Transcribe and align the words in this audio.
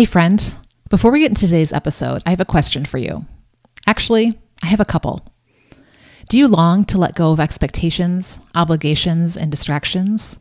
Hey, 0.00 0.06
friend, 0.06 0.56
before 0.88 1.10
we 1.10 1.20
get 1.20 1.28
into 1.28 1.46
today's 1.46 1.74
episode, 1.74 2.22
I 2.24 2.30
have 2.30 2.40
a 2.40 2.46
question 2.46 2.86
for 2.86 2.96
you. 2.96 3.26
Actually, 3.86 4.40
I 4.62 4.66
have 4.68 4.80
a 4.80 4.86
couple. 4.86 5.28
Do 6.30 6.38
you 6.38 6.48
long 6.48 6.86
to 6.86 6.96
let 6.96 7.14
go 7.14 7.32
of 7.32 7.38
expectations, 7.38 8.40
obligations, 8.54 9.36
and 9.36 9.50
distractions? 9.50 10.38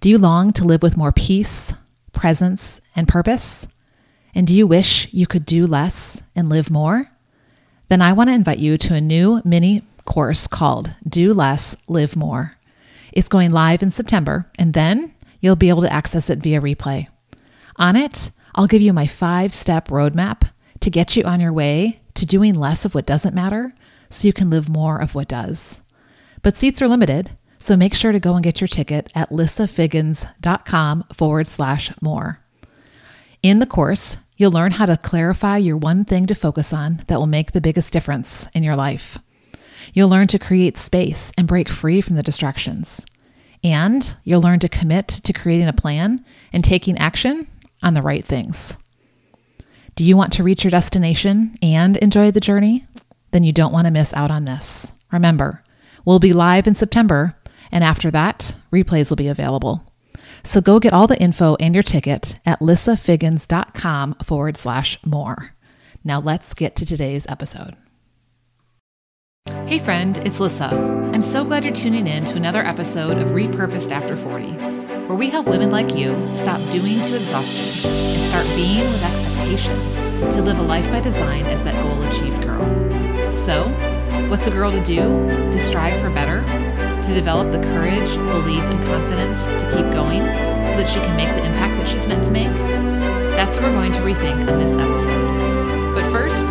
Do 0.00 0.08
you 0.08 0.16
long 0.16 0.54
to 0.54 0.64
live 0.64 0.80
with 0.80 0.96
more 0.96 1.12
peace, 1.12 1.74
presence, 2.12 2.80
and 2.96 3.06
purpose? 3.06 3.68
And 4.34 4.46
do 4.46 4.56
you 4.56 4.66
wish 4.66 5.12
you 5.12 5.26
could 5.26 5.44
do 5.44 5.66
less 5.66 6.22
and 6.34 6.48
live 6.48 6.70
more? 6.70 7.10
Then 7.88 8.00
I 8.00 8.14
want 8.14 8.30
to 8.30 8.34
invite 8.34 8.60
you 8.60 8.78
to 8.78 8.94
a 8.94 9.00
new 9.02 9.42
mini 9.44 9.82
course 10.06 10.46
called 10.46 10.94
Do 11.06 11.34
Less, 11.34 11.76
Live 11.86 12.16
More. 12.16 12.54
It's 13.12 13.28
going 13.28 13.50
live 13.50 13.82
in 13.82 13.90
September, 13.90 14.50
and 14.58 14.72
then 14.72 15.12
you'll 15.40 15.54
be 15.54 15.68
able 15.68 15.82
to 15.82 15.92
access 15.92 16.30
it 16.30 16.38
via 16.38 16.62
replay. 16.62 17.08
On 17.76 17.94
it, 17.94 18.30
I'll 18.54 18.66
give 18.66 18.82
you 18.82 18.92
my 18.92 19.06
five 19.06 19.54
step 19.54 19.88
roadmap 19.88 20.50
to 20.80 20.90
get 20.90 21.16
you 21.16 21.24
on 21.24 21.40
your 21.40 21.52
way 21.52 22.00
to 22.14 22.26
doing 22.26 22.54
less 22.54 22.84
of 22.84 22.94
what 22.94 23.06
doesn't 23.06 23.34
matter 23.34 23.72
so 24.08 24.26
you 24.26 24.32
can 24.32 24.50
live 24.50 24.68
more 24.68 25.00
of 25.00 25.14
what 25.14 25.28
does. 25.28 25.80
But 26.42 26.56
seats 26.56 26.82
are 26.82 26.88
limited, 26.88 27.30
so 27.58 27.76
make 27.76 27.94
sure 27.94 28.12
to 28.12 28.18
go 28.20 28.34
and 28.34 28.42
get 28.42 28.60
your 28.60 28.68
ticket 28.68 29.10
at 29.14 29.30
lissafiggins.com 29.30 31.04
forward 31.14 31.46
slash 31.46 31.92
more. 32.00 32.40
In 33.42 33.58
the 33.58 33.66
course, 33.66 34.18
you'll 34.36 34.50
learn 34.50 34.72
how 34.72 34.86
to 34.86 34.96
clarify 34.96 35.58
your 35.58 35.76
one 35.76 36.04
thing 36.04 36.26
to 36.26 36.34
focus 36.34 36.72
on 36.72 37.02
that 37.06 37.18
will 37.18 37.26
make 37.26 37.52
the 37.52 37.60
biggest 37.60 37.92
difference 37.92 38.48
in 38.54 38.62
your 38.62 38.76
life. 38.76 39.18
You'll 39.92 40.08
learn 40.08 40.26
to 40.28 40.38
create 40.38 40.78
space 40.78 41.32
and 41.38 41.48
break 41.48 41.68
free 41.68 42.00
from 42.00 42.16
the 42.16 42.22
distractions. 42.22 43.04
And 43.62 44.16
you'll 44.24 44.40
learn 44.40 44.58
to 44.60 44.68
commit 44.68 45.08
to 45.08 45.32
creating 45.32 45.68
a 45.68 45.72
plan 45.72 46.24
and 46.52 46.64
taking 46.64 46.96
action 46.98 47.46
on 47.82 47.94
the 47.94 48.02
right 48.02 48.24
things. 48.24 48.76
Do 49.96 50.04
you 50.04 50.16
want 50.16 50.32
to 50.34 50.42
reach 50.42 50.64
your 50.64 50.70
destination 50.70 51.56
and 51.62 51.96
enjoy 51.98 52.30
the 52.30 52.40
journey? 52.40 52.86
Then 53.32 53.44
you 53.44 53.52
don't 53.52 53.72
want 53.72 53.86
to 53.86 53.92
miss 53.92 54.14
out 54.14 54.30
on 54.30 54.44
this. 54.44 54.92
Remember, 55.12 55.62
we'll 56.04 56.18
be 56.18 56.32
live 56.32 56.66
in 56.66 56.74
September, 56.74 57.36
and 57.70 57.84
after 57.84 58.10
that, 58.10 58.56
replays 58.72 59.10
will 59.10 59.16
be 59.16 59.28
available. 59.28 59.92
So 60.42 60.60
go 60.60 60.78
get 60.80 60.92
all 60.92 61.06
the 61.06 61.20
info 61.20 61.56
and 61.60 61.74
your 61.74 61.82
ticket 61.82 62.38
at 62.46 62.60
lissafiggins.com 62.60 64.14
forward 64.24 64.56
slash 64.56 64.98
more. 65.04 65.54
Now 66.02 66.20
let's 66.20 66.54
get 66.54 66.76
to 66.76 66.86
today's 66.86 67.26
episode. 67.28 67.76
Hey 69.66 69.78
friend, 69.78 70.16
it's 70.18 70.40
Lissa. 70.40 70.66
I'm 71.12 71.22
so 71.22 71.44
glad 71.44 71.64
you're 71.64 71.74
tuning 71.74 72.06
in 72.06 72.24
to 72.26 72.36
another 72.36 72.64
episode 72.64 73.18
of 73.18 73.28
Repurposed 73.28 73.90
After 73.90 74.16
40 74.16 74.79
where 75.10 75.18
we 75.18 75.28
help 75.28 75.48
women 75.48 75.72
like 75.72 75.96
you 75.96 76.14
stop 76.32 76.60
doing 76.70 77.02
to 77.02 77.16
exhaustion 77.16 77.90
and 77.90 78.28
start 78.28 78.46
being 78.54 78.88
with 78.92 79.02
expectation 79.02 79.76
to 80.30 80.40
live 80.40 80.56
a 80.56 80.62
life 80.62 80.88
by 80.88 81.00
design 81.00 81.44
as 81.46 81.60
that 81.64 81.74
goal 81.82 82.00
achieved 82.04 82.40
girl. 82.44 82.64
So, 83.34 83.66
what's 84.30 84.46
a 84.46 84.52
girl 84.52 84.70
to 84.70 84.78
do 84.84 85.00
to 85.50 85.58
strive 85.58 86.00
for 86.00 86.10
better, 86.10 86.44
to 87.02 87.12
develop 87.12 87.50
the 87.50 87.58
courage, 87.58 88.14
belief, 88.30 88.62
and 88.62 88.78
confidence 88.86 89.46
to 89.60 89.68
keep 89.74 89.92
going 89.92 90.20
so 90.70 90.78
that 90.78 90.86
she 90.86 91.00
can 91.00 91.16
make 91.16 91.30
the 91.30 91.44
impact 91.44 91.76
that 91.78 91.88
she's 91.88 92.06
meant 92.06 92.22
to 92.26 92.30
make? 92.30 92.46
That's 93.34 93.58
what 93.58 93.66
we're 93.66 93.72
going 93.72 93.92
to 93.94 94.00
rethink 94.06 94.48
on 94.48 94.60
this 94.60 94.76
episode. 94.76 95.92
But 95.92 96.08
first, 96.12 96.46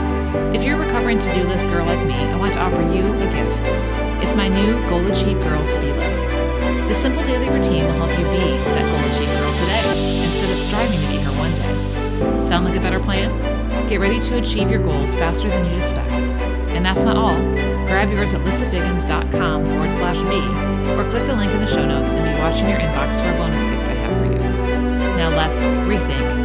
if 0.54 0.66
you're 0.66 0.76
a 0.76 0.86
recovering 0.86 1.20
to 1.20 1.34
do 1.34 1.44
list 1.46 1.70
girl 1.70 1.86
like 1.86 2.06
me, 2.06 2.16
I 2.16 2.36
want 2.36 2.52
to 2.56 2.60
offer 2.60 2.82
you 2.82 3.06
a 3.08 3.32
gift. 3.32 4.22
It's 4.22 4.36
my 4.36 4.50
new 4.50 4.74
Goal 4.90 5.08
Achieved 5.08 5.42
Girl 5.44 5.66
to 5.66 5.80
Be 5.80 5.94
list. 5.94 6.59
This 6.90 7.04
simple 7.04 7.22
daily 7.22 7.48
routine 7.50 7.86
will 7.86 7.94
help 8.02 8.10
you 8.18 8.26
be 8.34 8.58
that 8.74 8.82
goal 8.82 8.98
achieved 9.14 9.32
girl 9.38 9.54
today 9.62 10.26
instead 10.26 10.50
of 10.50 10.60
striving 10.60 11.00
to 11.00 11.08
be 11.08 11.18
her 11.22 11.32
one 11.38 11.54
day. 11.62 12.50
Sound 12.50 12.66
like 12.66 12.76
a 12.76 12.80
better 12.80 13.00
plan? 13.00 13.30
Get 13.88 14.00
ready 14.00 14.20
to 14.20 14.40
achieve 14.40 14.72
your 14.72 14.82
goals 14.82 15.14
faster 15.14 15.48
than 15.50 15.70
you'd 15.70 15.80
expect. 15.80 16.10
And 16.74 16.84
that's 16.84 17.04
not 17.04 17.16
all. 17.16 17.38
Grab 17.86 18.10
yours 18.10 18.34
at 18.34 18.42
lissafiggins.com 18.42 19.66
forward 19.66 19.92
slash 20.02 20.18
me 20.24 20.42
or 20.98 21.08
click 21.12 21.28
the 21.28 21.36
link 21.36 21.52
in 21.52 21.60
the 21.60 21.68
show 21.68 21.86
notes 21.86 22.12
and 22.12 22.26
be 22.26 22.42
watching 22.42 22.68
your 22.68 22.80
inbox 22.80 23.22
for 23.22 23.30
a 23.30 23.38
bonus 23.38 23.64
gift 23.66 23.86
I 23.86 23.94
have 23.94 24.18
for 24.18 24.26
you. 24.26 24.40
Now 25.16 25.30
let's 25.30 25.62
rethink 25.86 26.39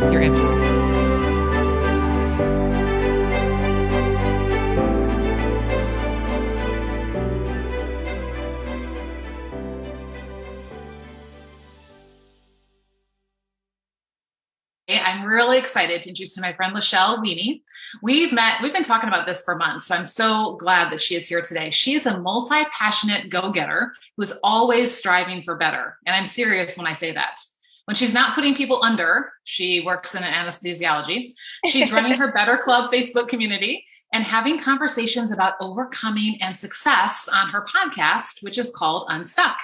really 16.05 16.13
excited 16.13 16.15
to 16.17 16.23
introduce 16.23 16.35
to 16.35 16.41
my 16.41 16.53
friend 16.53 16.75
Lachelle 16.75 17.19
Weenie. 17.19 17.63
We've 18.03 18.33
met, 18.33 18.63
we've 18.63 18.73
been 18.73 18.83
talking 18.83 19.09
about 19.09 19.27
this 19.27 19.45
for 19.45 19.57
months. 19.57 19.87
So 19.87 19.95
I'm 19.95 20.07
so 20.07 20.57
glad 20.57 20.91
that 20.91 21.01
she 21.01 21.15
is 21.15 21.29
here 21.29 21.41
today. 21.41 21.71
She 21.71 21.95
is 21.95 22.07
a 22.07 22.21
multi 22.21 22.65
passionate 22.73 23.31
go 23.31 23.51
getter 23.51 23.93
who 24.17 24.23
is 24.23 24.39
always 24.43 24.95
striving 24.95 25.43
for 25.43 25.57
better. 25.57 25.99
And 26.07 26.15
I'm 26.15 26.27
serious 26.27 26.77
when 26.77 26.87
I 26.87 26.93
say 26.93 27.13
that. 27.13 27.41
When 27.87 27.95
she's 27.95 28.15
not 28.15 28.35
putting 28.35 28.55
people 28.55 28.83
under, 28.83 29.31
she 29.45 29.83
works 29.85 30.15
in 30.15 30.23
anesthesiology. 30.23 31.31
She's 31.67 31.93
running 31.93 32.19
her 32.19 32.33
Better 32.37 32.57
Club 32.57 32.91
Facebook 32.91 33.29
community 33.29 33.85
and 34.15 34.25
having 34.25 34.59
conversations 34.59 35.33
about 35.33 35.55
overcoming 35.61 36.39
and 36.41 36.57
success 36.57 37.29
on 37.29 37.51
her 37.51 37.63
podcast, 37.63 38.43
which 38.43 38.57
is 38.57 38.75
called 38.75 39.07
Unstuck. 39.11 39.59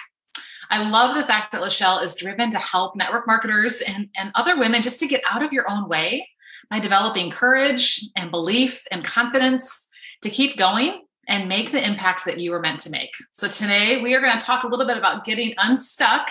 I 0.70 0.88
love 0.88 1.16
the 1.16 1.22
fact 1.22 1.53
that 1.53 1.62
Lachelle 1.62 2.03
is 2.03 2.14
driven 2.14 2.50
to 2.50 2.58
help 2.58 2.94
network 2.94 3.26
marketers 3.26 3.82
and, 3.88 4.08
and 4.16 4.31
other 4.36 4.58
women 4.58 4.82
just 4.82 5.00
to 5.00 5.08
get 5.08 5.22
out 5.28 5.42
of 5.42 5.53
your 5.53 5.69
own 5.69 5.88
way 5.88 6.28
by 6.70 6.78
developing 6.78 7.31
courage 7.31 8.04
and 8.16 8.31
belief 8.31 8.84
and 8.92 9.04
confidence 9.04 9.88
to 10.22 10.31
keep 10.31 10.56
going 10.56 11.03
and 11.28 11.48
make 11.48 11.72
the 11.72 11.84
impact 11.84 12.25
that 12.25 12.38
you 12.38 12.53
were 12.53 12.60
meant 12.60 12.81
to 12.81 12.91
make. 12.91 13.10
So 13.32 13.48
today 13.48 14.00
we 14.00 14.14
are 14.14 14.20
going 14.20 14.32
to 14.32 14.38
talk 14.38 14.62
a 14.62 14.69
little 14.69 14.86
bit 14.86 14.97
about 14.97 15.25
getting 15.25 15.54
unstuck, 15.58 16.28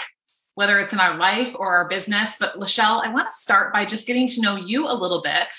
whether 0.55 0.79
it's 0.79 0.93
in 0.93 0.99
our 0.99 1.17
life 1.17 1.53
or 1.57 1.73
our 1.73 1.89
business. 1.89 2.37
But 2.39 2.59
Lachelle, 2.59 3.05
I 3.05 3.11
want 3.13 3.27
to 3.27 3.33
start 3.33 3.73
by 3.73 3.85
just 3.85 4.07
getting 4.07 4.27
to 4.27 4.41
know 4.41 4.55
you 4.55 4.85
a 4.85 4.93
little 4.93 5.21
bit 5.21 5.53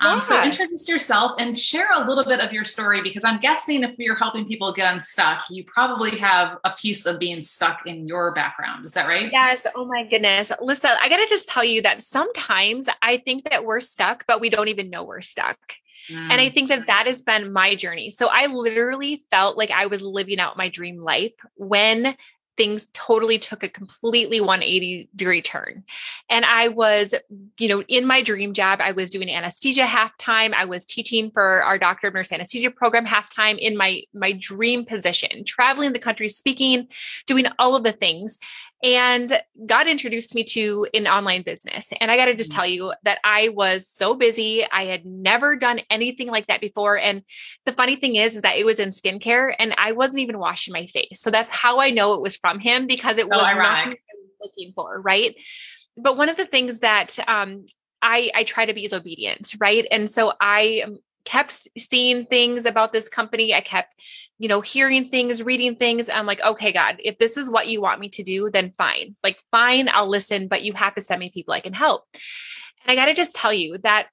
um, 0.00 0.20
so 0.20 0.42
introduce 0.42 0.88
yourself 0.88 1.32
and 1.38 1.56
share 1.56 1.88
a 1.94 2.06
little 2.06 2.24
bit 2.24 2.40
of 2.40 2.52
your 2.52 2.64
story 2.64 3.02
because 3.02 3.24
I'm 3.24 3.38
guessing 3.38 3.82
if 3.84 3.98
you're 3.98 4.16
helping 4.16 4.46
people 4.46 4.72
get 4.72 4.92
unstuck, 4.92 5.42
you 5.50 5.64
probably 5.64 6.16
have 6.18 6.58
a 6.64 6.70
piece 6.72 7.06
of 7.06 7.18
being 7.18 7.42
stuck 7.42 7.86
in 7.86 8.06
your 8.06 8.32
background. 8.34 8.84
Is 8.84 8.92
that 8.92 9.06
right? 9.06 9.30
Yes. 9.30 9.66
Oh 9.74 9.84
my 9.84 10.04
goodness. 10.04 10.52
Lisa, 10.60 10.96
I 11.00 11.08
got 11.08 11.18
to 11.18 11.26
just 11.28 11.48
tell 11.48 11.64
you 11.64 11.82
that 11.82 12.02
sometimes 12.02 12.88
I 13.02 13.18
think 13.18 13.48
that 13.50 13.64
we're 13.64 13.80
stuck, 13.80 14.24
but 14.26 14.40
we 14.40 14.50
don't 14.50 14.68
even 14.68 14.90
know 14.90 15.04
we're 15.04 15.20
stuck. 15.20 15.58
Mm. 16.08 16.28
And 16.30 16.40
I 16.40 16.48
mm. 16.48 16.54
think 16.54 16.68
that 16.68 16.86
that 16.86 17.06
has 17.06 17.22
been 17.22 17.52
my 17.52 17.74
journey. 17.74 18.10
So 18.10 18.28
I 18.30 18.46
literally 18.46 19.24
felt 19.30 19.56
like 19.56 19.70
I 19.70 19.86
was 19.86 20.02
living 20.02 20.38
out 20.38 20.56
my 20.56 20.68
dream 20.68 20.98
life 20.98 21.32
when 21.56 22.16
things 22.56 22.88
totally 22.92 23.38
took 23.38 23.62
a 23.62 23.68
completely 23.68 24.40
180 24.40 25.08
degree 25.14 25.42
turn. 25.42 25.84
And 26.28 26.44
I 26.44 26.68
was, 26.68 27.14
you 27.58 27.68
know, 27.68 27.82
in 27.88 28.06
my 28.06 28.22
dream 28.22 28.52
job, 28.54 28.80
I 28.80 28.92
was 28.92 29.10
doing 29.10 29.30
anesthesia 29.30 29.86
half 29.86 30.16
time. 30.18 30.54
I 30.54 30.64
was 30.64 30.84
teaching 30.84 31.30
for 31.30 31.62
our 31.62 31.78
doctor 31.78 32.08
of 32.08 32.14
nurse 32.14 32.32
anesthesia 32.32 32.70
program 32.70 33.04
half 33.04 33.28
time 33.28 33.58
in 33.58 33.76
my 33.76 34.02
my 34.12 34.32
dream 34.32 34.84
position, 34.84 35.44
traveling 35.44 35.92
the 35.92 35.98
country, 35.98 36.28
speaking, 36.28 36.88
doing 37.26 37.46
all 37.58 37.76
of 37.76 37.82
the 37.82 37.92
things 37.92 38.38
and 38.84 39.40
God 39.64 39.88
introduced 39.88 40.34
me 40.34 40.44
to 40.44 40.86
an 40.92 41.06
online 41.06 41.40
business. 41.40 41.88
And 42.00 42.10
I 42.10 42.18
got 42.18 42.26
to 42.26 42.34
just 42.34 42.52
mm. 42.52 42.56
tell 42.56 42.66
you 42.66 42.92
that 43.04 43.18
I 43.24 43.48
was 43.48 43.88
so 43.88 44.14
busy. 44.14 44.62
I 44.70 44.84
had 44.84 45.06
never 45.06 45.56
done 45.56 45.80
anything 45.88 46.28
like 46.28 46.48
that 46.48 46.60
before. 46.60 46.98
And 46.98 47.22
the 47.64 47.72
funny 47.72 47.96
thing 47.96 48.16
is, 48.16 48.36
is 48.36 48.42
that 48.42 48.58
it 48.58 48.66
was 48.66 48.78
in 48.78 48.90
skincare 48.90 49.54
and 49.58 49.74
I 49.78 49.92
wasn't 49.92 50.18
even 50.18 50.38
washing 50.38 50.74
my 50.74 50.84
face. 50.84 51.20
So 51.20 51.30
that's 51.30 51.50
how 51.50 51.80
I 51.80 51.90
know 51.90 52.12
it 52.12 52.20
was 52.20 52.36
from 52.36 52.60
him 52.60 52.86
because 52.86 53.16
it 53.16 53.26
was 53.26 53.40
nothing 53.40 53.58
I 53.58 53.88
was 53.88 53.96
looking 54.42 54.74
for. 54.74 55.00
Right. 55.00 55.34
But 55.96 56.18
one 56.18 56.28
of 56.28 56.36
the 56.36 56.44
things 56.44 56.80
that 56.80 57.18
um, 57.26 57.64
I, 58.02 58.30
I 58.34 58.44
try 58.44 58.66
to 58.66 58.74
be 58.74 58.84
is 58.84 58.92
obedient, 58.92 59.54
right? 59.58 59.86
And 59.90 60.10
so 60.10 60.34
I 60.38 60.84
kept 61.24 61.66
seeing 61.76 62.26
things 62.26 62.66
about 62.66 62.92
this 62.92 63.08
company. 63.08 63.54
I 63.54 63.60
kept, 63.60 63.94
you 64.38 64.48
know, 64.48 64.60
hearing 64.60 65.08
things, 65.08 65.42
reading 65.42 65.76
things. 65.76 66.10
I'm 66.10 66.26
like, 66.26 66.42
okay, 66.42 66.72
God, 66.72 66.96
if 67.02 67.18
this 67.18 67.36
is 67.36 67.50
what 67.50 67.68
you 67.68 67.80
want 67.80 68.00
me 68.00 68.08
to 68.10 68.22
do, 68.22 68.50
then 68.50 68.74
fine. 68.76 69.16
Like, 69.22 69.38
fine, 69.50 69.88
I'll 69.88 70.08
listen, 70.08 70.48
but 70.48 70.62
you 70.62 70.72
have 70.74 70.94
to 70.94 71.00
send 71.00 71.20
me 71.20 71.30
people 71.30 71.54
I 71.54 71.60
can 71.60 71.72
help. 71.72 72.04
And 72.84 72.92
I 72.92 72.94
got 72.94 73.06
to 73.06 73.14
just 73.14 73.34
tell 73.34 73.52
you 73.52 73.78
that 73.78 74.08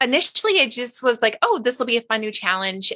initially 0.00 0.58
it 0.58 0.70
just 0.70 1.02
was 1.02 1.20
like, 1.20 1.38
oh, 1.42 1.60
this 1.62 1.78
will 1.78 1.86
be 1.86 1.96
a 1.96 2.02
fun 2.02 2.20
new 2.20 2.32
challenge. 2.32 2.92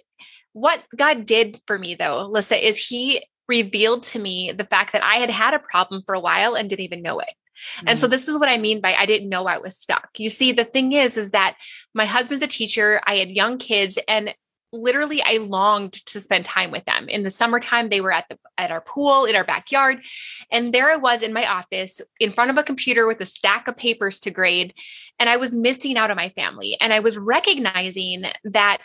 What 0.52 0.82
God 0.96 1.26
did 1.26 1.60
for 1.66 1.78
me 1.78 1.94
though, 1.94 2.26
Lissa, 2.26 2.66
is 2.66 2.78
He 2.78 3.24
revealed 3.48 4.02
to 4.04 4.18
me 4.18 4.52
the 4.52 4.64
fact 4.64 4.92
that 4.92 5.04
I 5.04 5.16
had 5.16 5.30
had 5.30 5.54
a 5.54 5.58
problem 5.58 6.02
for 6.04 6.14
a 6.14 6.20
while 6.20 6.54
and 6.54 6.68
didn't 6.68 6.84
even 6.84 7.02
know 7.02 7.18
it. 7.20 7.30
And 7.86 7.98
so 7.98 8.06
mm. 8.06 8.10
this 8.10 8.28
is 8.28 8.38
what 8.38 8.48
I 8.48 8.58
mean 8.58 8.80
by 8.80 8.94
I 8.94 9.06
didn't 9.06 9.28
know 9.28 9.46
I 9.46 9.58
was 9.58 9.76
stuck. 9.76 10.08
You 10.16 10.30
see, 10.30 10.52
the 10.52 10.64
thing 10.64 10.92
is, 10.92 11.16
is 11.16 11.32
that 11.32 11.56
my 11.94 12.06
husband's 12.06 12.44
a 12.44 12.48
teacher. 12.48 13.00
I 13.06 13.16
had 13.16 13.30
young 13.30 13.58
kids 13.58 13.98
and 14.08 14.34
literally 14.72 15.22
I 15.22 15.38
longed 15.38 15.92
to 16.06 16.20
spend 16.20 16.44
time 16.44 16.70
with 16.70 16.84
them. 16.84 17.08
In 17.08 17.22
the 17.22 17.30
summertime, 17.30 17.88
they 17.88 18.00
were 18.00 18.12
at 18.12 18.26
the 18.28 18.38
at 18.58 18.70
our 18.70 18.80
pool 18.80 19.24
in 19.24 19.34
our 19.34 19.44
backyard. 19.44 20.04
And 20.50 20.72
there 20.72 20.90
I 20.90 20.96
was 20.96 21.22
in 21.22 21.32
my 21.32 21.46
office 21.46 22.00
in 22.20 22.32
front 22.32 22.50
of 22.50 22.58
a 22.58 22.62
computer 22.62 23.06
with 23.06 23.20
a 23.20 23.26
stack 23.26 23.68
of 23.68 23.76
papers 23.76 24.20
to 24.20 24.30
grade. 24.30 24.74
And 25.18 25.28
I 25.28 25.36
was 25.36 25.54
missing 25.54 25.96
out 25.96 26.10
on 26.10 26.16
my 26.16 26.28
family. 26.30 26.76
And 26.80 26.92
I 26.92 27.00
was 27.00 27.16
recognizing 27.16 28.24
that 28.44 28.78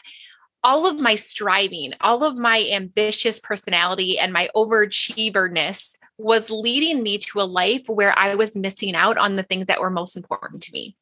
all 0.64 0.88
of 0.88 0.98
my 0.98 1.16
striving, 1.16 1.94
all 2.00 2.24
of 2.24 2.38
my 2.38 2.66
ambitious 2.72 3.40
personality 3.40 4.18
and 4.18 4.31
my 4.31 4.50
overachieverness 4.56 5.98
was 6.18 6.50
leading 6.50 7.01
me 7.01 7.18
to 7.18 7.42
a 7.42 7.44
life 7.44 7.83
where 7.88 8.18
I 8.18 8.36
was 8.36 8.56
missing 8.56 8.95
out 8.95 9.18
on 9.18 9.36
the 9.36 9.44
things 9.44 9.68
that 9.68 9.81
were 9.81 9.89
most 9.89 10.15
important 10.15 10.62
to 10.63 10.71
me. 10.71 10.95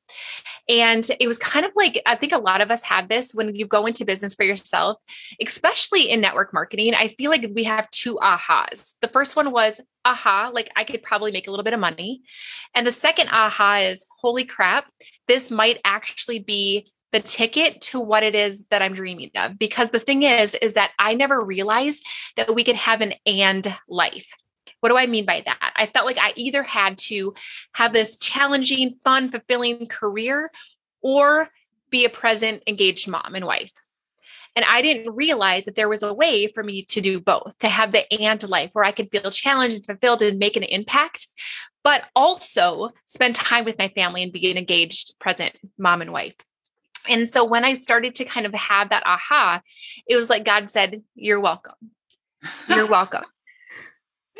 And 0.69 1.06
it 1.19 1.28
was 1.28 1.38
kind 1.38 1.66
of 1.66 1.72
like, 1.75 2.02
I 2.06 2.16
think 2.16 2.31
a 2.31 2.38
lot 2.38 2.62
of 2.62 2.72
us 2.72 2.84
have 2.84 3.10
this 3.10 3.34
when 3.34 3.54
you 3.56 3.66
go 3.68 3.86
into 3.86 4.06
business 4.06 4.36
for 4.36 4.44
yourself, 4.44 4.98
especially 5.42 6.10
in 6.10 6.22
network 6.22 6.54
marketing. 6.54 6.94
I 6.94 7.10
feel 7.10 7.30
like 7.30 7.50
we 7.54 7.66
have 7.66 7.90
two 7.92 8.19
ahas. 8.22 8.96
The 9.02 9.08
first 9.10 9.36
one 9.36 9.52
was, 9.52 9.81
aha, 10.06 10.50
like 10.54 10.72
I 10.75 10.84
could 10.84 11.04
probably 11.04 11.31
make 11.31 11.48
a 11.48 11.52
little 11.52 11.63
bit 11.63 11.74
of 11.74 11.80
money. 11.80 12.22
And 12.74 12.88
the 12.88 12.92
second 12.92 13.30
aha 13.30 13.80
is, 13.80 14.08
holy 14.19 14.46
crap, 14.46 14.86
this 15.28 15.52
might 15.52 15.80
actually 15.84 16.40
be 16.40 16.92
the 17.12 17.19
ticket 17.19 17.81
to 17.81 18.00
what 18.00 18.24
it 18.24 18.36
is 18.36 18.63
that 18.72 18.81
I'm 18.81 18.94
dreaming 18.94 19.31
of. 19.36 19.60
Because 19.60 19.90
the 19.90 20.00
thing 20.00 20.24
is, 20.24 20.56
is 20.56 20.75
that 20.75 20.92
I 20.98 21.13
never 21.13 21.42
realized 21.42 22.06
that 22.38 22.56
we 22.56 22.63
could 22.63 22.78
have 22.78 23.02
an 23.02 23.13
and 23.25 23.75
life. 23.90 24.31
What 24.81 24.89
do 24.89 24.98
I 24.98 25.06
mean 25.06 25.25
by 25.25 25.42
that? 25.45 25.74
I 25.75 25.86
felt 25.86 26.06
like 26.06 26.18
I 26.19 26.33
either 26.36 26.63
had 26.63 26.98
to 26.98 27.33
have 27.74 27.94
this 27.94 28.18
challenging, 28.18 28.95
fun, 29.04 29.31
fulfilling 29.31 29.88
career 29.88 30.51
or 31.01 31.50
be 31.89 32.06
a 32.06 32.10
present, 32.10 32.63
engaged 32.68 33.07
mom 33.07 33.36
and 33.36 33.45
wife. 33.45 33.72
And 34.56 34.66
I 34.68 34.81
didn't 34.81 35.16
realize 35.16 35.66
that 35.66 35.75
there 35.75 35.88
was 35.88 36.04
a 36.04 36.13
way 36.13 36.48
for 36.48 36.63
me 36.63 36.83
to 36.86 37.00
do 37.00 37.22
both, 37.22 37.57
to 37.60 37.69
have 37.69 37.92
the 37.92 38.12
and 38.12 38.50
life 38.50 38.72
where 38.74 38.83
I 38.83 38.92
could 38.92 39.10
feel 39.10 39.31
challenged 39.31 39.78
and 39.78 39.86
fulfilled 39.86 40.22
and 40.22 40.39
make 40.39 40.57
an 40.57 40.63
impact, 40.63 41.27
but 41.84 42.04
also 42.16 42.89
spend 43.06 43.36
time 43.36 43.63
with 43.63 43.77
my 43.77 43.88
family 43.89 44.24
and 44.24 44.34
be 44.34 44.51
an 44.51 44.57
engaged, 44.57 45.18
present 45.19 45.57
mom 45.77 46.01
and 46.01 46.12
wife. 46.12 46.36
And 47.07 47.27
so 47.27 47.45
when 47.45 47.63
I 47.63 47.75
started 47.75 48.16
to 48.16 48.25
kind 48.25 48.45
of 48.45 48.54
have 48.54 48.89
that 48.89 49.04
aha, 49.06 49.62
it 50.06 50.18
was 50.18 50.30
like 50.30 50.44
God 50.44 50.69
said, 50.69 51.01
You're 51.16 51.39
welcome. 51.39 51.75
You're 52.68 52.88
welcome 52.89 53.24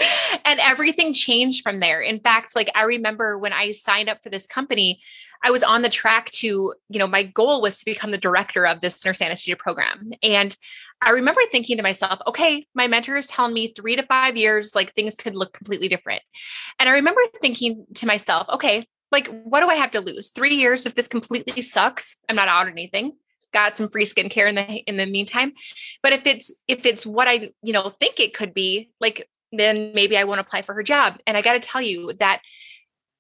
and 0.45 0.59
everything 0.59 1.13
changed 1.13 1.63
from 1.63 1.80
there. 1.80 2.01
In 2.01 2.19
fact, 2.19 2.56
like 2.56 2.69
I 2.75 2.83
remember 2.83 3.38
when 3.38 3.53
I 3.53 3.71
signed 3.71 4.09
up 4.09 4.21
for 4.24 4.30
this 4.30 4.48
company, 4.48 5.01
I 5.44 5.51
was 5.51 5.63
on 5.63 5.81
the 5.81 5.89
track 5.89 6.30
to, 6.31 6.74
you 6.89 7.00
know, 7.00 7.07
my 7.07 7.24
goal 7.24 7.62
was 7.62 7.77
to 7.80 7.86
become 7.86 8.12
the 8.12 8.18
director 8.18 8.65
of 8.65 8.81
this 8.81 9.03
nurse 9.03 9.21
anesthesia 9.21 9.56
program. 9.56 10.12
And 10.21 10.56
I 11.01 11.09
remember 11.09 11.42
thinking 11.51 11.77
to 11.77 11.83
myself, 11.83 12.19
okay, 12.27 12.68
my 12.75 12.88
mentor 12.88 13.18
is 13.18 13.27
telling 13.27 13.53
me 13.53 13.68
three 13.68 13.95
to 13.95 14.03
five 14.03 14.38
years, 14.38 14.75
like 14.75 14.94
things 14.94 15.15
could 15.15 15.36
look 15.36 15.53
completely 15.53 15.88
different. 15.88 16.21
And 16.80 16.88
I 16.88 16.94
remember 16.94 17.21
thinking 17.42 17.86
to 17.95 18.06
myself, 18.06 18.47
okay, 18.50 18.86
like 19.12 19.27
what 19.44 19.62
do 19.62 19.68
I 19.68 19.75
have 19.75 19.92
to 19.92 20.00
lose? 20.00 20.30
Three 20.30 20.56
years 20.56 20.86
if 20.86 20.95
this 20.95 21.07
completely 21.07 21.62
sucks, 21.63 22.18
I'm 22.30 22.36
not 22.36 22.47
out 22.47 22.68
or 22.68 22.71
anything 22.71 23.13
got 23.54 23.77
some 23.77 23.89
free 23.89 24.06
skincare 24.06 24.47
in 24.47 24.56
the 24.56 24.77
in 24.88 24.97
the 24.97 25.06
meantime 25.06 25.51
but 26.01 26.13
if 26.13 26.25
it's 26.25 26.54
if 26.68 26.86
it's 26.86 27.06
what 27.06 27.27
i 27.27 27.50
you 27.62 27.74
know 27.74 27.92
think 28.00 28.19
it 28.19 28.33
could 28.33 28.54
be 28.54 28.89
like 29.00 29.27
then 29.51 29.94
maybe 29.94 30.18
I 30.18 30.24
won't 30.24 30.39
apply 30.39 30.62
for 30.62 30.74
her 30.74 30.83
job. 30.83 31.19
And 31.27 31.38
I 31.38 31.42
got 31.42 31.53
to 31.53 31.59
tell 31.59 31.81
you 31.81 32.13
that 32.19 32.42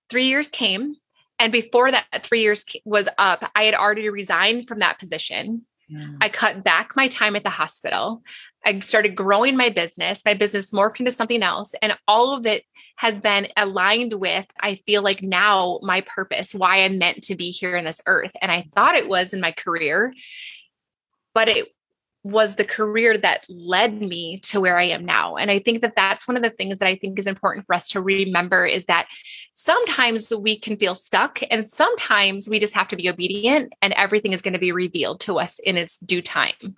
three 0.09 0.27
years 0.27 0.49
came. 0.49 0.95
And 1.39 1.51
before 1.51 1.91
that 1.91 2.05
three 2.23 2.41
years 2.41 2.65
was 2.85 3.07
up, 3.17 3.49
I 3.55 3.63
had 3.63 3.73
already 3.73 4.09
resigned 4.09 4.67
from 4.67 4.79
that 4.79 4.99
position. 4.99 5.65
Mm. 5.91 6.17
I 6.21 6.29
cut 6.29 6.63
back 6.63 6.95
my 6.95 7.07
time 7.07 7.35
at 7.35 7.43
the 7.43 7.49
hospital. 7.49 8.21
I 8.65 8.79
started 8.79 9.15
growing 9.15 9.57
my 9.57 9.69
business. 9.69 10.23
My 10.23 10.35
business 10.35 10.71
morphed 10.71 10.99
into 10.99 11.11
something 11.11 11.41
else. 11.41 11.73
And 11.81 11.97
all 12.07 12.37
of 12.37 12.45
it 12.45 12.63
has 12.97 13.19
been 13.19 13.47
aligned 13.57 14.13
with, 14.13 14.45
I 14.59 14.75
feel 14.85 15.01
like 15.01 15.23
now 15.23 15.79
my 15.81 16.01
purpose, 16.01 16.53
why 16.53 16.83
I'm 16.83 16.99
meant 16.99 17.23
to 17.23 17.35
be 17.35 17.49
here 17.49 17.75
in 17.75 17.85
this 17.85 18.01
earth. 18.05 18.31
And 18.41 18.51
I 18.51 18.69
thought 18.75 18.95
it 18.95 19.09
was 19.09 19.33
in 19.33 19.41
my 19.41 19.51
career, 19.51 20.13
but 21.33 21.47
it 21.47 21.69
was 22.23 22.55
the 22.55 22.65
career 22.65 23.17
that 23.17 23.45
led 23.49 23.99
me 23.99 24.39
to 24.43 24.61
where 24.61 24.77
I 24.77 24.85
am 24.85 25.05
now. 25.05 25.37
And 25.37 25.49
I 25.49 25.59
think 25.59 25.81
that 25.81 25.95
that's 25.95 26.27
one 26.27 26.37
of 26.37 26.43
the 26.43 26.51
things 26.51 26.77
that 26.77 26.87
I 26.87 26.95
think 26.95 27.17
is 27.17 27.25
important 27.25 27.65
for 27.65 27.73
us 27.73 27.87
to 27.89 28.01
remember 28.01 28.65
is 28.65 28.85
that 28.85 29.07
sometimes 29.53 30.31
we 30.35 30.59
can 30.59 30.77
feel 30.77 30.93
stuck 30.93 31.39
and 31.49 31.65
sometimes 31.65 32.47
we 32.47 32.59
just 32.59 32.75
have 32.75 32.87
to 32.89 32.95
be 32.95 33.09
obedient 33.09 33.73
and 33.81 33.93
everything 33.93 34.33
is 34.33 34.41
going 34.41 34.53
to 34.53 34.59
be 34.59 34.71
revealed 34.71 35.19
to 35.21 35.39
us 35.39 35.59
in 35.59 35.77
its 35.77 35.97
due 35.97 36.21
time. 36.21 36.77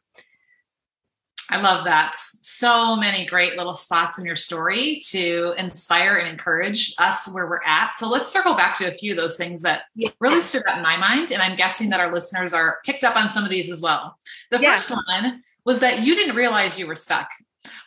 I 1.50 1.62
love 1.62 1.86
that. 1.86 2.16
So 2.16 2.96
many 2.96 3.26
great 3.26 3.58
little 3.58 3.74
spots 3.74 4.18
in 4.18 4.26
your 4.26 4.36
story 4.36 5.00
to 5.10 5.54
inspire 5.58 6.18
and 6.18 6.30
encourage 6.30 6.96
us 6.98 7.32
where 7.34 7.48
we're 7.48 7.64
at. 7.66 7.96
So 7.98 8.10
let's 8.10 8.32
circle 8.32 8.56
back 8.56 8.78
to 8.78 8.90
a 8.90 8.94
few 8.94 9.12
of 9.12 9.18
those 9.18 9.36
things 9.36 9.62
that 9.64 9.84
yeah. 9.96 10.10
really 10.20 10.42
stood 10.42 10.64
out 10.68 10.78
in 10.78 10.84
my 10.84 10.98
mind. 10.98 11.32
And 11.32 11.42
I'm 11.42 11.58
guessing 11.58 11.90
that 11.90 12.00
our 12.00 12.12
listeners 12.12 12.54
are 12.54 12.80
picked 12.86 13.04
up 13.04 13.16
on 13.16 13.30
some 13.30 13.44
of 13.44 13.50
these 13.50 13.70
as 13.70 13.82
well. 13.82 14.18
The 14.52 14.60
yeah. 14.60 14.74
first 14.74 14.92
one 14.92 15.42
was 15.66 15.80
that 15.80 16.02
you 16.02 16.16
didn't 16.16 16.36
realize 16.36 16.80
you 16.80 16.88
were 16.88 16.96
stuck. 16.96 17.30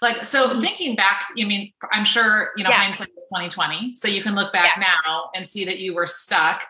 Like, 0.00 0.24
so 0.24 0.48
mm-hmm. 0.48 0.60
thinking 0.60 0.96
back, 0.96 1.24
I 1.38 1.44
mean, 1.44 1.72
I'm 1.92 2.04
sure, 2.04 2.50
you 2.56 2.64
know, 2.64 2.70
yeah. 2.70 2.76
hindsight 2.76 3.08
is 3.08 3.26
2020. 3.32 3.94
So 3.94 4.08
you 4.08 4.22
can 4.22 4.34
look 4.34 4.52
back 4.52 4.78
now 4.78 5.30
and 5.34 5.48
see 5.48 5.64
that 5.64 5.78
you 5.78 5.94
were 5.94 6.06
stuck. 6.06 6.64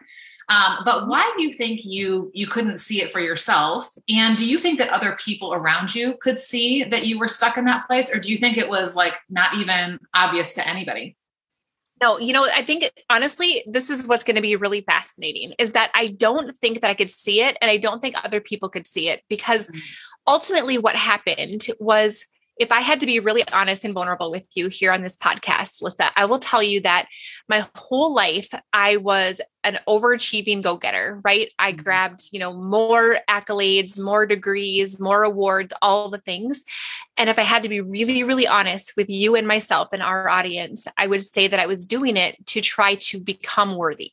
Um, 0.49 0.79
but 0.85 1.09
why 1.09 1.33
do 1.37 1.43
you 1.43 1.53
think 1.53 1.85
you 1.85 2.31
you 2.33 2.47
couldn't 2.47 2.79
see 2.79 3.03
it 3.03 3.13
for 3.13 3.21
yourself? 3.21 3.89
And 4.09 4.37
do 4.37 4.49
you 4.49 4.59
think 4.59 4.79
that 4.79 4.91
other 4.91 5.17
people 5.19 5.53
around 5.53 5.95
you 5.95 6.17
could 6.21 6.39
see 6.39 6.85
that 6.85 7.07
you 7.07 7.19
were 7.19 7.29
stuck 7.29 7.57
in 7.57 7.65
that 7.65 7.87
place, 7.87 8.15
or 8.15 8.21
do 8.21 8.31
you 8.31 8.39
think 8.39 8.57
it 8.57 8.69
was 8.69 8.95
like 8.95 9.15
not 9.29 9.55
even 9.57 9.99
obvious 10.15 10.55
to 10.55 10.67
anybody? 10.67 11.17
No, 12.03 12.19
you 12.19 12.33
know, 12.35 12.45
I 12.45 12.63
think 12.63 12.91
honestly, 13.09 13.65
this 13.67 13.89
is 13.89 14.07
what's 14.07 14.23
going 14.23 14.37
to 14.37 14.43
be 14.43 14.55
really 14.55 14.83
fascinating 14.83 15.55
is 15.59 15.73
that 15.73 15.91
I 15.95 16.09
don't 16.09 16.55
think 16.55 16.83
that 16.83 16.91
I 16.91 16.95
could 16.95 17.11
see 17.11 17.41
it 17.41 17.57
and 17.61 17.71
I 17.71 17.79
don't 17.79 18.01
think 18.01 18.15
other 18.23 18.41
people 18.41 18.69
could 18.69 18.87
see 18.87 19.09
it 19.09 19.23
because 19.29 19.69
mm-hmm. 19.69 19.81
ultimately 20.27 20.77
what 20.77 20.95
happened 20.95 21.67
was 21.81 22.27
if 22.59 22.73
I 22.73 22.81
had 22.81 23.01
to 23.01 23.07
be 23.07 23.21
really 23.21 23.47
honest 23.49 23.85
and 23.85 23.93
vulnerable 23.93 24.31
with 24.31 24.45
you 24.55 24.69
here 24.69 24.93
on 24.93 25.03
this 25.03 25.17
podcast, 25.17 25.83
Lisa, 25.83 26.11
I 26.17 26.25
will 26.25 26.39
tell 26.39 26.63
you 26.63 26.81
that 26.83 27.07
my 27.49 27.67
whole 27.75 28.15
life 28.15 28.49
I 28.73 28.97
was 28.97 29.41
an 29.63 29.79
overachieving 29.87 30.63
go-getter, 30.63 31.21
right? 31.25 31.53
I 31.59 31.73
mm-hmm. 31.73 31.83
grabbed, 31.83 32.29
you 32.33 32.39
know, 32.39 32.55
more 32.55 33.19
accolades, 33.29 34.01
more 34.01 34.27
degrees, 34.27 34.99
more 34.99 35.23
awards, 35.23 35.75
all 35.83 36.09
the 36.09 36.19
things. 36.19 36.65
And 37.17 37.29
if 37.29 37.39
I 37.39 37.43
had 37.43 37.63
to 37.65 37.69
be 37.69 37.81
really, 37.81 38.25
really 38.25 38.47
honest 38.47 38.95
with 38.97 39.11
you 39.11 39.37
and 39.37 39.47
myself 39.47 39.89
and 39.93 40.03
our 40.03 40.29
audience, 40.29 40.87
I 40.97 41.07
would 41.07 41.23
say 41.23 41.49
that 41.49 41.61
I 41.61 41.67
was 41.67 41.85
doing 41.85 42.17
it 42.17 42.47
to 42.47 42.61
try 42.61 42.95
to 42.95 43.21
become 43.21 43.77
worthy. 43.77 44.13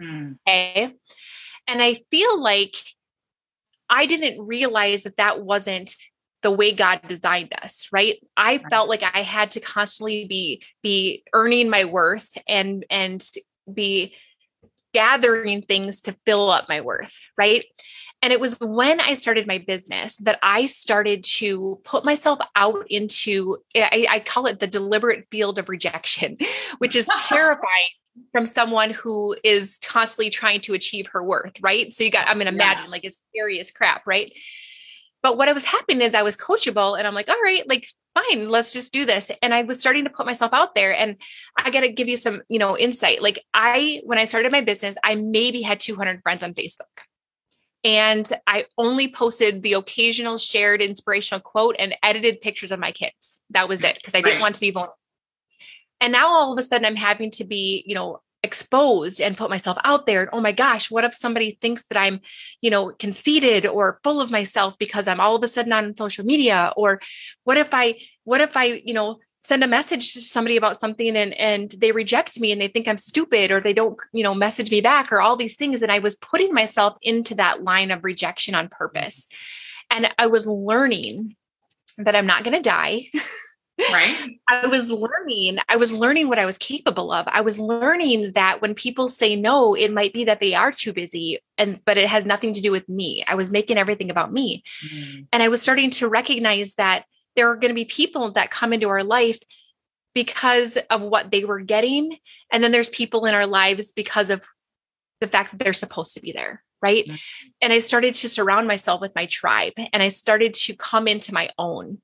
Mm. 0.00 0.38
Okay. 0.46 0.94
And 1.66 1.82
I 1.82 1.94
feel 2.10 2.40
like 2.40 2.76
I 3.88 4.06
didn't 4.06 4.46
realize 4.46 5.02
that 5.02 5.18
that 5.18 5.42
wasn't 5.42 5.96
the 6.42 6.50
way 6.50 6.74
God 6.74 7.00
designed 7.06 7.52
us, 7.62 7.88
right? 7.92 8.16
I 8.36 8.58
felt 8.70 8.88
like 8.88 9.02
I 9.02 9.22
had 9.22 9.52
to 9.52 9.60
constantly 9.60 10.26
be 10.26 10.62
be 10.82 11.24
earning 11.32 11.70
my 11.70 11.84
worth 11.84 12.36
and 12.48 12.84
and 12.90 13.24
be 13.72 14.14
gathering 14.92 15.62
things 15.62 16.02
to 16.02 16.16
fill 16.26 16.50
up 16.50 16.68
my 16.68 16.80
worth, 16.80 17.20
right? 17.38 17.64
And 18.22 18.32
it 18.32 18.38
was 18.38 18.58
when 18.60 19.00
I 19.00 19.14
started 19.14 19.46
my 19.46 19.58
business 19.58 20.16
that 20.18 20.38
I 20.42 20.66
started 20.66 21.24
to 21.24 21.80
put 21.82 22.04
myself 22.04 22.38
out 22.54 22.84
into, 22.88 23.58
I, 23.74 24.06
I 24.08 24.20
call 24.20 24.46
it 24.46 24.60
the 24.60 24.68
deliberate 24.68 25.26
field 25.30 25.58
of 25.58 25.68
rejection, 25.68 26.36
which 26.78 26.94
is 26.94 27.08
terrifying 27.28 27.88
from 28.30 28.46
someone 28.46 28.90
who 28.90 29.34
is 29.42 29.78
constantly 29.78 30.30
trying 30.30 30.60
to 30.60 30.74
achieve 30.74 31.08
her 31.08 31.22
worth, 31.22 31.54
right? 31.62 31.92
So 31.92 32.04
you 32.04 32.10
got, 32.10 32.28
I'm 32.28 32.36
going 32.36 32.46
to 32.46 32.52
imagine 32.52 32.84
yes. 32.84 32.92
like 32.92 33.04
it's 33.04 33.22
scary 33.32 33.58
as 33.58 33.72
crap, 33.72 34.06
right? 34.06 34.32
But 35.22 35.38
what 35.38 35.48
I 35.48 35.52
was 35.52 35.64
happening 35.64 36.02
is 36.02 36.14
I 36.14 36.22
was 36.22 36.36
coachable 36.36 36.98
and 36.98 37.06
I'm 37.06 37.14
like, 37.14 37.28
all 37.28 37.40
right, 37.42 37.66
like 37.68 37.86
fine, 38.14 38.48
let's 38.48 38.72
just 38.72 38.92
do 38.92 39.06
this. 39.06 39.30
And 39.40 39.54
I 39.54 39.62
was 39.62 39.80
starting 39.80 40.04
to 40.04 40.10
put 40.10 40.26
myself 40.26 40.52
out 40.52 40.74
there. 40.74 40.94
And 40.96 41.16
I 41.56 41.70
got 41.70 41.80
to 41.80 41.92
give 41.92 42.08
you 42.08 42.16
some, 42.16 42.42
you 42.48 42.58
know, 42.58 42.76
insight. 42.76 43.22
Like 43.22 43.44
I, 43.54 44.00
when 44.04 44.18
I 44.18 44.24
started 44.24 44.52
my 44.52 44.62
business, 44.62 44.96
I 45.02 45.14
maybe 45.14 45.62
had 45.62 45.80
200 45.80 46.22
friends 46.22 46.42
on 46.42 46.54
Facebook. 46.54 46.80
And 47.84 48.30
I 48.46 48.66
only 48.78 49.12
posted 49.12 49.62
the 49.62 49.72
occasional 49.74 50.38
shared 50.38 50.80
inspirational 50.80 51.40
quote 51.40 51.76
and 51.78 51.94
edited 52.02 52.40
pictures 52.40 52.70
of 52.70 52.78
my 52.78 52.92
kids. 52.92 53.42
That 53.50 53.68
was 53.68 53.82
it 53.82 53.96
because 53.96 54.14
I 54.14 54.22
didn't 54.22 54.40
want 54.40 54.54
to 54.56 54.60
be 54.60 54.70
vulnerable. 54.70 54.98
And 56.00 56.12
now 56.12 56.28
all 56.28 56.52
of 56.52 56.58
a 56.58 56.62
sudden 56.62 56.84
I'm 56.84 56.96
having 56.96 57.30
to 57.32 57.44
be, 57.44 57.84
you 57.86 57.94
know, 57.94 58.20
exposed 58.42 59.20
and 59.20 59.36
put 59.36 59.50
myself 59.50 59.78
out 59.84 60.06
there. 60.06 60.22
And 60.22 60.30
oh 60.32 60.40
my 60.40 60.52
gosh, 60.52 60.90
what 60.90 61.04
if 61.04 61.14
somebody 61.14 61.58
thinks 61.60 61.84
that 61.86 61.98
I'm, 61.98 62.20
you 62.60 62.70
know, 62.70 62.92
conceited 62.98 63.66
or 63.66 64.00
full 64.02 64.20
of 64.20 64.30
myself 64.30 64.76
because 64.78 65.08
I'm 65.08 65.20
all 65.20 65.36
of 65.36 65.42
a 65.42 65.48
sudden 65.48 65.72
on 65.72 65.96
social 65.96 66.24
media? 66.24 66.72
Or 66.76 67.00
what 67.44 67.56
if 67.56 67.72
I, 67.72 67.96
what 68.24 68.40
if 68.40 68.56
I, 68.56 68.82
you 68.84 68.94
know, 68.94 69.18
send 69.44 69.64
a 69.64 69.68
message 69.68 70.12
to 70.12 70.20
somebody 70.20 70.56
about 70.56 70.78
something 70.78 71.16
and 71.16 71.34
and 71.34 71.74
they 71.78 71.90
reject 71.90 72.38
me 72.38 72.52
and 72.52 72.60
they 72.60 72.68
think 72.68 72.86
I'm 72.86 72.98
stupid 72.98 73.50
or 73.50 73.60
they 73.60 73.72
don't, 73.72 73.98
you 74.12 74.22
know, 74.22 74.34
message 74.34 74.70
me 74.70 74.80
back 74.80 75.12
or 75.12 75.20
all 75.20 75.36
these 75.36 75.56
things. 75.56 75.82
And 75.82 75.90
I 75.90 75.98
was 75.98 76.16
putting 76.16 76.54
myself 76.54 76.96
into 77.02 77.34
that 77.36 77.62
line 77.62 77.90
of 77.90 78.04
rejection 78.04 78.54
on 78.54 78.68
purpose. 78.68 79.28
And 79.90 80.08
I 80.18 80.28
was 80.28 80.46
learning 80.46 81.36
that 81.98 82.16
I'm 82.16 82.26
not 82.26 82.44
going 82.44 82.54
to 82.54 82.62
die. 82.62 83.08
Right. 83.90 84.38
I 84.48 84.66
was 84.66 84.90
learning, 84.90 85.58
I 85.68 85.76
was 85.76 85.92
learning 85.92 86.28
what 86.28 86.38
I 86.38 86.44
was 86.44 86.58
capable 86.58 87.10
of. 87.10 87.26
I 87.28 87.40
was 87.40 87.58
learning 87.58 88.32
that 88.34 88.60
when 88.60 88.74
people 88.74 89.08
say 89.08 89.34
no, 89.34 89.74
it 89.74 89.92
might 89.92 90.12
be 90.12 90.24
that 90.24 90.40
they 90.40 90.54
are 90.54 90.70
too 90.70 90.92
busy 90.92 91.40
and 91.56 91.80
but 91.84 91.96
it 91.96 92.08
has 92.08 92.24
nothing 92.24 92.52
to 92.54 92.60
do 92.60 92.70
with 92.70 92.88
me. 92.88 93.24
I 93.26 93.34
was 93.34 93.50
making 93.50 93.78
everything 93.78 94.10
about 94.10 94.32
me. 94.32 94.62
Mm. 94.86 95.26
And 95.32 95.42
I 95.42 95.48
was 95.48 95.62
starting 95.62 95.90
to 95.90 96.08
recognize 96.08 96.74
that 96.74 97.04
there 97.36 97.48
are 97.48 97.56
going 97.56 97.70
to 97.70 97.74
be 97.74 97.84
people 97.84 98.32
that 98.32 98.50
come 98.50 98.72
into 98.72 98.88
our 98.88 99.04
life 99.04 99.38
because 100.14 100.76
of 100.90 101.00
what 101.00 101.30
they 101.30 101.44
were 101.44 101.60
getting 101.60 102.18
and 102.52 102.62
then 102.62 102.72
there's 102.72 102.90
people 102.90 103.24
in 103.24 103.34
our 103.34 103.46
lives 103.46 103.92
because 103.92 104.30
of 104.30 104.42
the 105.20 105.26
fact 105.26 105.50
that 105.50 105.58
they're 105.58 105.72
supposed 105.72 106.14
to 106.14 106.20
be 106.20 106.32
there 106.32 106.62
right 106.82 107.06
mm. 107.06 107.20
and 107.60 107.72
i 107.72 107.78
started 107.78 108.14
to 108.14 108.28
surround 108.28 108.66
myself 108.66 109.00
with 109.00 109.14
my 109.14 109.26
tribe 109.26 109.72
and 109.92 110.02
i 110.02 110.08
started 110.08 110.52
to 110.52 110.76
come 110.76 111.08
into 111.08 111.32
my 111.32 111.48
own 111.58 111.98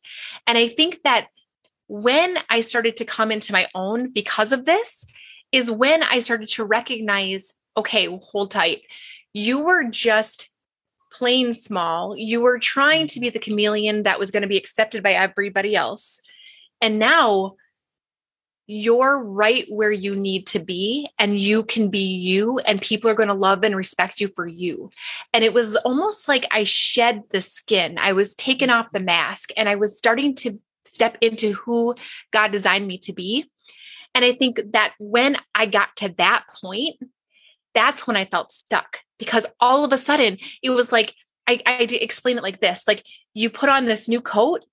and 0.46 0.56
i 0.56 0.66
think 0.66 1.00
that 1.04 1.28
when 1.88 2.38
I 2.48 2.60
started 2.60 2.96
to 2.98 3.04
come 3.04 3.32
into 3.32 3.52
my 3.52 3.66
own 3.74 4.10
because 4.12 4.52
of 4.52 4.64
this, 4.64 5.06
is 5.50 5.70
when 5.70 6.02
I 6.02 6.20
started 6.20 6.48
to 6.48 6.64
recognize 6.64 7.54
okay, 7.76 8.08
hold 8.22 8.50
tight. 8.50 8.82
You 9.32 9.64
were 9.64 9.84
just 9.84 10.50
plain 11.12 11.54
small. 11.54 12.16
You 12.16 12.40
were 12.40 12.58
trying 12.58 13.06
to 13.08 13.20
be 13.20 13.30
the 13.30 13.38
chameleon 13.38 14.02
that 14.02 14.18
was 14.18 14.32
going 14.32 14.42
to 14.42 14.48
be 14.48 14.56
accepted 14.58 15.02
by 15.02 15.12
everybody 15.12 15.76
else. 15.76 16.20
And 16.80 16.98
now 16.98 17.54
you're 18.66 19.22
right 19.22 19.64
where 19.68 19.90
you 19.90 20.14
need 20.14 20.46
to 20.48 20.58
be, 20.58 21.08
and 21.18 21.38
you 21.40 21.62
can 21.62 21.88
be 21.88 22.00
you, 22.00 22.58
and 22.58 22.82
people 22.82 23.08
are 23.08 23.14
going 23.14 23.28
to 23.28 23.34
love 23.34 23.64
and 23.64 23.74
respect 23.74 24.20
you 24.20 24.28
for 24.28 24.46
you. 24.46 24.90
And 25.32 25.42
it 25.42 25.54
was 25.54 25.74
almost 25.76 26.28
like 26.28 26.44
I 26.50 26.64
shed 26.64 27.22
the 27.30 27.40
skin. 27.40 27.96
I 27.96 28.12
was 28.12 28.34
taken 28.34 28.68
off 28.68 28.92
the 28.92 29.00
mask, 29.00 29.50
and 29.56 29.70
I 29.70 29.76
was 29.76 29.96
starting 29.96 30.34
to 30.36 30.58
step 30.88 31.16
into 31.20 31.52
who 31.52 31.94
God 32.32 32.52
designed 32.52 32.86
me 32.86 32.98
to 32.98 33.12
be. 33.12 33.50
And 34.14 34.24
I 34.24 34.32
think 34.32 34.60
that 34.72 34.94
when 34.98 35.36
I 35.54 35.66
got 35.66 35.96
to 35.96 36.14
that 36.18 36.44
point, 36.60 36.96
that's 37.74 38.06
when 38.06 38.16
I 38.16 38.24
felt 38.24 38.50
stuck 38.50 39.00
because 39.18 39.46
all 39.60 39.84
of 39.84 39.92
a 39.92 39.98
sudden 39.98 40.38
it 40.62 40.70
was 40.70 40.90
like, 40.90 41.14
I, 41.46 41.60
I 41.64 41.72
explain 41.82 42.36
it 42.36 42.42
like 42.42 42.60
this 42.60 42.86
like 42.86 43.04
you 43.34 43.48
put 43.48 43.70
on 43.70 43.86
this 43.86 44.08
new 44.08 44.20
coat 44.20 44.64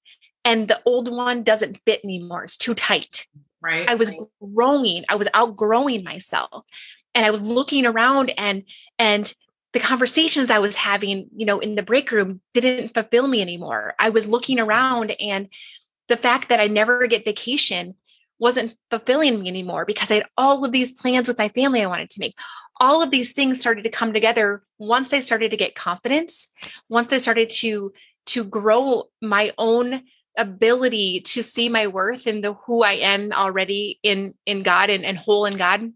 and 0.44 0.68
the 0.68 0.82
old 0.86 1.12
one 1.12 1.44
doesn't 1.44 1.80
fit 1.86 2.02
anymore. 2.04 2.44
It's 2.44 2.58
too 2.58 2.74
tight. 2.74 3.28
Right. 3.62 3.88
I 3.90 3.96
was 3.96 4.10
right. 4.10 4.20
growing, 4.54 5.04
I 5.10 5.16
was 5.16 5.28
outgrowing 5.34 6.04
myself. 6.04 6.66
And 7.14 7.26
I 7.26 7.32
was 7.32 7.42
looking 7.42 7.86
around 7.86 8.34
and 8.38 8.64
and 9.00 9.32
the 9.74 9.80
conversations 9.80 10.50
I 10.50 10.60
was 10.60 10.76
having, 10.76 11.28
you 11.36 11.46
know, 11.46 11.60
in 11.60 11.76
the 11.76 11.84
break 11.84 12.12
room 12.12 12.40
didn't 12.54 12.94
fulfill 12.94 13.28
me 13.28 13.42
anymore. 13.42 13.94
I 14.00 14.10
was 14.10 14.26
looking 14.26 14.58
around 14.58 15.12
and 15.20 15.50
the 16.08 16.18
fact 16.18 16.50
that 16.50 16.60
I 16.60 16.68
never 16.68 17.08
get 17.08 17.26
vacation 17.26 17.96
wasn't 18.40 18.76
fulfilling 18.90 19.42
me 19.42 19.48
anymore 19.48 19.86
because 19.86 20.12
I 20.12 20.16
had 20.16 20.26
all 20.38 20.66
of 20.66 20.72
these 20.72 20.92
plans 20.92 21.28
with 21.28 21.38
my 21.38 21.50
family 21.50 21.82
I 21.82 21.88
wanted 21.88 22.10
to 22.12 22.20
make. 22.20 22.36
All 22.80 23.02
of 23.02 23.12
these 23.12 23.32
things 23.32 23.60
started 23.60 23.84
to 23.84 23.90
come 23.90 24.12
together 24.12 24.64
once 24.78 25.14
I 25.14 25.20
started 25.20 25.52
to 25.52 25.58
get 25.58 25.76
confidence, 25.76 26.50
once 26.90 27.14
I 27.14 27.18
started 27.18 27.50
to 27.50 27.94
to 28.28 28.44
grow 28.44 29.04
my 29.22 29.52
own 29.58 30.02
ability 30.38 31.22
to 31.22 31.44
see 31.44 31.70
my 31.70 31.88
worth 31.88 32.28
and 32.28 32.44
the 32.44 32.54
who 32.66 32.84
I 32.84 32.94
am 32.94 33.32
already 33.32 34.00
in 34.04 34.34
in 34.46 34.64
God 34.64 34.90
and, 34.90 35.06
and 35.06 35.18
whole 35.18 35.46
in 35.46 35.56
God. 35.56 35.94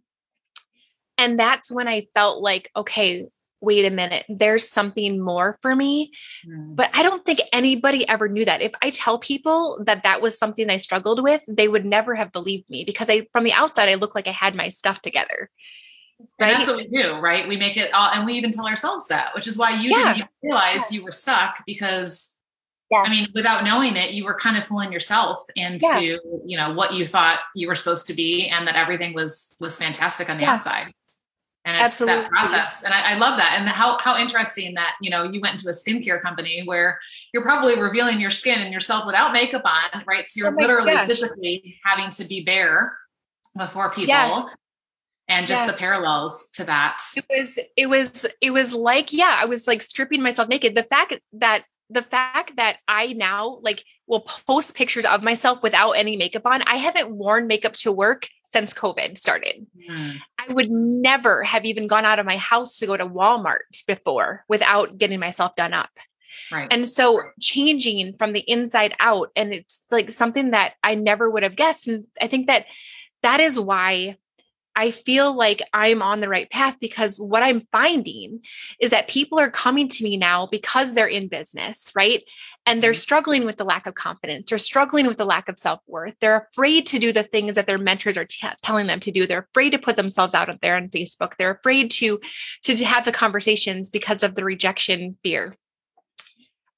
And 1.18 1.38
that's 1.38 1.70
when 1.70 1.90
I 1.90 2.08
felt 2.14 2.42
like, 2.42 2.72
okay, 2.76 3.28
wait 3.62 3.86
a 3.86 3.90
minute, 3.90 4.26
there's 4.30 4.68
something 4.68 5.20
more 5.20 5.58
for 5.62 5.76
me. 5.76 6.12
Mm. 6.48 6.76
But 6.76 6.90
I 6.94 7.04
don't 7.04 7.26
think 7.26 7.40
anybody 7.52 8.08
ever 8.08 8.28
knew 8.28 8.46
that. 8.46 8.62
If 8.62 8.72
I 8.82 8.90
tell 8.90 9.20
people 9.20 9.82
that 9.86 10.04
that 10.04 10.22
was 10.22 10.38
something 10.38 10.70
I 10.70 10.78
struggled 10.78 11.24
with, 11.24 11.44
they 11.48 11.68
would 11.68 11.86
never 11.86 12.16
have 12.16 12.32
believed 12.32 12.70
me 12.70 12.84
because 12.86 13.10
I, 13.10 13.28
from 13.34 13.44
the 13.44 13.54
outside, 13.54 13.90
I 13.90 13.96
look 13.96 14.16
like 14.16 14.28
I 14.28 14.32
had 14.32 14.56
my 14.56 14.70
stuff 14.70 15.02
together. 15.02 15.50
Right? 16.40 16.52
And 16.52 16.60
that's 16.60 16.70
what 16.70 16.78
we 16.78 16.88
do, 16.88 17.20
right? 17.20 17.48
We 17.48 17.58
make 17.58 17.78
it 17.78 17.94
all, 17.94 18.10
and 18.12 18.26
we 18.26 18.34
even 18.34 18.52
tell 18.52 18.68
ourselves 18.68 19.08
that, 19.08 19.34
which 19.36 19.48
is 19.48 19.58
why 19.58 19.72
you 19.72 19.92
yeah. 19.92 20.14
didn't 20.14 20.30
realize 20.44 20.92
you 20.92 21.04
were 21.04 21.12
stuck 21.12 21.64
because 21.66 22.36
yeah. 22.92 23.04
I 23.06 23.10
mean, 23.10 23.28
without 23.36 23.64
knowing 23.64 23.96
it, 23.96 24.14
you 24.14 24.26
were 24.26 24.34
kind 24.34 24.58
of 24.58 24.64
fooling 24.64 24.92
yourself 24.92 25.44
into, 25.56 25.86
yeah. 25.86 26.18
you 26.44 26.58
know, 26.58 26.74
what 26.74 26.94
you 26.94 27.06
thought 27.06 27.40
you 27.56 27.68
were 27.68 27.76
supposed 27.76 28.08
to 28.08 28.16
be 28.16 28.48
and 28.48 28.68
that 28.68 28.76
everything 28.76 29.14
was 29.14 29.56
was 29.60 29.78
fantastic 29.78 30.28
on 30.28 30.40
the 30.40 30.46
outside 30.46 30.92
and 31.66 31.76
it's 31.76 31.84
Absolutely. 31.84 32.22
that 32.24 32.30
process 32.30 32.84
and 32.84 32.94
I, 32.94 33.14
I, 33.14 33.18
love 33.18 33.38
that 33.38 33.56
and 33.60 33.68
how, 33.68 33.98
how 34.00 34.18
interesting 34.18 34.74
that 34.76 34.96
you 35.02 35.10
know 35.10 35.24
you 35.24 35.42
went 35.42 35.54
into 35.56 35.70
a 35.70 35.74
skincare 35.74 36.22
company 36.22 36.64
where 36.66 37.00
you're 37.34 37.44
probably 37.44 37.80
revealing 37.80 38.20
your 38.20 38.30
skin 38.30 38.60
and 38.62 38.74
yourself 38.74 39.06
without 39.06 39.34
makeup 39.34 39.64
on 39.66 40.04
right 40.08 40.26
so 40.30 40.40
you're 40.40 40.54
oh 40.54 40.58
literally 40.58 40.94
gosh. 40.94 41.08
physically 41.08 41.78
having 41.84 42.10
to 42.12 42.26
be 42.26 42.44
bare 42.44 42.98
before 43.58 43.90
people 43.90 44.08
yeah. 44.08 44.46
and 45.28 45.48
just 45.48 45.66
yeah. 45.66 45.72
the 45.72 45.78
parallels 45.78 46.50
to 46.54 46.64
that 46.64 47.00
it 47.18 47.26
was 47.30 47.60
it 47.76 47.88
was 47.88 48.26
it 48.42 48.52
was 48.52 48.74
like 48.74 49.12
yeah 49.12 49.38
i 49.42 49.46
was 49.46 49.68
like 49.68 49.82
stripping 49.82 50.22
myself 50.22 50.48
naked 50.48 50.76
the 50.76 50.84
fact 50.84 51.16
that 51.34 51.64
the 51.90 52.02
fact 52.04 52.56
that 52.56 52.78
I 52.88 53.14
now 53.14 53.60
like 53.64 53.84
will 54.08 54.22
post 54.22 54.76
pictures 54.76 55.06
of 55.06 55.24
myself 55.24 55.64
without 55.64 55.94
any 55.94 56.18
makeup 56.18 56.46
on. 56.46 56.62
I 56.64 56.76
haven't 56.76 57.10
worn 57.10 57.48
makeup 57.48 57.74
to 57.78 57.92
work 57.92 58.28
since 58.52 58.74
COVID 58.74 59.18
started. 59.18 59.68
Mm. 59.90 60.18
I 60.38 60.54
would 60.54 60.72
never 60.72 61.44
have 61.44 61.66
even 61.66 61.88
gone 61.88 62.06
out 62.06 62.20
of 62.20 62.26
my 62.26 62.38
house 62.38 62.80
to 62.80 62.88
go 62.88 62.98
to 62.98 63.06
Walmart 63.06 63.84
before 63.86 64.46
without 64.48 64.98
getting 64.98 65.20
myself 65.20 65.56
done 65.56 65.74
up. 65.74 65.92
Right. 66.52 66.68
And 66.72 66.86
so 66.86 67.22
changing 67.40 68.16
from 68.18 68.34
the 68.34 68.44
inside 68.48 68.96
out, 69.00 69.30
and 69.36 69.54
it's 69.54 69.84
like 69.92 70.12
something 70.12 70.52
that 70.52 70.74
I 70.84 70.96
never 70.96 71.30
would 71.30 71.44
have 71.44 71.56
guessed. 71.56 71.88
And 71.88 72.06
I 72.22 72.28
think 72.28 72.48
that 72.48 72.66
that 73.22 73.40
is 73.40 73.60
why 73.60 74.18
I 74.76 74.92
feel 74.92 75.36
like 75.36 75.62
I'm 75.74 76.02
on 76.02 76.22
the 76.22 76.30
right 76.30 76.50
path 76.50 76.78
because 76.80 77.20
what 77.20 77.44
I'm 77.44 77.68
finding 77.72 78.42
is 78.80 78.92
that 78.92 79.10
people 79.10 79.40
are 79.40 79.52
coming 79.52 79.88
to 79.90 80.04
me 80.04 80.16
now 80.16 80.48
because 80.48 80.94
they're 80.94 81.08
in 81.08 81.28
business, 81.28 81.92
right? 81.96 82.24
And 82.66 82.82
they're 82.82 82.92
mm-hmm. 82.92 82.98
struggling 82.98 83.46
with 83.46 83.58
the 83.58 83.66
lack 83.66 83.88
of 83.88 83.96
confidence. 83.96 84.50
They're 84.50 84.58
struggling 84.58 85.08
with 85.08 85.18
the 85.18 85.26
lack 85.26 85.50
of 85.50 85.58
self 85.58 85.82
worth. 85.88 86.16
They're 86.22 86.48
afraid 86.52 86.86
to 86.88 87.00
do 87.00 87.12
the 87.12 87.24
things 87.24 87.56
that 87.56 87.68
their 87.68 87.78
mentors 87.78 88.18
are 88.18 88.26
t- 88.26 88.48
telling 88.62 88.88
them 88.88 89.00
to 89.02 89.12
do. 89.12 89.26
They're 89.26 89.48
afraid 89.52 89.72
to 89.72 89.80
put 89.80 89.96
themselves 89.96 90.34
out 90.34 90.50
there 90.62 90.76
on 90.76 90.90
Facebook. 90.90 91.34
They're 91.38 91.56
afraid 91.56 91.92
to, 91.92 92.20
to, 92.64 92.76
to 92.76 92.86
have 92.86 93.06
the 93.06 93.12
conversations 93.12 93.90
because 93.90 94.24
of 94.24 94.36
the 94.36 94.46
rejection 94.46 95.18
fear. 95.24 95.56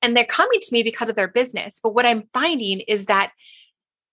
And 0.01 0.17
they're 0.17 0.25
coming 0.25 0.59
to 0.59 0.73
me 0.73 0.81
because 0.81 1.09
of 1.09 1.15
their 1.15 1.27
business. 1.27 1.79
But 1.83 1.93
what 1.93 2.05
I'm 2.05 2.23
finding 2.33 2.79
is 2.81 3.05
that 3.05 3.31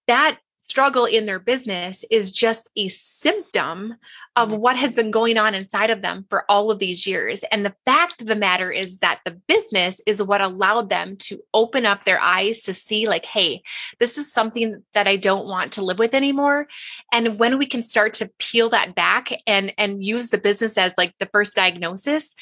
that 0.07 0.39
struggle 0.61 1.05
in 1.05 1.27
their 1.27 1.39
business 1.39 2.05
is 2.11 2.31
just 2.31 2.69
a 2.77 2.89
symptom 2.89 3.95
of 4.37 4.51
mm-hmm. 4.51 4.59
what 4.59 4.77
has 4.77 4.93
been 4.93 5.11
going 5.11 5.39
on 5.39 5.55
inside 5.55 5.91
of 5.91 6.03
them 6.03 6.27
for 6.29 6.45
all 6.51 6.71
of 6.71 6.79
these 6.79 7.07
years. 7.07 7.43
And 7.51 7.65
the 7.65 7.75
fact 7.85 8.21
of 8.21 8.27
the 8.27 8.37
matter 8.37 8.71
is 8.71 8.99
that 8.99 9.21
the 9.25 9.31
business 9.31 10.01
is 10.07 10.23
what 10.23 10.41
allowed 10.41 10.91
them 10.91 11.17
to 11.19 11.39
open 11.55 11.87
up 11.87 12.05
their 12.05 12.21
eyes 12.21 12.61
to 12.61 12.75
see, 12.75 13.09
like, 13.09 13.25
hey, 13.25 13.63
this 13.99 14.19
is 14.19 14.33
something 14.33 14.83
that 14.95 15.09
I 15.09 15.17
don't 15.17 15.49
want 15.49 15.73
to 15.73 15.85
live 15.85 15.99
with 15.99 16.15
anymore. 16.15 16.69
And 17.13 17.39
when 17.39 17.59
we 17.59 17.67
can 17.67 17.83
start 17.83 18.13
to 18.15 18.31
peel 18.39 18.71
that 18.71 18.95
back 18.95 19.31
and, 19.47 19.73
and 19.79 20.05
use 20.05 20.31
the 20.31 20.39
business 20.39 20.77
as 20.77 20.93
like 20.99 21.15
the 21.19 21.27
first 21.27 21.57
diagnosis, 21.57 22.35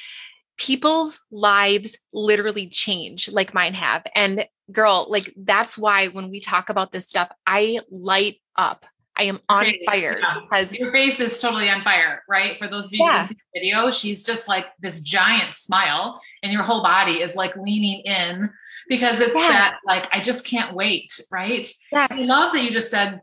people's 0.57 1.23
lives 1.31 1.99
literally 2.13 2.69
change 2.69 3.31
like 3.31 3.55
mine 3.55 3.75
have. 3.75 4.05
And 4.15 4.47
girl, 4.73 5.07
like 5.09 5.33
that's 5.37 5.77
why 5.77 6.09
when 6.09 6.31
we 6.31 6.41
talk 6.41 6.69
about 6.69 6.93
this 6.93 7.07
stuff, 7.07 7.31
I 7.47 7.81
light 7.91 8.37
up. 8.57 8.87
I 9.19 9.25
am 9.25 9.41
on 9.49 9.65
face, 9.65 9.83
fire 9.87 10.19
yeah. 10.21 10.41
because 10.43 10.73
your 10.73 10.93
face 10.93 11.21
is 11.21 11.41
totally 11.41 11.71
on 11.71 11.81
fire, 11.81 12.23
right? 12.29 12.59
For 12.59 12.69
those 12.69 12.89
of 12.89 12.93
you 12.93 13.05
yeah. 13.05 13.23
who 13.23 13.29
see 13.29 13.35
the 13.35 13.61
video, 13.61 13.91
she's 13.91 14.27
just 14.27 14.47
like 14.47 14.67
this 14.81 15.01
giant 15.01 15.55
smile, 15.55 16.21
and 16.43 16.53
your 16.53 16.63
whole 16.63 16.83
body 16.83 17.23
is 17.23 17.35
like 17.35 17.57
leaning 17.57 18.01
in 18.01 18.51
because 18.91 19.23
it's 19.23 19.35
yeah. 19.35 19.49
that 19.49 19.79
like 19.87 20.07
I 20.15 20.21
just 20.21 20.47
can't 20.47 20.75
wait, 20.75 21.19
right? 21.33 21.67
Yeah. 21.91 22.07
I 22.11 22.17
love 22.25 22.53
that 22.53 22.63
you 22.63 22.71
just 22.71 22.91
said, 22.91 23.21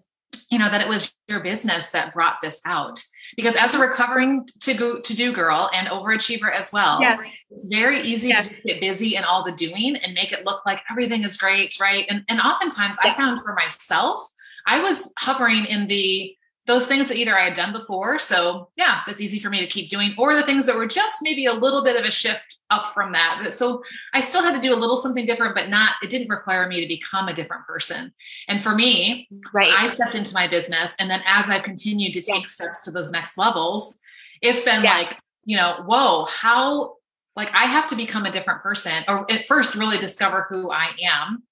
you 0.53 0.59
know, 0.59 0.69
that 0.69 0.81
it 0.81 0.87
was 0.87 1.11
your 1.27 1.41
business 1.41 1.89
that 1.89 2.13
brought 2.13 2.37
this 2.41 2.61
out 2.65 3.03
because 3.35 3.55
as 3.55 3.73
a 3.73 3.79
recovering 3.79 4.45
to 4.59 4.73
go 4.73 4.99
to 4.99 5.15
do 5.15 5.33
girl 5.33 5.69
and 5.73 5.87
overachiever 5.87 6.51
as 6.51 6.71
well 6.71 7.01
yeah. 7.01 7.17
it's 7.49 7.67
very 7.67 7.99
easy 8.01 8.29
yeah. 8.29 8.41
to 8.41 8.53
get 8.65 8.79
busy 8.79 9.15
in 9.15 9.23
all 9.23 9.43
the 9.43 9.51
doing 9.53 9.95
and 9.95 10.13
make 10.13 10.31
it 10.31 10.45
look 10.45 10.65
like 10.65 10.81
everything 10.91 11.23
is 11.23 11.37
great 11.37 11.75
right 11.79 12.05
and, 12.09 12.23
and 12.29 12.39
oftentimes 12.41 12.97
yes. 13.03 13.15
i 13.15 13.17
found 13.17 13.41
for 13.43 13.53
myself 13.53 14.19
i 14.67 14.79
was 14.79 15.11
hovering 15.17 15.65
in 15.65 15.87
the 15.87 16.35
those 16.65 16.87
things 16.87 17.09
that 17.09 17.17
either 17.17 17.37
I 17.37 17.43
had 17.45 17.55
done 17.55 17.73
before. 17.73 18.19
So 18.19 18.69
yeah, 18.75 19.01
that's 19.05 19.21
easy 19.21 19.39
for 19.39 19.49
me 19.49 19.59
to 19.59 19.67
keep 19.67 19.89
doing, 19.89 20.13
or 20.17 20.33
the 20.33 20.43
things 20.43 20.65
that 20.65 20.77
were 20.77 20.87
just 20.87 21.17
maybe 21.21 21.45
a 21.45 21.53
little 21.53 21.83
bit 21.83 21.99
of 21.99 22.05
a 22.05 22.11
shift 22.11 22.59
up 22.69 22.87
from 22.93 23.11
that. 23.11 23.49
So 23.51 23.83
I 24.13 24.21
still 24.21 24.43
had 24.43 24.55
to 24.55 24.61
do 24.61 24.73
a 24.73 24.79
little 24.79 24.95
something 24.95 25.25
different, 25.25 25.55
but 25.55 25.69
not, 25.69 25.95
it 26.01 26.09
didn't 26.09 26.29
require 26.29 26.67
me 26.67 26.79
to 26.79 26.87
become 26.87 27.27
a 27.27 27.33
different 27.33 27.65
person. 27.65 28.13
And 28.47 28.63
for 28.63 28.73
me, 28.73 29.27
right. 29.53 29.71
I 29.71 29.87
stepped 29.87 30.15
into 30.15 30.33
my 30.33 30.47
business. 30.47 30.95
And 30.99 31.09
then 31.09 31.21
as 31.27 31.49
I've 31.49 31.63
continued 31.63 32.13
to 32.13 32.21
take 32.21 32.43
yeah. 32.43 32.47
steps 32.47 32.85
to 32.85 32.91
those 32.91 33.11
next 33.11 33.37
levels, 33.37 33.99
it's 34.41 34.63
been 34.63 34.83
yeah. 34.83 34.93
like, 34.93 35.17
you 35.43 35.57
know, 35.57 35.83
whoa, 35.85 36.25
how 36.25 36.95
like 37.35 37.53
I 37.53 37.65
have 37.65 37.87
to 37.87 37.95
become 37.95 38.25
a 38.25 38.31
different 38.31 38.61
person 38.61 39.03
or 39.07 39.29
at 39.31 39.45
first 39.45 39.75
really 39.75 39.97
discover 39.97 40.45
who 40.49 40.71
I 40.71 40.91
am 41.03 41.43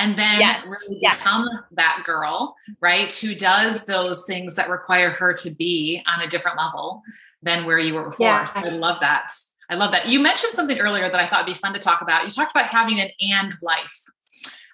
and 0.00 0.16
then 0.16 0.40
yes. 0.40 0.66
really 0.66 0.98
yes. 1.00 1.16
become 1.18 1.46
that 1.72 2.02
girl, 2.04 2.56
right? 2.80 3.14
Who 3.14 3.34
does 3.34 3.86
those 3.86 4.24
things 4.24 4.56
that 4.56 4.68
require 4.68 5.10
her 5.10 5.34
to 5.34 5.54
be 5.54 6.02
on 6.06 6.22
a 6.22 6.26
different 6.26 6.58
level 6.58 7.02
than 7.42 7.64
where 7.64 7.78
you 7.78 7.94
were 7.94 8.04
before. 8.04 8.26
Yeah. 8.26 8.44
So 8.44 8.60
I 8.60 8.68
love 8.70 8.98
that. 9.00 9.32
I 9.70 9.76
love 9.76 9.92
that. 9.92 10.08
You 10.08 10.20
mentioned 10.20 10.54
something 10.54 10.78
earlier 10.78 11.08
that 11.08 11.20
I 11.20 11.26
thought 11.26 11.46
would 11.46 11.52
be 11.52 11.58
fun 11.58 11.72
to 11.74 11.78
talk 11.78 12.02
about. 12.02 12.24
You 12.24 12.30
talked 12.30 12.50
about 12.50 12.66
having 12.66 13.00
an 13.00 13.08
and 13.20 13.52
life. 13.62 14.04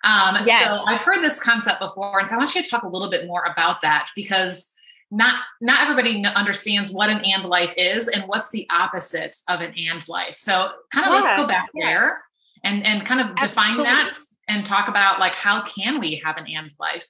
Um, 0.04 0.38
yes. 0.46 0.68
So 0.68 0.84
I've 0.86 1.00
heard 1.00 1.22
this 1.22 1.42
concept 1.42 1.80
before, 1.80 2.18
and 2.18 2.28
so 2.28 2.36
I 2.36 2.38
want 2.38 2.54
you 2.54 2.62
to 2.62 2.68
talk 2.68 2.82
a 2.82 2.88
little 2.88 3.10
bit 3.10 3.26
more 3.26 3.44
about 3.44 3.80
that 3.82 4.08
because 4.16 4.72
not 5.10 5.36
not 5.60 5.82
everybody 5.82 6.24
understands 6.24 6.92
what 6.92 7.10
an 7.10 7.20
and 7.24 7.44
life 7.44 7.72
is 7.76 8.08
and 8.08 8.24
what's 8.26 8.50
the 8.50 8.66
opposite 8.70 9.36
of 9.48 9.60
an 9.60 9.74
and 9.76 10.08
life. 10.08 10.36
So 10.36 10.70
kind 10.92 11.06
of 11.06 11.12
yeah. 11.12 11.20
let's 11.20 11.36
go 11.36 11.46
back 11.46 11.68
yeah. 11.74 11.88
there 11.88 12.18
and 12.66 12.84
and 12.84 13.06
kind 13.06 13.20
of 13.20 13.34
define 13.36 13.70
Absolutely. 13.70 13.84
that 13.84 14.18
and 14.48 14.66
talk 14.66 14.88
about 14.88 15.18
like 15.20 15.34
how 15.34 15.62
can 15.62 16.00
we 16.00 16.16
have 16.24 16.36
an 16.36 16.46
and 16.48 16.70
life. 16.78 17.06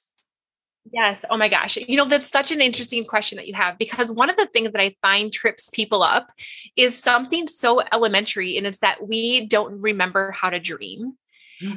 Yes. 0.93 1.25
Oh 1.29 1.35
my 1.35 1.49
gosh. 1.49 1.75
You 1.75 1.97
know, 1.97 2.05
that's 2.05 2.29
such 2.29 2.51
an 2.51 2.61
interesting 2.61 3.03
question 3.03 3.35
that 3.35 3.47
you 3.47 3.53
have 3.55 3.77
because 3.77 4.09
one 4.09 4.29
of 4.29 4.37
the 4.37 4.45
things 4.45 4.71
that 4.71 4.81
I 4.81 4.95
find 5.01 5.33
trips 5.33 5.69
people 5.69 6.01
up 6.01 6.31
is 6.77 6.97
something 6.97 7.45
so 7.47 7.81
elementary, 7.91 8.57
and 8.57 8.65
it's 8.65 8.77
that 8.77 9.05
we 9.05 9.47
don't 9.47 9.81
remember 9.81 10.31
how 10.31 10.49
to 10.49 10.59
dream 10.59 11.17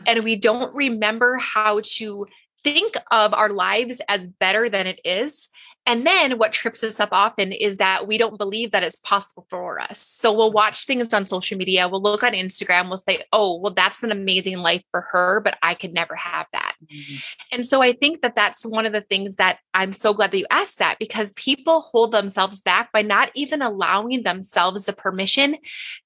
and 0.07 0.25
we 0.25 0.37
don't 0.37 0.75
remember 0.75 1.37
how 1.37 1.81
to 1.83 2.27
think 2.63 2.95
of 3.11 3.33
our 3.33 3.49
lives 3.49 4.03
as 4.09 4.27
better 4.27 4.69
than 4.69 4.87
it 4.87 5.01
is. 5.05 5.49
And 5.87 6.07
then 6.07 6.39
what 6.39 6.53
trips 6.53 6.85
us 6.85 7.01
up 7.01 7.09
often 7.11 7.53
is 7.53 7.79
that 7.79 8.07
we 8.07 8.19
don't 8.19 8.37
believe 8.39 8.71
that 8.71 8.83
it's 8.83 8.97
possible 8.97 9.47
for 9.49 9.81
us. 9.81 9.99
So 9.99 10.33
we'll 10.33 10.53
watch 10.53 10.85
things 10.85 11.13
on 11.13 11.27
social 11.27 11.57
media, 11.57 11.89
we'll 11.89 12.03
look 12.03 12.23
on 12.23 12.33
Instagram, 12.33 12.89
we'll 12.89 12.99
say, 12.99 13.25
oh, 13.33 13.59
well, 13.59 13.73
that's 13.73 14.03
an 14.03 14.13
amazing 14.13 14.59
life 14.59 14.85
for 14.91 15.01
her, 15.13 15.41
but 15.41 15.57
I 15.63 15.75
could 15.75 15.93
never 15.93 16.15
have 16.15 16.47
that. 16.53 16.75
Mm-hmm. 16.85 17.17
And 17.53 17.67
so 17.67 17.83
I 17.83 17.93
think 17.93 18.21
that 18.21 18.35
that's 18.35 18.65
one 18.65 18.87
of 18.87 18.93
the 18.93 19.01
things 19.01 19.37
that 19.37 19.59
I'm 19.75 19.93
so 19.93 20.13
glad 20.13 20.33
that 20.33 20.39
you 20.39 20.47
asked 20.51 20.79
that 20.79 20.99
because 20.99 21.33
people 21.33 21.81
hold 21.81 22.13
themselves 22.13 22.61
back 22.61 22.93
by 22.93 23.03
not 23.03 23.31
even 23.35 23.63
allowing 23.63 24.23
themselves 24.23 24.85
the 24.85 24.93
permission 24.93 25.57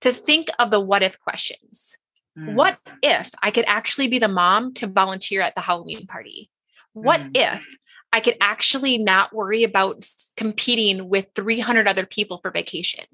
to 0.00 0.12
think 0.12 0.48
of 0.58 0.70
the 0.70 0.80
what 0.80 1.02
if 1.02 1.18
questions. 1.20 1.96
Mm. 2.38 2.54
What 2.54 2.78
if 3.02 3.30
I 3.42 3.50
could 3.50 3.64
actually 3.66 4.08
be 4.08 4.18
the 4.18 4.28
mom 4.28 4.74
to 4.74 4.86
volunteer 4.86 5.40
at 5.40 5.54
the 5.54 5.60
Halloween 5.60 6.06
party? 6.06 6.50
What 6.92 7.20
mm. 7.20 7.30
if 7.34 7.66
I 8.14 8.20
could 8.20 8.36
actually 8.40 8.96
not 8.96 9.34
worry 9.34 9.64
about 9.64 10.06
competing 10.36 11.08
with 11.08 11.26
300 11.34 11.88
other 11.88 12.06
people 12.06 12.38
for 12.38 12.52
vacation? 12.52 13.04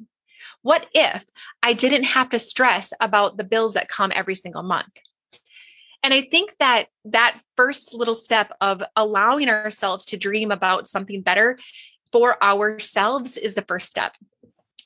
What 0.61 0.89
if 0.93 1.25
I 1.63 1.73
didn't 1.73 2.05
have 2.05 2.29
to 2.31 2.39
stress 2.39 2.93
about 3.01 3.39
the 3.39 3.45
bills 3.45 3.73
that 3.75 3.89
come 3.89 4.13
every 4.15 4.35
single 4.35 4.63
month? 4.63 4.99
And 6.03 6.13
I 6.13 6.21
think 6.21 6.55
that 6.59 6.89
that 7.07 7.41
first 7.57 7.95
little 7.95 8.15
step 8.15 8.53
of 8.61 8.83
allowing 8.95 9.49
ourselves 9.49 10.05
to 10.07 10.19
dream 10.19 10.51
about 10.51 10.87
something 10.87 11.23
better 11.23 11.59
for 12.13 12.43
ourselves 12.45 13.39
is 13.39 13.55
the 13.55 13.63
first 13.63 13.91
step. 13.91 14.13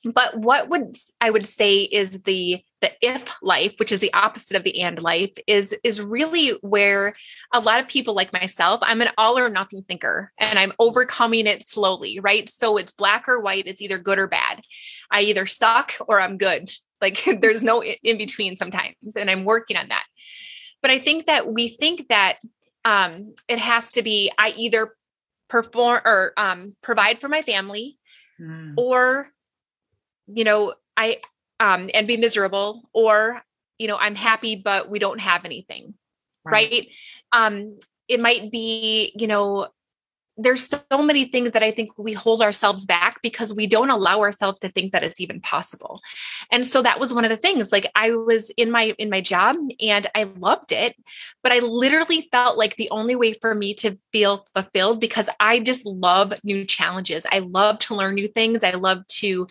But 0.04 0.38
what 0.38 0.68
would 0.68 0.96
I 1.20 1.30
would 1.30 1.46
say 1.46 1.78
is 1.78 2.22
the 2.22 2.62
the 2.80 2.90
if 3.00 3.24
life, 3.40 3.74
which 3.78 3.92
is 3.92 4.00
the 4.00 4.12
opposite 4.12 4.56
of 4.56 4.64
the 4.64 4.82
and 4.82 5.00
life, 5.02 5.32
is 5.46 5.74
is 5.82 6.02
really 6.02 6.50
where 6.60 7.14
a 7.52 7.60
lot 7.60 7.80
of 7.80 7.88
people 7.88 8.14
like 8.14 8.32
myself, 8.32 8.80
I'm 8.82 9.00
an 9.00 9.10
all 9.16 9.38
or 9.38 9.48
nothing 9.48 9.82
thinker 9.82 10.32
and 10.38 10.58
I'm 10.58 10.74
overcoming 10.78 11.46
it 11.46 11.62
slowly, 11.62 12.20
right? 12.20 12.48
So 12.48 12.76
it's 12.76 12.92
black 12.92 13.28
or 13.28 13.40
white, 13.40 13.66
it's 13.66 13.80
either 13.80 13.98
good 13.98 14.18
or 14.18 14.26
bad. 14.26 14.60
I 15.10 15.22
either 15.22 15.46
suck 15.46 15.94
or 16.06 16.20
I'm 16.20 16.38
good. 16.38 16.70
Like 17.00 17.22
there's 17.40 17.62
no 17.62 17.82
in 17.82 18.16
between 18.16 18.56
sometimes, 18.56 19.16
and 19.16 19.28
I'm 19.28 19.44
working 19.44 19.76
on 19.76 19.88
that. 19.88 20.04
But 20.80 20.90
I 20.90 20.98
think 20.98 21.26
that 21.26 21.46
we 21.52 21.68
think 21.68 22.08
that 22.08 22.38
um, 22.82 23.34
it 23.46 23.58
has 23.58 23.92
to 23.94 24.02
be 24.02 24.32
I 24.38 24.54
either 24.56 24.94
perform 25.50 26.00
or 26.02 26.32
um, 26.38 26.76
provide 26.82 27.20
for 27.20 27.28
my 27.28 27.42
family, 27.42 27.98
mm. 28.40 28.72
or 28.78 29.33
you 30.26 30.44
know, 30.44 30.74
I 30.96 31.18
um 31.60 31.90
and 31.94 32.06
be 32.06 32.16
miserable 32.16 32.88
or 32.92 33.42
you 33.78 33.88
know, 33.88 33.96
I'm 33.96 34.14
happy 34.14 34.56
but 34.56 34.88
we 34.88 34.98
don't 34.98 35.20
have 35.20 35.44
anything. 35.44 35.94
Right? 36.44 36.70
right? 36.70 36.88
Um 37.32 37.78
it 38.06 38.20
might 38.20 38.50
be, 38.52 39.12
you 39.16 39.26
know, 39.26 39.68
there's 40.36 40.68
so 40.68 41.02
many 41.02 41.26
things 41.26 41.52
that 41.52 41.62
I 41.62 41.70
think 41.70 41.90
we 41.96 42.12
hold 42.12 42.42
ourselves 42.42 42.86
back 42.86 43.20
because 43.22 43.54
we 43.54 43.66
don't 43.66 43.90
allow 43.90 44.20
ourselves 44.20 44.58
to 44.60 44.68
think 44.68 44.92
that 44.92 45.04
it's 45.04 45.20
even 45.20 45.40
possible. 45.40 46.00
And 46.50 46.66
so 46.66 46.82
that 46.82 46.98
was 46.98 47.14
one 47.14 47.24
of 47.24 47.30
the 47.30 47.36
things 47.36 47.70
like 47.70 47.90
I 47.94 48.10
was 48.10 48.50
in 48.50 48.70
my 48.70 48.94
in 48.98 49.10
my 49.10 49.20
job 49.20 49.56
and 49.80 50.06
I 50.14 50.24
loved 50.24 50.72
it, 50.72 50.96
but 51.42 51.52
I 51.52 51.60
literally 51.60 52.28
felt 52.32 52.58
like 52.58 52.76
the 52.76 52.90
only 52.90 53.14
way 53.14 53.34
for 53.34 53.54
me 53.54 53.74
to 53.74 53.96
feel 54.12 54.46
fulfilled 54.54 55.00
because 55.00 55.28
I 55.38 55.60
just 55.60 55.86
love 55.86 56.32
new 56.42 56.64
challenges. 56.64 57.26
I 57.30 57.38
love 57.38 57.78
to 57.80 57.94
learn 57.94 58.14
new 58.14 58.28
things. 58.28 58.64
I 58.64 58.72
love 58.72 59.06
to 59.06 59.46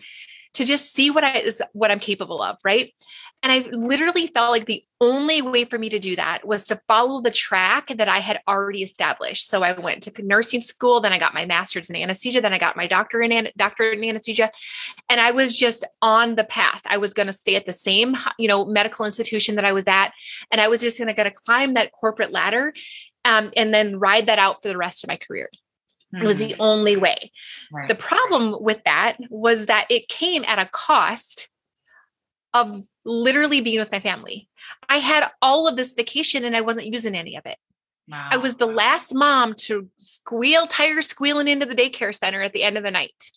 to 0.54 0.64
just 0.64 0.92
see 0.92 1.10
what 1.10 1.24
I 1.24 1.38
is 1.38 1.62
what 1.72 1.90
I'm 1.90 2.00
capable 2.00 2.42
of, 2.42 2.58
right? 2.64 2.92
And 3.42 3.52
I 3.52 3.68
literally 3.72 4.28
felt 4.28 4.52
like 4.52 4.64
the 4.64 4.84
only 5.02 5.42
way 5.42 5.66
for 5.66 5.78
me 5.78 5.90
to 5.90 5.98
do 5.98 6.16
that 6.16 6.46
was 6.46 6.64
to 6.64 6.80
follow 6.88 7.20
the 7.20 7.30
track 7.30 7.88
that 7.88 8.08
I 8.08 8.20
had 8.20 8.40
already 8.48 8.82
established. 8.82 9.48
So 9.48 9.62
I 9.62 9.78
went 9.78 10.02
to 10.04 10.22
nursing 10.24 10.62
school, 10.62 11.00
then 11.00 11.12
I 11.12 11.18
got 11.18 11.34
my 11.34 11.44
master's 11.44 11.90
in 11.90 11.96
anesthesia, 11.96 12.40
then 12.40 12.54
I 12.54 12.58
got 12.58 12.74
my 12.76 12.86
doctorate 12.86 13.30
in 13.30 13.48
doctorate 13.58 13.98
in 13.98 14.04
anesthesia, 14.04 14.50
and 15.10 15.20
I 15.20 15.32
was 15.32 15.58
just 15.58 15.84
on 16.00 16.36
the 16.36 16.44
path. 16.44 16.80
I 16.86 16.96
was 16.96 17.12
going 17.12 17.26
to 17.26 17.34
stay 17.34 17.56
at 17.56 17.66
the 17.66 17.74
same, 17.74 18.16
you 18.38 18.48
know, 18.48 18.64
medical 18.64 19.04
institution 19.04 19.56
that 19.56 19.66
I 19.66 19.72
was 19.72 19.84
at, 19.86 20.12
and 20.50 20.60
I 20.60 20.68
was 20.68 20.80
just 20.80 20.98
going 20.98 21.14
to 21.14 21.30
climb 21.30 21.74
that 21.74 21.92
corporate 21.92 22.32
ladder, 22.32 22.72
um, 23.26 23.50
and 23.56 23.74
then 23.74 23.98
ride 23.98 24.26
that 24.26 24.38
out 24.38 24.62
for 24.62 24.68
the 24.68 24.78
rest 24.78 25.04
of 25.04 25.08
my 25.08 25.16
career. 25.16 25.50
It 26.22 26.26
was 26.26 26.36
the 26.36 26.52
mm-hmm. 26.52 26.62
only 26.62 26.96
way. 26.96 27.32
Right. 27.72 27.88
The 27.88 27.94
problem 27.94 28.62
with 28.62 28.82
that 28.84 29.16
was 29.30 29.66
that 29.66 29.86
it 29.90 30.08
came 30.08 30.44
at 30.44 30.58
a 30.58 30.68
cost 30.70 31.48
of 32.52 32.84
literally 33.04 33.60
being 33.60 33.78
with 33.78 33.92
my 33.92 34.00
family. 34.00 34.48
I 34.88 34.98
had 34.98 35.30
all 35.42 35.68
of 35.68 35.76
this 35.76 35.94
vacation 35.94 36.44
and 36.44 36.56
I 36.56 36.60
wasn't 36.60 36.86
using 36.86 37.14
any 37.14 37.36
of 37.36 37.46
it. 37.46 37.58
Wow. 38.08 38.28
I 38.30 38.36
was 38.36 38.56
the 38.56 38.66
last 38.66 39.14
mom 39.14 39.54
to 39.54 39.88
squeal 39.98 40.66
tires 40.66 41.06
squealing 41.06 41.48
into 41.48 41.66
the 41.66 41.74
daycare 41.74 42.14
center 42.14 42.42
at 42.42 42.52
the 42.52 42.62
end 42.62 42.76
of 42.76 42.84
the 42.84 42.90
night. 42.90 43.30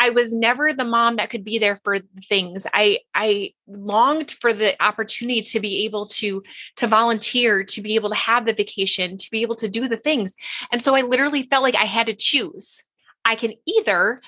I 0.00 0.10
was 0.10 0.34
never 0.34 0.72
the 0.72 0.84
mom 0.84 1.16
that 1.16 1.28
could 1.28 1.44
be 1.44 1.58
there 1.58 1.78
for 1.84 1.98
things. 2.26 2.66
I 2.72 3.00
I 3.14 3.52
longed 3.68 4.32
for 4.40 4.52
the 4.52 4.82
opportunity 4.82 5.42
to 5.42 5.60
be 5.60 5.84
able 5.84 6.06
to 6.06 6.42
to 6.76 6.86
volunteer, 6.88 7.62
to 7.64 7.82
be 7.82 7.94
able 7.94 8.08
to 8.08 8.16
have 8.16 8.46
the 8.46 8.54
vacation, 8.54 9.18
to 9.18 9.30
be 9.30 9.42
able 9.42 9.56
to 9.56 9.68
do 9.68 9.86
the 9.86 9.98
things. 9.98 10.34
And 10.72 10.82
so 10.82 10.96
I 10.96 11.02
literally 11.02 11.42
felt 11.44 11.62
like 11.62 11.76
I 11.76 11.84
had 11.84 12.06
to 12.06 12.14
choose. 12.14 12.82
I 13.24 13.36
can 13.36 13.52
either 13.66 14.22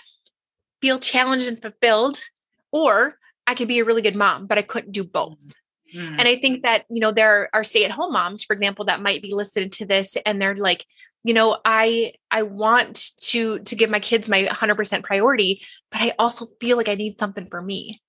feel 0.82 0.98
challenged 0.98 1.48
and 1.48 1.61
fulfilled 1.61 2.20
or 2.70 3.18
I 3.46 3.54
could 3.54 3.68
be 3.68 3.78
a 3.78 3.85
really 3.85 4.02
good 4.02 4.16
mom, 4.16 4.46
but 4.46 4.58
I 4.58 4.62
couldn't 4.62 4.92
do 4.92 5.04
both. 5.04 5.38
Mm. 5.94 6.16
And 6.18 6.28
I 6.28 6.37
think 6.37 6.62
that, 6.62 6.85
you 6.90 7.00
know, 7.00 7.12
there 7.12 7.48
are 7.52 7.64
stay 7.64 7.85
at 7.85 7.90
home 7.90 8.12
moms, 8.12 8.44
for 8.44 8.52
example, 8.52 8.85
that 8.87 9.02
might 9.02 9.22
be 9.22 9.35
listening 9.35 9.70
to 9.70 9.87
this 9.87 10.16
and 10.26 10.40
they're 10.40 10.54
like, 10.54 10.87
you 11.24 11.35
know, 11.35 11.58
I 11.64 12.14
I 12.30 12.42
want 12.42 13.11
to 13.28 13.61
to 13.61 13.76
give 13.76 13.90
my 13.90 14.00
kids 14.00 14.28
my 14.28 14.44
100% 14.44 15.04
priority, 15.04 15.62
but 15.90 16.00
I 16.00 16.14
also 16.18 16.46
feel 16.61 16.76
like 16.76 16.88
I 16.88 16.94
need 16.94 17.20
something 17.20 17.46
for 17.48 17.62
me. 17.62 18.02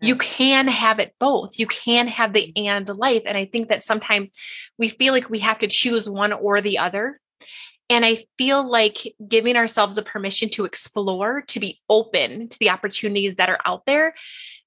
You 0.00 0.16
can 0.16 0.68
have 0.68 0.98
it 0.98 1.14
both. 1.18 1.58
You 1.58 1.66
can 1.66 2.06
have 2.08 2.32
the 2.32 2.52
mm-hmm. 2.56 2.68
and 2.68 2.88
life 2.98 3.22
and 3.26 3.36
I 3.36 3.46
think 3.46 3.68
that 3.68 3.82
sometimes 3.82 4.30
we 4.78 4.88
feel 4.88 5.12
like 5.12 5.30
we 5.30 5.40
have 5.40 5.58
to 5.60 5.66
choose 5.66 6.08
one 6.08 6.32
or 6.32 6.60
the 6.60 6.78
other. 6.78 7.20
And 7.88 8.04
I 8.04 8.18
feel 8.38 8.70
like 8.70 8.98
giving 9.26 9.56
ourselves 9.56 9.98
a 9.98 10.02
permission 10.02 10.48
to 10.50 10.64
explore, 10.64 11.42
to 11.48 11.58
be 11.58 11.80
open 11.88 12.48
to 12.48 12.58
the 12.60 12.70
opportunities 12.70 13.34
that 13.36 13.48
are 13.48 13.58
out 13.66 13.84
there 13.84 14.14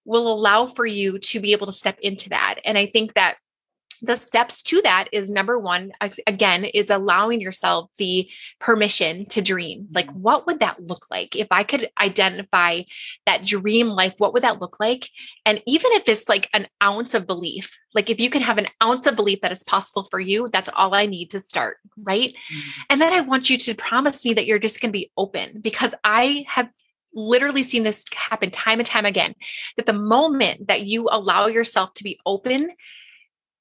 will 0.03 0.27
allow 0.27 0.67
for 0.67 0.85
you 0.85 1.19
to 1.19 1.39
be 1.39 1.53
able 1.53 1.67
to 1.67 1.71
step 1.71 1.97
into 2.01 2.27
that. 2.29 2.55
And 2.65 2.77
I 2.77 2.87
think 2.87 3.13
that 3.13 3.37
the 4.03 4.17
steps 4.17 4.61
to 4.61 4.81
that 4.81 5.07
is 5.11 5.31
number 5.31 5.57
one 5.57 5.91
again 6.27 6.65
is 6.65 6.89
allowing 6.89 7.39
yourself 7.39 7.89
the 7.97 8.29
permission 8.59 9.25
to 9.25 9.41
dream 9.41 9.87
like 9.91 10.07
mm-hmm. 10.07 10.21
what 10.21 10.45
would 10.45 10.59
that 10.59 10.81
look 10.83 11.05
like 11.09 11.35
if 11.35 11.47
i 11.49 11.63
could 11.63 11.89
identify 11.99 12.81
that 13.25 13.45
dream 13.45 13.87
life 13.87 14.13
what 14.17 14.33
would 14.33 14.43
that 14.43 14.59
look 14.59 14.79
like 14.79 15.09
and 15.45 15.61
even 15.65 15.91
if 15.93 16.07
it's 16.07 16.29
like 16.29 16.49
an 16.53 16.67
ounce 16.83 17.13
of 17.13 17.25
belief 17.25 17.79
like 17.95 18.09
if 18.09 18.19
you 18.19 18.29
can 18.29 18.41
have 18.41 18.57
an 18.57 18.67
ounce 18.83 19.07
of 19.07 19.15
belief 19.15 19.41
that 19.41 19.51
is 19.51 19.63
possible 19.63 20.07
for 20.11 20.19
you 20.19 20.49
that's 20.51 20.69
all 20.75 20.93
i 20.93 21.05
need 21.05 21.31
to 21.31 21.39
start 21.39 21.77
right 21.97 22.33
mm-hmm. 22.33 22.81
and 22.89 23.01
then 23.01 23.13
i 23.13 23.21
want 23.21 23.49
you 23.49 23.57
to 23.57 23.73
promise 23.73 24.25
me 24.25 24.33
that 24.33 24.45
you're 24.45 24.59
just 24.59 24.81
going 24.81 24.89
to 24.89 24.97
be 24.97 25.11
open 25.17 25.61
because 25.61 25.95
i 26.03 26.45
have 26.47 26.69
literally 27.15 27.63
seen 27.63 27.83
this 27.83 28.03
happen 28.15 28.49
time 28.49 28.79
and 28.79 28.87
time 28.87 29.05
again 29.05 29.35
that 29.77 29.85
the 29.85 29.93
moment 29.93 30.67
that 30.67 30.81
you 30.81 31.07
allow 31.11 31.45
yourself 31.45 31.93
to 31.93 32.03
be 32.03 32.19
open 32.25 32.71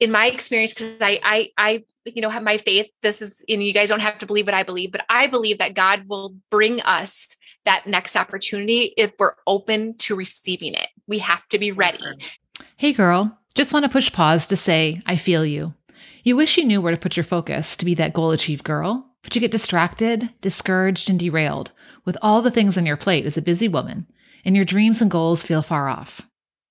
in 0.03 0.11
my 0.11 0.27
experience 0.27 0.75
because 0.75 1.01
I, 1.01 1.21
I 1.23 1.51
i 1.57 1.85
you 2.05 2.21
know 2.21 2.31
have 2.31 2.43
my 2.43 2.59
faith 2.59 2.89
this 3.03 3.23
is 3.23 3.45
and 3.49 3.65
you 3.65 3.73
guys 3.73 3.89
don't 3.89 4.01
have 4.01 4.19
to 4.19 4.27
believe 4.27 4.47
what 4.47 4.55
i 4.55 4.63
believe 4.63 4.91
but 4.91 5.03
i 5.09 5.27
believe 5.27 5.59
that 5.59 5.75
god 5.75 6.09
will 6.09 6.35
bring 6.51 6.81
us 6.81 7.29
that 7.65 7.87
next 7.87 8.17
opportunity 8.17 8.93
if 8.97 9.13
we're 9.19 9.35
open 9.47 9.97
to 9.99 10.17
receiving 10.17 10.75
it 10.75 10.89
we 11.07 11.19
have 11.19 11.47
to 11.49 11.59
be 11.59 11.71
ready 11.71 12.19
Hey, 12.77 12.93
girl, 12.93 13.39
just 13.55 13.73
want 13.73 13.85
to 13.85 13.91
push 13.91 14.13
pause 14.13 14.47
to 14.49 14.57
say, 14.57 15.03
I 15.07 15.17
feel 15.17 15.47
you. 15.47 15.75
You 16.25 16.37
wish 16.37 16.57
you 16.57 16.65
knew 16.65 16.81
where 16.81 16.93
to 16.93 16.99
put 16.99 17.17
your 17.17 17.25
focus 17.25 17.77
to 17.77 17.85
be 17.85 17.95
that 17.95 18.13
goal 18.13 18.31
achieved 18.31 18.65
girl, 18.65 19.09
but 19.23 19.35
you 19.35 19.41
get 19.41 19.51
distracted, 19.51 20.31
discouraged, 20.41 21.11
and 21.11 21.19
derailed 21.19 21.73
with 22.05 22.17
all 22.23 22.43
the 22.43 22.51
things 22.51 22.77
on 22.77 22.87
your 22.87 22.97
plate 22.97 23.27
as 23.27 23.37
a 23.37 23.43
busy 23.43 23.69
woman, 23.69 24.07
and 24.45 24.57
your 24.57 24.65
dreams 24.65 25.01
and 25.01 25.11
goals 25.11 25.43
feel 25.43 25.63
far 25.63 25.89
off. 25.89 26.23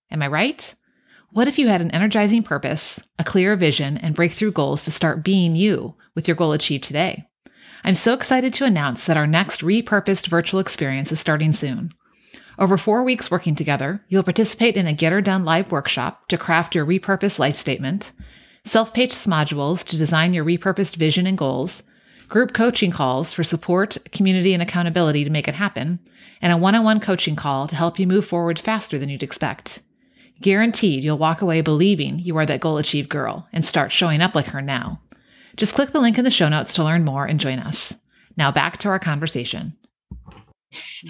Am 0.10 0.22
I 0.22 0.28
right? 0.28 0.74
What 1.34 1.48
if 1.48 1.58
you 1.58 1.70
had 1.70 1.80
an 1.80 1.92
energizing 1.92 2.44
purpose, 2.44 3.02
a 3.18 3.24
clear 3.24 3.56
vision, 3.56 3.98
and 3.98 4.14
breakthrough 4.14 4.52
goals 4.52 4.84
to 4.84 4.92
start 4.92 5.24
being 5.24 5.56
you 5.56 5.96
with 6.14 6.28
your 6.28 6.36
goal 6.36 6.52
achieved 6.52 6.84
today? 6.84 7.26
I'm 7.86 7.94
so 7.94 8.14
excited 8.14 8.54
to 8.56 8.66
announce 8.66 9.06
that 9.06 9.16
our 9.16 9.26
next 9.26 9.62
repurposed 9.62 10.28
virtual 10.28 10.60
experience 10.60 11.10
is 11.10 11.22
starting 11.22 11.54
soon. 11.54 11.92
Over 12.60 12.78
four 12.78 13.06
weeks 13.06 13.32
working 13.32 13.56
together, 13.56 14.04
you'll 14.10 14.24
participate 14.24 14.76
in 14.76 14.88
a 14.88 14.94
Get 14.94 15.14
Her 15.14 15.22
Done 15.22 15.46
live 15.46 15.72
workshop 15.72 16.28
to 16.28 16.38
craft 16.38 16.76
your 16.76 16.86
repurposed 16.86 17.40
life 17.40 17.56
statement, 17.56 18.12
self 18.66 18.94
paced 18.94 19.30
modules 19.30 19.86
to 19.86 19.98
design 19.98 20.34
your 20.34 20.44
repurposed 20.44 20.98
vision 20.98 21.26
and 21.26 21.38
goals, 21.38 21.84
group 22.28 22.54
coaching 22.54 22.92
calls 22.92 23.34
for 23.34 23.46
support, 23.46 23.98
community, 24.12 24.54
and 24.54 24.62
accountability 24.62 25.24
to 25.24 25.30
make 25.30 25.48
it 25.48 25.54
happen, 25.54 26.00
and 26.42 26.52
a 26.52 26.58
one 26.58 26.76
on 26.76 26.84
one 26.84 27.00
coaching 27.00 27.38
call 27.38 27.70
to 27.70 27.76
help 27.78 28.00
you 28.00 28.06
move 28.06 28.26
forward 28.26 28.60
faster 28.60 29.00
than 29.00 29.08
you'd 29.08 29.24
expect. 29.24 29.82
Guaranteed 30.42 31.04
you'll 31.04 31.18
walk 31.18 31.42
away 31.42 31.62
believing 31.62 32.20
you 32.20 32.36
are 32.38 32.46
that 32.46 32.60
goal 32.60 32.78
achieved 32.78 33.10
girl 33.10 33.48
and 33.54 33.64
start 33.66 33.92
showing 33.92 34.22
up 34.22 34.36
like 34.36 34.48
her 34.48 34.62
now. 34.62 35.00
Just 35.56 35.74
click 35.76 35.92
the 35.92 36.02
link 36.02 36.18
in 36.18 36.24
the 36.24 36.32
show 36.32 36.50
notes 36.50 36.74
to 36.76 36.84
learn 36.84 37.06
more 37.06 37.26
and 37.26 37.40
join 37.40 37.60
us. 37.60 37.94
Now 38.38 38.52
back 38.52 38.78
to 38.80 38.90
our 38.90 39.00
conversation. 39.00 39.78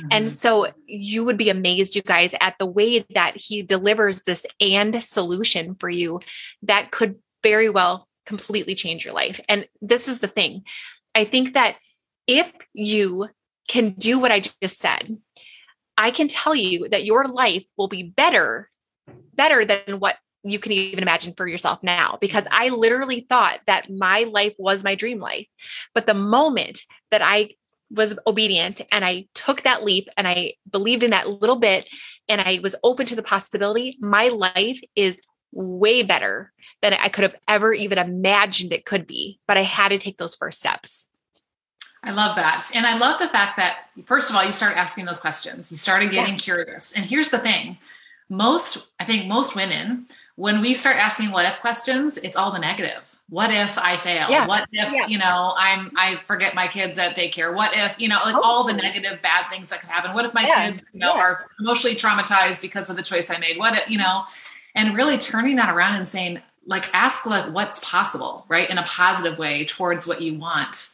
And 0.09 0.29
so 0.29 0.67
you 0.87 1.23
would 1.23 1.37
be 1.37 1.49
amazed, 1.49 1.95
you 1.95 2.01
guys, 2.01 2.33
at 2.41 2.55
the 2.57 2.65
way 2.65 3.05
that 3.13 3.37
he 3.37 3.61
delivers 3.61 4.23
this 4.23 4.45
and 4.59 5.01
solution 5.01 5.75
for 5.75 5.89
you 5.89 6.19
that 6.63 6.91
could 6.91 7.19
very 7.43 7.69
well 7.69 8.07
completely 8.25 8.75
change 8.75 9.05
your 9.05 9.13
life. 9.13 9.39
And 9.47 9.67
this 9.81 10.07
is 10.07 10.19
the 10.19 10.27
thing 10.27 10.63
I 11.13 11.25
think 11.25 11.53
that 11.53 11.75
if 12.25 12.51
you 12.73 13.27
can 13.67 13.91
do 13.91 14.19
what 14.19 14.31
I 14.31 14.39
just 14.61 14.79
said, 14.79 15.17
I 15.97 16.11
can 16.11 16.27
tell 16.27 16.55
you 16.55 16.89
that 16.89 17.05
your 17.05 17.27
life 17.27 17.63
will 17.77 17.87
be 17.87 18.03
better, 18.03 18.69
better 19.35 19.65
than 19.65 19.99
what 19.99 20.17
you 20.43 20.59
can 20.59 20.71
even 20.71 21.03
imagine 21.03 21.33
for 21.35 21.47
yourself 21.47 21.79
now 21.83 22.17
because 22.19 22.43
mm-hmm. 22.45 22.55
I 22.55 22.69
literally 22.69 23.25
thought 23.27 23.59
that 23.67 23.91
my 23.91 24.21
life 24.23 24.53
was 24.57 24.83
my 24.83 24.95
dream 24.95 25.19
life. 25.19 25.47
But 25.93 26.07
the 26.07 26.13
moment 26.13 26.83
that 27.11 27.21
I 27.21 27.51
was 27.91 28.17
obedient 28.25 28.81
and 28.91 29.03
I 29.03 29.25
took 29.35 29.63
that 29.63 29.83
leap 29.83 30.07
and 30.17 30.27
I 30.27 30.53
believed 30.69 31.03
in 31.03 31.11
that 31.11 31.29
little 31.29 31.57
bit 31.57 31.87
and 32.27 32.41
I 32.41 32.59
was 32.63 32.75
open 32.83 33.05
to 33.07 33.15
the 33.15 33.23
possibility, 33.23 33.97
my 33.99 34.29
life 34.29 34.79
is 34.95 35.21
way 35.51 36.01
better 36.01 36.53
than 36.81 36.93
I 36.93 37.09
could 37.09 37.23
have 37.23 37.35
ever 37.47 37.73
even 37.73 37.97
imagined 37.97 38.71
it 38.71 38.85
could 38.85 39.05
be. 39.05 39.39
But 39.47 39.57
I 39.57 39.63
had 39.63 39.89
to 39.89 39.97
take 39.97 40.17
those 40.17 40.35
first 40.35 40.59
steps. 40.59 41.09
I 42.03 42.11
love 42.11 42.35
that. 42.37 42.71
And 42.73 42.85
I 42.85 42.97
love 42.97 43.19
the 43.19 43.27
fact 43.27 43.57
that, 43.57 43.89
first 44.05 44.29
of 44.29 44.35
all, 44.35 44.43
you 44.43 44.51
started 44.51 44.79
asking 44.79 45.05
those 45.05 45.19
questions. 45.19 45.69
You 45.69 45.77
started 45.77 46.09
getting 46.09 46.33
yeah. 46.33 46.39
curious. 46.39 46.95
And 46.95 47.05
here's 47.05 47.29
the 47.29 47.37
thing 47.37 47.77
most, 48.31 48.89
I 48.99 49.03
think 49.03 49.27
most 49.27 49.57
women, 49.57 50.07
when 50.35 50.61
we 50.61 50.73
start 50.73 50.95
asking 50.95 51.31
what 51.31 51.45
if 51.45 51.59
questions, 51.59 52.17
it's 52.19 52.37
all 52.37 52.51
the 52.51 52.59
negative. 52.59 53.17
What 53.29 53.51
if 53.51 53.77
I 53.77 53.97
fail? 53.97 54.25
Yeah. 54.29 54.47
What 54.47 54.67
if, 54.71 54.91
yeah. 54.91 55.05
you 55.05 55.17
know, 55.17 55.53
I'm 55.57 55.91
I 55.97 56.15
forget 56.25 56.55
my 56.55 56.67
kids 56.67 56.97
at 56.97 57.15
daycare? 57.15 57.53
What 57.53 57.75
if, 57.75 57.99
you 57.99 58.07
know, 58.07 58.19
like 58.25 58.35
oh. 58.35 58.41
all 58.41 58.63
the 58.63 58.73
negative 58.73 59.21
bad 59.21 59.49
things 59.49 59.69
that 59.69 59.81
could 59.81 59.89
happen? 59.89 60.13
What 60.13 60.23
if 60.23 60.33
my 60.33 60.47
yeah. 60.47 60.71
kids, 60.71 60.81
you 60.93 61.01
know, 61.01 61.11
are 61.11 61.45
emotionally 61.59 61.95
traumatized 61.95 62.61
because 62.61 62.89
of 62.89 62.95
the 62.95 63.03
choice 63.03 63.29
I 63.29 63.37
made? 63.37 63.57
What 63.57 63.77
if, 63.77 63.89
you 63.89 63.97
know, 63.97 64.23
and 64.75 64.95
really 64.95 65.17
turning 65.17 65.57
that 65.57 65.69
around 65.69 65.95
and 65.95 66.07
saying, 66.07 66.39
like, 66.65 66.89
ask 66.93 67.25
like 67.25 67.53
what's 67.53 67.79
possible, 67.79 68.45
right? 68.47 68.69
In 68.69 68.77
a 68.77 68.83
positive 68.83 69.37
way 69.37 69.65
towards 69.65 70.07
what 70.07 70.21
you 70.21 70.39
want. 70.39 70.89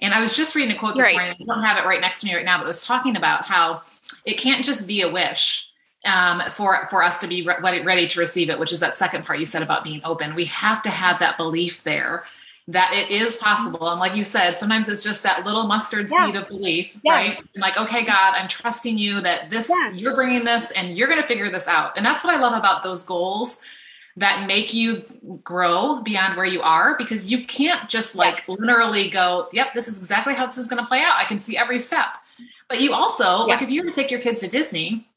And 0.00 0.12
I 0.12 0.20
was 0.20 0.36
just 0.36 0.56
reading 0.56 0.74
a 0.74 0.78
quote 0.78 0.96
this 0.96 1.06
right. 1.06 1.14
morning. 1.14 1.36
I 1.40 1.44
don't 1.44 1.62
have 1.62 1.78
it 1.78 1.86
right 1.86 2.00
next 2.00 2.22
to 2.22 2.26
me 2.26 2.34
right 2.34 2.44
now, 2.44 2.56
but 2.58 2.64
it 2.64 2.66
was 2.66 2.84
talking 2.84 3.16
about 3.16 3.46
how 3.46 3.82
it 4.24 4.34
can't 4.38 4.64
just 4.64 4.88
be 4.88 5.02
a 5.02 5.10
wish 5.10 5.69
um, 6.04 6.42
for 6.50 6.86
for 6.88 7.02
us 7.02 7.18
to 7.18 7.26
be 7.26 7.42
ready, 7.42 7.80
ready 7.80 8.06
to 8.06 8.20
receive 8.20 8.50
it, 8.50 8.58
which 8.58 8.72
is 8.72 8.80
that 8.80 8.96
second 8.96 9.24
part 9.24 9.38
you 9.38 9.44
said 9.44 9.62
about 9.62 9.84
being 9.84 10.00
open. 10.04 10.34
We 10.34 10.46
have 10.46 10.82
to 10.82 10.90
have 10.90 11.18
that 11.20 11.36
belief 11.36 11.82
there 11.84 12.24
that 12.68 12.92
it 12.94 13.10
is 13.10 13.36
possible. 13.36 13.90
And 13.90 13.98
like 13.98 14.14
you 14.14 14.24
said, 14.24 14.58
sometimes 14.58 14.88
it's 14.88 15.02
just 15.02 15.22
that 15.24 15.44
little 15.44 15.66
mustard 15.66 16.08
yeah. 16.10 16.26
seed 16.26 16.36
of 16.36 16.48
belief, 16.48 16.96
yeah. 17.02 17.12
right? 17.12 17.38
And 17.38 17.60
like, 17.60 17.78
okay, 17.78 18.04
God, 18.04 18.34
I'm 18.36 18.48
trusting 18.48 18.96
you 18.96 19.20
that 19.22 19.50
this, 19.50 19.70
yeah. 19.70 19.90
you're 19.90 20.14
bringing 20.14 20.44
this 20.44 20.70
and 20.72 20.96
you're 20.96 21.08
going 21.08 21.20
to 21.20 21.26
figure 21.26 21.48
this 21.48 21.66
out. 21.66 21.96
And 21.96 22.06
that's 22.06 22.24
what 22.24 22.34
I 22.34 22.40
love 22.40 22.56
about 22.56 22.82
those 22.82 23.02
goals 23.02 23.60
that 24.16 24.46
make 24.46 24.74
you 24.74 25.04
grow 25.42 26.00
beyond 26.02 26.36
where 26.36 26.46
you 26.46 26.60
are 26.62 26.96
because 26.96 27.30
you 27.30 27.44
can't 27.44 27.88
just 27.88 28.14
like 28.14 28.42
yes. 28.46 28.58
literally 28.58 29.08
go, 29.08 29.48
yep, 29.52 29.74
this 29.74 29.88
is 29.88 29.98
exactly 29.98 30.34
how 30.34 30.46
this 30.46 30.58
is 30.58 30.68
going 30.68 30.82
to 30.82 30.86
play 30.86 31.00
out. 31.00 31.14
I 31.16 31.24
can 31.24 31.40
see 31.40 31.56
every 31.56 31.78
step. 31.78 32.08
But 32.68 32.80
you 32.80 32.92
also, 32.92 33.46
like, 33.46 33.62
if 33.62 33.70
you 33.70 33.82
were 33.82 33.90
to 33.90 33.94
take 33.94 34.12
your 34.12 34.20
kids 34.20 34.40
to 34.42 34.48
Disney, 34.48 35.08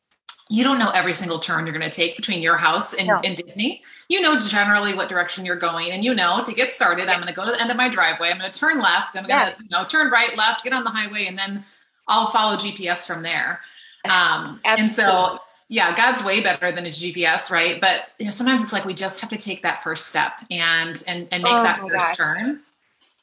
you 0.54 0.64
don't 0.64 0.78
know 0.78 0.92
every 0.92 1.14
single 1.14 1.40
turn 1.40 1.66
you're 1.66 1.76
going 1.76 1.90
to 1.90 1.96
take 1.96 2.16
between 2.16 2.40
your 2.40 2.58
house 2.58 2.94
and, 2.94 3.08
no. 3.08 3.20
and, 3.24 3.36
Disney. 3.36 3.82
You 4.08 4.22
know 4.22 4.40
generally 4.40 4.94
what 4.94 5.10
direction 5.10 5.48
you're 5.48 5.56
going, 5.56 5.90
and 5.90 6.04
you 6.04 6.14
know 6.14 6.44
to 6.46 6.54
get 6.54 6.72
started, 6.72 7.10
I'm 7.10 7.20
going 7.20 7.28
to 7.28 7.34
go 7.34 7.44
to 7.44 7.52
the 7.52 7.60
end 7.60 7.72
of 7.72 7.78
my 7.78 7.90
driveway. 7.90 8.30
I'm 8.30 8.38
going 8.38 8.52
to 8.52 8.60
turn 8.60 8.80
left. 8.80 9.18
I'm 9.18 9.26
going 9.26 9.48
to 9.48 9.56
you 9.64 9.70
know 9.72 9.84
turn 9.86 10.12
right, 10.12 10.38
left, 10.38 10.64
get 10.64 10.72
on 10.72 10.84
the 10.84 10.92
highway, 10.92 11.26
and 11.26 11.36
then 11.36 11.66
I'll 12.08 12.28
follow 12.28 12.56
GPS 12.56 13.08
from 13.08 13.24
there. 13.24 13.62
Um, 14.08 14.60
and 14.64 14.84
so, 14.84 15.40
yeah, 15.70 15.96
God's 15.96 16.24
way 16.24 16.42
better 16.42 16.72
than 16.72 16.86
a 16.86 16.90
GPS, 16.90 17.50
right? 17.50 17.82
But 17.82 18.10
you 18.20 18.26
know, 18.26 18.32
sometimes 18.32 18.62
it's 18.62 18.74
like 18.74 18.86
we 18.86 18.94
just 18.94 19.22
have 19.22 19.32
to 19.32 19.38
take 19.38 19.64
that 19.64 19.84
first 19.84 20.06
step 20.06 20.34
and 20.52 21.04
and 21.08 21.28
and 21.32 21.42
make 21.42 21.52
oh 21.52 21.64
that 21.64 21.80
first 21.80 21.94
gosh. 21.94 22.18
turn, 22.18 22.60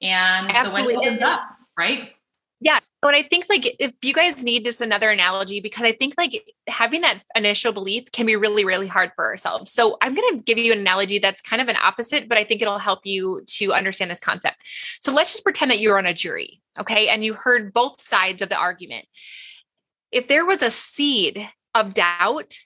and 0.02 0.50
Absolutely. 0.50 0.94
the 0.94 0.98
wind 0.98 1.06
opens 1.06 1.22
up, 1.22 1.56
right? 1.78 2.10
But 3.02 3.14
I 3.14 3.22
think 3.22 3.46
like 3.48 3.76
if 3.78 3.94
you 4.02 4.12
guys 4.12 4.42
need 4.42 4.64
this 4.64 4.80
another 4.80 5.10
analogy, 5.10 5.60
because 5.60 5.84
I 5.84 5.92
think 5.92 6.14
like 6.18 6.44
having 6.66 7.00
that 7.00 7.22
initial 7.34 7.72
belief 7.72 8.12
can 8.12 8.26
be 8.26 8.36
really, 8.36 8.64
really 8.64 8.86
hard 8.86 9.12
for 9.16 9.24
ourselves. 9.24 9.72
So 9.72 9.96
I'm 10.02 10.14
going 10.14 10.36
to 10.36 10.42
give 10.42 10.58
you 10.58 10.72
an 10.72 10.80
analogy 10.80 11.18
that's 11.18 11.40
kind 11.40 11.62
of 11.62 11.68
an 11.68 11.76
opposite, 11.82 12.28
but 12.28 12.36
I 12.36 12.44
think 12.44 12.60
it'll 12.60 12.78
help 12.78 13.00
you 13.04 13.42
to 13.46 13.72
understand 13.72 14.10
this 14.10 14.20
concept. 14.20 14.56
So 15.00 15.14
let's 15.14 15.32
just 15.32 15.44
pretend 15.44 15.70
that 15.70 15.80
you're 15.80 15.96
on 15.96 16.06
a 16.06 16.12
jury. 16.12 16.60
Okay. 16.78 17.08
And 17.08 17.24
you 17.24 17.32
heard 17.32 17.72
both 17.72 18.02
sides 18.02 18.42
of 18.42 18.50
the 18.50 18.56
argument. 18.56 19.06
If 20.12 20.28
there 20.28 20.44
was 20.44 20.62
a 20.62 20.70
seed 20.70 21.48
of 21.74 21.94
doubt, 21.94 22.58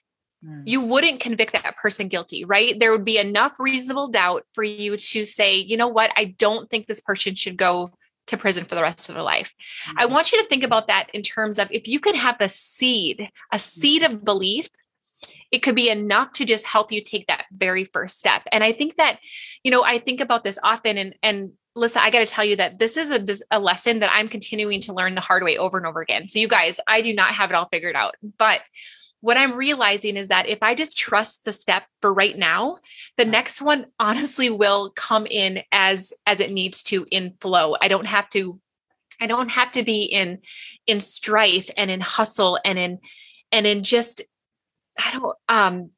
hmm. 0.43 0.63
you 0.65 0.81
wouldn't 0.81 1.21
convict 1.21 1.53
that 1.53 1.77
person 1.77 2.09
guilty, 2.09 2.43
right? 2.43 2.77
There 2.77 2.91
would 2.91 3.05
be 3.05 3.19
enough 3.19 3.57
reasonable 3.57 4.09
doubt 4.09 4.43
for 4.53 4.63
you 4.63 4.97
to 4.97 5.25
say, 5.25 5.55
you 5.55 5.77
know 5.77 5.87
what, 5.87 6.11
I 6.17 6.25
don't 6.25 6.69
think 6.69 6.87
this 6.87 6.99
person 6.99 7.35
should 7.35 7.55
go 7.55 7.93
to 8.27 8.37
prison 8.37 8.65
for 8.65 8.75
the 8.75 8.81
rest 8.81 9.09
of 9.09 9.15
their 9.15 9.23
life. 9.23 9.53
Mm-hmm. 9.87 9.99
I 9.99 10.05
want 10.07 10.31
you 10.31 10.41
to 10.41 10.47
think 10.47 10.63
about 10.63 10.87
that 10.87 11.09
in 11.13 11.21
terms 11.21 11.59
of 11.59 11.67
if 11.71 11.87
you 11.87 11.99
can 11.99 12.15
have 12.15 12.37
the 12.37 12.49
seed, 12.49 13.29
a 13.51 13.59
seed 13.59 14.03
of 14.03 14.25
belief, 14.25 14.69
it 15.51 15.59
could 15.59 15.75
be 15.75 15.89
enough 15.89 16.33
to 16.33 16.45
just 16.45 16.65
help 16.65 16.91
you 16.91 17.03
take 17.03 17.27
that 17.27 17.45
very 17.51 17.85
first 17.85 18.19
step. 18.19 18.43
And 18.51 18.63
I 18.63 18.73
think 18.73 18.97
that, 18.97 19.19
you 19.63 19.71
know, 19.71 19.83
I 19.83 19.99
think 19.99 20.21
about 20.21 20.43
this 20.43 20.59
often 20.63 20.97
and 20.97 21.15
and 21.21 21.51
Lisa, 21.75 22.01
I 22.01 22.09
got 22.09 22.19
to 22.19 22.25
tell 22.25 22.45
you 22.45 22.55
that 22.55 22.79
this 22.79 22.95
is 22.95 23.11
a, 23.11 23.25
a 23.51 23.59
lesson 23.59 23.99
that 23.99 24.11
I'm 24.11 24.29
continuing 24.29 24.79
to 24.81 24.93
learn 24.93 25.13
the 25.13 25.21
hard 25.21 25.43
way 25.43 25.57
over 25.57 25.77
and 25.77 25.85
over 25.85 26.01
again. 26.01 26.29
So, 26.29 26.39
you 26.39 26.47
guys, 26.47 26.79
I 26.87 27.01
do 27.01 27.13
not 27.13 27.33
have 27.33 27.49
it 27.49 27.55
all 27.55 27.67
figured 27.69 27.95
out, 27.95 28.15
but 28.37 28.61
what 29.25 29.37
I'm 29.37 29.53
realizing 29.53 30.17
is 30.17 30.27
that 30.27 30.47
if 30.47 30.61
I 30.61 30.75
just 30.75 30.99
trust 30.99 31.45
the 31.45 31.51
step 31.51 31.83
for 31.99 32.13
right 32.13 32.37
now, 32.37 32.77
the 33.17 33.25
next 33.25 33.59
one 33.59 33.87
honestly 33.99 34.51
will 34.51 34.91
come 34.91 35.25
in 35.25 35.63
as 35.71 36.13
as 36.27 36.39
it 36.39 36.51
needs 36.51 36.83
to 36.83 37.07
in 37.09 37.33
flow. 37.41 37.75
I 37.81 37.87
don't 37.87 38.05
have 38.05 38.29
to 38.31 38.59
I 39.19 39.25
don't 39.25 39.49
have 39.49 39.71
to 39.71 39.83
be 39.83 40.03
in 40.03 40.39
in 40.85 40.99
strife 40.99 41.71
and 41.75 41.89
in 41.89 42.01
hustle 42.01 42.59
and 42.63 42.77
in 42.77 42.99
and 43.51 43.65
in 43.65 43.83
just 43.83 44.21
I 44.97 45.11
don't 45.11 45.37
um 45.49 45.89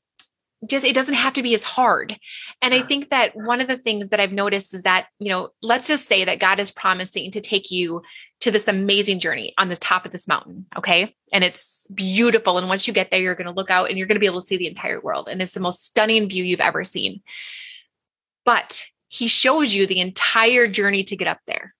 just 0.66 0.86
it 0.86 0.96
doesn't 0.96 1.14
have 1.14 1.34
to 1.34 1.44
be 1.44 1.54
as 1.54 1.64
hard. 1.64 2.18
And 2.62 2.74
i 2.74 2.82
think 2.82 3.10
that 3.10 3.36
one 3.36 3.62
of 3.62 3.68
the 3.68 3.78
things 3.78 4.10
that 4.10 4.20
i've 4.20 4.32
noticed 4.32 4.74
is 4.74 4.84
that 4.84 5.08
you 5.20 5.30
know 5.30 5.50
let's 5.62 5.88
just 5.88 6.08
say 6.08 6.26
that 6.26 6.40
god 6.40 6.60
is 6.60 6.72
promising 6.72 7.32
to 7.32 7.42
take 7.42 7.72
you 7.72 8.02
to 8.40 8.52
this 8.52 8.68
amazing 8.68 9.20
journey 9.20 9.54
on 9.58 9.70
the 9.70 9.76
top 9.76 10.06
of 10.06 10.12
this 10.12 10.28
mountain 10.28 10.66
okay? 10.78 11.16
And 11.34 11.44
it's 11.44 11.88
beautiful. 11.94 12.58
And 12.58 12.70
once 12.70 12.88
you 12.88 12.94
get 12.94 13.12
there 13.12 13.20
you're 13.20 13.36
going 13.36 13.48
to 13.48 13.54
look 13.54 13.72
out 13.72 13.90
and 13.90 13.98
you're 13.98 14.08
going 14.08 14.16
to 14.16 14.20
be 14.20 14.26
able 14.26 14.42
to 14.42 14.48
see 14.48 14.58
the 14.58 14.68
entire 14.68 15.02
world. 15.02 15.28
And 15.28 15.42
it's 15.42 15.54
the 15.54 15.60
most 15.60 15.84
stunning 15.84 16.30
view 16.30 16.44
you've 16.44 16.60
ever 16.60 16.84
seen. 16.84 17.22
But 18.46 18.86
he 19.08 19.28
shows 19.28 19.74
you 19.74 19.88
the 19.88 20.00
entire 20.00 20.68
journey 20.68 21.04
to 21.04 21.16
get 21.16 21.28
up 21.28 21.40
there. 21.48 21.74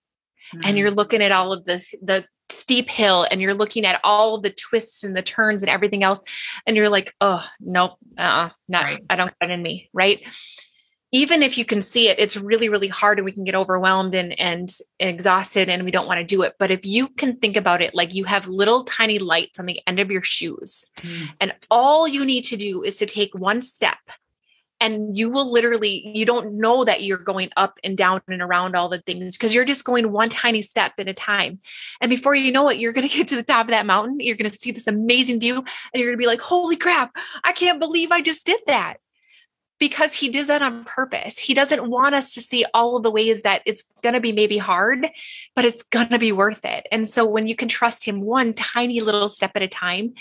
Mm-hmm. 0.54 0.60
and 0.64 0.78
you're 0.78 0.90
looking 0.90 1.22
at 1.22 1.30
all 1.30 1.52
of 1.52 1.66
this 1.66 1.94
the 2.00 2.24
steep 2.68 2.90
hill 2.90 3.26
and 3.30 3.40
you're 3.40 3.54
looking 3.54 3.86
at 3.86 3.98
all 4.04 4.38
the 4.38 4.50
twists 4.50 5.02
and 5.02 5.16
the 5.16 5.22
turns 5.22 5.62
and 5.62 5.70
everything 5.70 6.02
else 6.02 6.22
and 6.66 6.76
you're 6.76 6.90
like 6.90 7.14
oh 7.22 7.42
nope 7.60 7.92
uh 8.18 8.50
not 8.68 8.84
right. 8.84 9.02
i 9.08 9.16
don't 9.16 9.32
get 9.40 9.50
in 9.50 9.62
me 9.62 9.88
right 9.94 10.20
even 11.10 11.42
if 11.42 11.56
you 11.56 11.64
can 11.64 11.80
see 11.80 12.08
it 12.08 12.18
it's 12.18 12.36
really 12.36 12.68
really 12.68 12.86
hard 12.86 13.18
and 13.18 13.24
we 13.24 13.32
can 13.32 13.42
get 13.42 13.54
overwhelmed 13.54 14.14
and 14.14 14.38
and 14.38 14.68
exhausted 14.98 15.70
and 15.70 15.82
we 15.82 15.90
don't 15.90 16.06
want 16.06 16.18
to 16.18 16.24
do 16.24 16.42
it 16.42 16.56
but 16.58 16.70
if 16.70 16.84
you 16.84 17.08
can 17.08 17.38
think 17.38 17.56
about 17.56 17.80
it 17.80 17.94
like 17.94 18.12
you 18.12 18.24
have 18.24 18.46
little 18.46 18.84
tiny 18.84 19.18
lights 19.18 19.58
on 19.58 19.64
the 19.64 19.80
end 19.86 19.98
of 19.98 20.10
your 20.10 20.22
shoes 20.22 20.84
mm. 21.00 21.30
and 21.40 21.56
all 21.70 22.06
you 22.06 22.22
need 22.22 22.44
to 22.44 22.58
do 22.58 22.82
is 22.82 22.98
to 22.98 23.06
take 23.06 23.34
one 23.34 23.62
step 23.62 23.96
and 24.80 25.16
you 25.16 25.28
will 25.28 25.50
literally 25.50 26.10
you 26.14 26.24
don't 26.24 26.54
know 26.54 26.84
that 26.84 27.02
you're 27.02 27.18
going 27.18 27.50
up 27.56 27.78
and 27.82 27.96
down 27.96 28.20
and 28.28 28.42
around 28.42 28.76
all 28.76 28.88
the 28.88 29.00
things 29.00 29.36
because 29.36 29.54
you're 29.54 29.64
just 29.64 29.84
going 29.84 30.12
one 30.12 30.28
tiny 30.28 30.62
step 30.62 30.92
at 30.98 31.08
a 31.08 31.14
time 31.14 31.58
and 32.00 32.10
before 32.10 32.34
you 32.34 32.52
know 32.52 32.68
it 32.68 32.78
you're 32.78 32.92
going 32.92 33.08
to 33.08 33.16
get 33.16 33.28
to 33.28 33.36
the 33.36 33.42
top 33.42 33.66
of 33.66 33.70
that 33.70 33.86
mountain 33.86 34.20
you're 34.20 34.36
going 34.36 34.50
to 34.50 34.56
see 34.56 34.70
this 34.70 34.86
amazing 34.86 35.40
view 35.40 35.56
and 35.56 35.66
you're 35.94 36.08
going 36.08 36.18
to 36.18 36.22
be 36.22 36.26
like 36.26 36.40
holy 36.40 36.76
crap 36.76 37.16
i 37.44 37.52
can't 37.52 37.80
believe 37.80 38.10
i 38.10 38.20
just 38.20 38.46
did 38.46 38.60
that 38.66 38.98
because 39.78 40.14
he 40.14 40.28
does 40.28 40.48
that 40.48 40.62
on 40.62 40.84
purpose. 40.84 41.38
He 41.38 41.54
doesn't 41.54 41.88
want 41.88 42.14
us 42.14 42.34
to 42.34 42.42
see 42.42 42.66
all 42.74 42.96
of 42.96 43.02
the 43.02 43.10
ways 43.10 43.42
that 43.42 43.62
it's 43.64 43.84
going 44.02 44.14
to 44.14 44.20
be 44.20 44.32
maybe 44.32 44.58
hard, 44.58 45.08
but 45.54 45.64
it's 45.64 45.82
going 45.82 46.08
to 46.08 46.18
be 46.18 46.32
worth 46.32 46.64
it. 46.64 46.86
And 46.90 47.08
so 47.08 47.24
when 47.24 47.46
you 47.46 47.54
can 47.54 47.68
trust 47.68 48.04
him 48.04 48.20
one 48.20 48.54
tiny 48.54 49.00
little 49.00 49.28
step 49.28 49.52
at 49.54 49.62
a 49.62 49.68
time, 49.68 50.14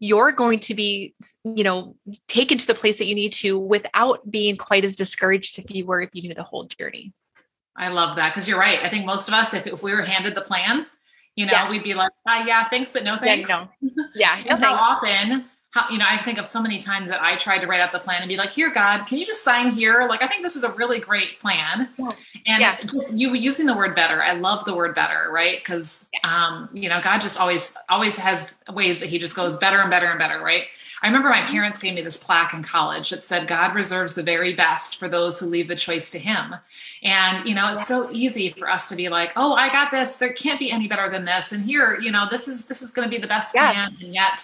you're 0.00 0.32
going 0.32 0.60
to 0.60 0.74
be, 0.74 1.14
you 1.44 1.64
know, 1.64 1.96
taken 2.28 2.58
to 2.58 2.66
the 2.66 2.74
place 2.74 2.98
that 2.98 3.06
you 3.06 3.14
need 3.14 3.32
to 3.32 3.58
without 3.58 4.30
being 4.30 4.56
quite 4.56 4.84
as 4.84 4.94
discouraged 4.94 5.58
if 5.58 5.70
you 5.70 5.86
were 5.86 6.00
if 6.00 6.10
you 6.12 6.22
knew 6.22 6.34
the 6.34 6.42
whole 6.42 6.64
journey. 6.64 7.12
I 7.76 7.88
love 7.88 8.16
that 8.16 8.34
because 8.34 8.48
you're 8.48 8.58
right. 8.58 8.80
I 8.82 8.88
think 8.88 9.06
most 9.06 9.28
of 9.28 9.34
us, 9.34 9.54
if, 9.54 9.66
if 9.66 9.82
we 9.82 9.92
were 9.92 10.02
handed 10.02 10.34
the 10.34 10.42
plan, 10.42 10.86
you 11.36 11.46
know, 11.46 11.52
yeah. 11.52 11.70
we'd 11.70 11.84
be 11.84 11.94
like, 11.94 12.10
ah, 12.26 12.44
yeah, 12.44 12.68
thanks, 12.68 12.92
but 12.92 13.04
no 13.04 13.16
thanks. 13.16 13.48
Yeah, 13.48 13.66
no. 13.80 14.04
Yeah, 14.14 14.36
no 14.46 14.54
and 14.54 14.64
how 14.64 14.74
often 14.74 15.44
how, 15.70 15.86
you 15.90 15.98
know, 15.98 16.06
I 16.08 16.16
think 16.16 16.38
of 16.38 16.46
so 16.46 16.62
many 16.62 16.78
times 16.78 17.10
that 17.10 17.20
I 17.20 17.36
tried 17.36 17.58
to 17.58 17.66
write 17.66 17.80
out 17.80 17.92
the 17.92 17.98
plan 17.98 18.22
and 18.22 18.28
be 18.28 18.38
like, 18.38 18.50
here, 18.50 18.72
God, 18.72 19.06
can 19.06 19.18
you 19.18 19.26
just 19.26 19.44
sign 19.44 19.70
here? 19.70 20.06
Like, 20.08 20.22
I 20.22 20.26
think 20.26 20.42
this 20.42 20.56
is 20.56 20.64
a 20.64 20.72
really 20.72 20.98
great 20.98 21.38
plan. 21.40 21.88
Yeah. 21.98 22.10
And 22.46 22.60
yeah. 22.62 22.80
just 22.80 23.18
you 23.18 23.34
using 23.34 23.66
the 23.66 23.76
word 23.76 23.94
better. 23.94 24.22
I 24.22 24.32
love 24.32 24.64
the 24.64 24.74
word 24.74 24.94
better, 24.94 25.28
right? 25.30 25.58
Because, 25.58 26.08
um, 26.24 26.70
you 26.72 26.88
know, 26.88 27.02
God 27.02 27.20
just 27.20 27.38
always, 27.38 27.76
always 27.90 28.16
has 28.16 28.64
ways 28.72 28.98
that 29.00 29.10
he 29.10 29.18
just 29.18 29.36
goes 29.36 29.58
better 29.58 29.80
and 29.80 29.90
better 29.90 30.06
and 30.06 30.18
better, 30.18 30.40
right? 30.40 30.64
I 31.02 31.06
remember 31.06 31.28
my 31.28 31.42
parents 31.42 31.78
gave 31.78 31.94
me 31.94 32.00
this 32.00 32.16
plaque 32.16 32.54
in 32.54 32.62
college 32.62 33.10
that 33.10 33.22
said, 33.22 33.46
God 33.46 33.74
reserves 33.74 34.14
the 34.14 34.22
very 34.22 34.54
best 34.54 34.96
for 34.96 35.06
those 35.06 35.38
who 35.38 35.46
leave 35.46 35.68
the 35.68 35.76
choice 35.76 36.08
to 36.10 36.18
him. 36.18 36.54
And, 37.02 37.46
you 37.46 37.54
know, 37.54 37.74
it's 37.74 37.86
so 37.86 38.10
easy 38.10 38.48
for 38.48 38.70
us 38.70 38.88
to 38.88 38.96
be 38.96 39.10
like, 39.10 39.32
oh, 39.36 39.52
I 39.52 39.68
got 39.68 39.90
this. 39.90 40.16
There 40.16 40.32
can't 40.32 40.58
be 40.58 40.72
any 40.72 40.88
better 40.88 41.10
than 41.10 41.26
this. 41.26 41.52
And 41.52 41.62
here, 41.62 42.00
you 42.00 42.10
know, 42.10 42.26
this 42.28 42.48
is, 42.48 42.66
this 42.66 42.80
is 42.80 42.90
going 42.90 43.06
to 43.06 43.14
be 43.14 43.20
the 43.20 43.28
best 43.28 43.54
yeah. 43.54 43.72
plan. 43.72 43.96
And 44.00 44.14
yet, 44.14 44.40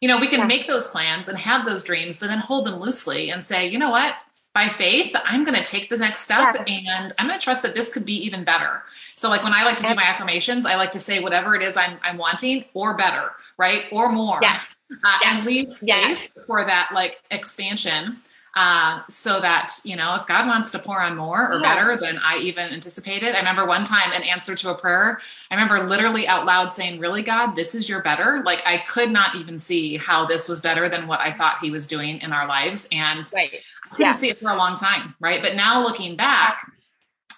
you 0.00 0.08
know, 0.08 0.18
we 0.18 0.28
can 0.28 0.40
yeah. 0.40 0.46
make 0.46 0.66
those 0.66 0.88
plans 0.88 1.28
and 1.28 1.38
have 1.38 1.66
those 1.66 1.84
dreams, 1.84 2.18
but 2.18 2.28
then 2.28 2.38
hold 2.38 2.66
them 2.66 2.80
loosely 2.80 3.30
and 3.30 3.44
say, 3.44 3.66
you 3.66 3.78
know 3.78 3.90
what? 3.90 4.14
By 4.54 4.68
faith, 4.68 5.14
I'm 5.24 5.44
going 5.44 5.56
to 5.56 5.64
take 5.64 5.90
the 5.90 5.96
next 5.96 6.20
step 6.20 6.56
yeah. 6.66 6.80
and 6.96 7.12
I'm 7.18 7.26
going 7.26 7.38
to 7.38 7.42
trust 7.42 7.62
that 7.62 7.74
this 7.74 7.92
could 7.92 8.04
be 8.04 8.14
even 8.24 8.44
better. 8.44 8.82
So, 9.14 9.28
like 9.28 9.42
when 9.42 9.52
I 9.52 9.64
like 9.64 9.76
to 9.78 9.84
do 9.84 9.94
my 9.94 10.02
affirmations, 10.02 10.64
I 10.66 10.76
like 10.76 10.92
to 10.92 11.00
say 11.00 11.20
whatever 11.20 11.54
it 11.54 11.62
is 11.62 11.76
I'm, 11.76 11.98
I'm 12.02 12.18
wanting 12.18 12.64
or 12.74 12.96
better, 12.96 13.30
right? 13.56 13.84
Or 13.92 14.10
more. 14.12 14.38
Yes. 14.40 14.76
Uh, 14.90 15.18
yes. 15.22 15.36
And 15.36 15.46
leave 15.46 15.72
space 15.72 15.86
yes. 15.86 16.30
for 16.46 16.64
that 16.64 16.90
like 16.94 17.20
expansion 17.30 18.18
uh, 18.58 19.02
so 19.08 19.40
that 19.40 19.72
you 19.84 19.94
know 19.94 20.16
if 20.16 20.26
god 20.26 20.44
wants 20.44 20.72
to 20.72 20.80
pour 20.80 21.00
on 21.00 21.16
more 21.16 21.52
or 21.52 21.60
yeah. 21.60 21.76
better 21.76 21.96
than 21.96 22.18
i 22.24 22.36
even 22.38 22.72
anticipated 22.72 23.32
i 23.36 23.38
remember 23.38 23.64
one 23.64 23.84
time 23.84 24.10
an 24.12 24.22
answer 24.24 24.56
to 24.56 24.70
a 24.70 24.74
prayer 24.74 25.20
i 25.52 25.54
remember 25.54 25.86
literally 25.86 26.26
out 26.26 26.44
loud 26.44 26.72
saying 26.72 26.98
really 26.98 27.22
god 27.22 27.54
this 27.54 27.76
is 27.76 27.88
your 27.88 28.02
better 28.02 28.42
like 28.44 28.60
i 28.66 28.78
could 28.78 29.12
not 29.12 29.36
even 29.36 29.60
see 29.60 29.96
how 29.96 30.26
this 30.26 30.48
was 30.48 30.60
better 30.60 30.88
than 30.88 31.06
what 31.06 31.20
i 31.20 31.30
thought 31.30 31.58
he 31.58 31.70
was 31.70 31.86
doing 31.86 32.20
in 32.20 32.32
our 32.32 32.48
lives 32.48 32.88
and 32.90 33.30
right. 33.32 33.52
i 33.84 33.88
couldn't 33.90 34.06
yeah. 34.06 34.10
see 34.10 34.28
it 34.28 34.40
for 34.40 34.50
a 34.50 34.56
long 34.56 34.74
time 34.74 35.14
right 35.20 35.40
but 35.40 35.54
now 35.54 35.80
looking 35.80 36.16
back 36.16 36.72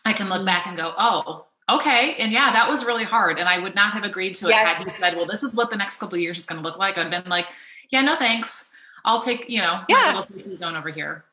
i 0.07 0.15
can 0.15 0.27
look 0.31 0.47
back 0.47 0.67
and 0.67 0.79
go 0.79 0.95
oh 0.97 1.45
okay 1.71 2.17
and 2.19 2.33
yeah 2.33 2.51
that 2.51 2.67
was 2.67 2.87
really 2.87 3.05
hard 3.05 3.39
and 3.39 3.47
i 3.47 3.59
would 3.59 3.75
not 3.75 3.93
have 3.93 4.05
agreed 4.05 4.35
to 4.35 4.47
it 4.47 4.51
yes. 4.53 4.79
had 4.79 4.83
he 4.83 4.89
said 4.89 5.15
well 5.17 5.27
this 5.27 5.43
is 5.43 5.55
what 5.55 5.71
the 5.71 5.77
next 5.77 5.99
couple 5.99 6.15
of 6.15 6.23
years 6.23 6.39
is 6.39 6.47
going 6.47 6.63
to 6.63 6.67
look 6.67 6.79
like 6.79 6.97
i've 6.97 7.11
been 7.11 7.29
like 7.29 7.49
yeah 7.91 8.01
no 8.01 8.15
thanks 8.15 8.70
I'll 9.05 9.21
take, 9.21 9.49
you 9.49 9.61
know, 9.61 9.83
yeah. 9.89 10.13
my 10.15 10.25
little 10.37 10.57
zone 10.57 10.77
over 10.77 10.91
here. 10.91 11.25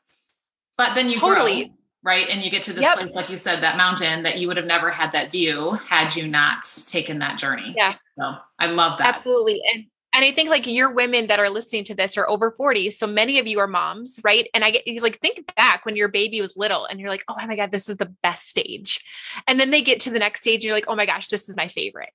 But 0.76 0.94
then 0.94 1.08
you 1.08 1.18
totally 1.18 1.66
grow, 1.66 1.74
right? 2.04 2.28
And 2.28 2.44
you 2.44 2.50
get 2.50 2.62
to 2.64 2.72
this 2.72 2.82
yep. 2.82 2.98
place, 2.98 3.14
like 3.14 3.28
you 3.28 3.36
said, 3.36 3.60
that 3.62 3.76
mountain 3.76 4.22
that 4.22 4.38
you 4.38 4.46
would 4.46 4.56
have 4.56 4.66
never 4.66 4.90
had 4.90 5.12
that 5.12 5.32
view 5.32 5.72
had 5.88 6.14
you 6.14 6.26
not 6.26 6.64
taken 6.86 7.18
that 7.18 7.38
journey. 7.38 7.74
Yeah. 7.76 7.94
So 8.18 8.34
I 8.58 8.66
love 8.66 8.98
that. 8.98 9.08
Absolutely. 9.08 9.60
And 9.72 9.86
and 10.14 10.24
I 10.24 10.32
think 10.32 10.48
like 10.48 10.66
your 10.66 10.92
women 10.92 11.26
that 11.26 11.38
are 11.38 11.50
listening 11.50 11.84
to 11.84 11.94
this 11.94 12.16
are 12.16 12.28
over 12.28 12.50
40. 12.50 12.90
So 12.90 13.06
many 13.06 13.38
of 13.38 13.46
you 13.46 13.58
are 13.60 13.66
moms, 13.66 14.18
right? 14.24 14.48
And 14.54 14.64
I 14.64 14.70
get 14.70 14.86
you 14.86 15.00
like 15.00 15.20
think 15.20 15.54
back 15.54 15.84
when 15.84 15.96
your 15.96 16.08
baby 16.08 16.40
was 16.40 16.56
little 16.56 16.86
and 16.86 16.98
you're 16.98 17.10
like, 17.10 17.24
oh 17.28 17.36
my 17.46 17.56
God, 17.56 17.70
this 17.70 17.88
is 17.88 17.98
the 17.98 18.12
best 18.22 18.48
stage. 18.48 19.04
And 19.46 19.60
then 19.60 19.70
they 19.70 19.82
get 19.82 20.00
to 20.00 20.10
the 20.10 20.18
next 20.18 20.40
stage 20.40 20.56
and 20.56 20.64
you're 20.64 20.74
like, 20.74 20.88
oh 20.88 20.96
my 20.96 21.06
gosh, 21.06 21.28
this 21.28 21.48
is 21.48 21.56
my 21.56 21.68
favorite. 21.68 22.08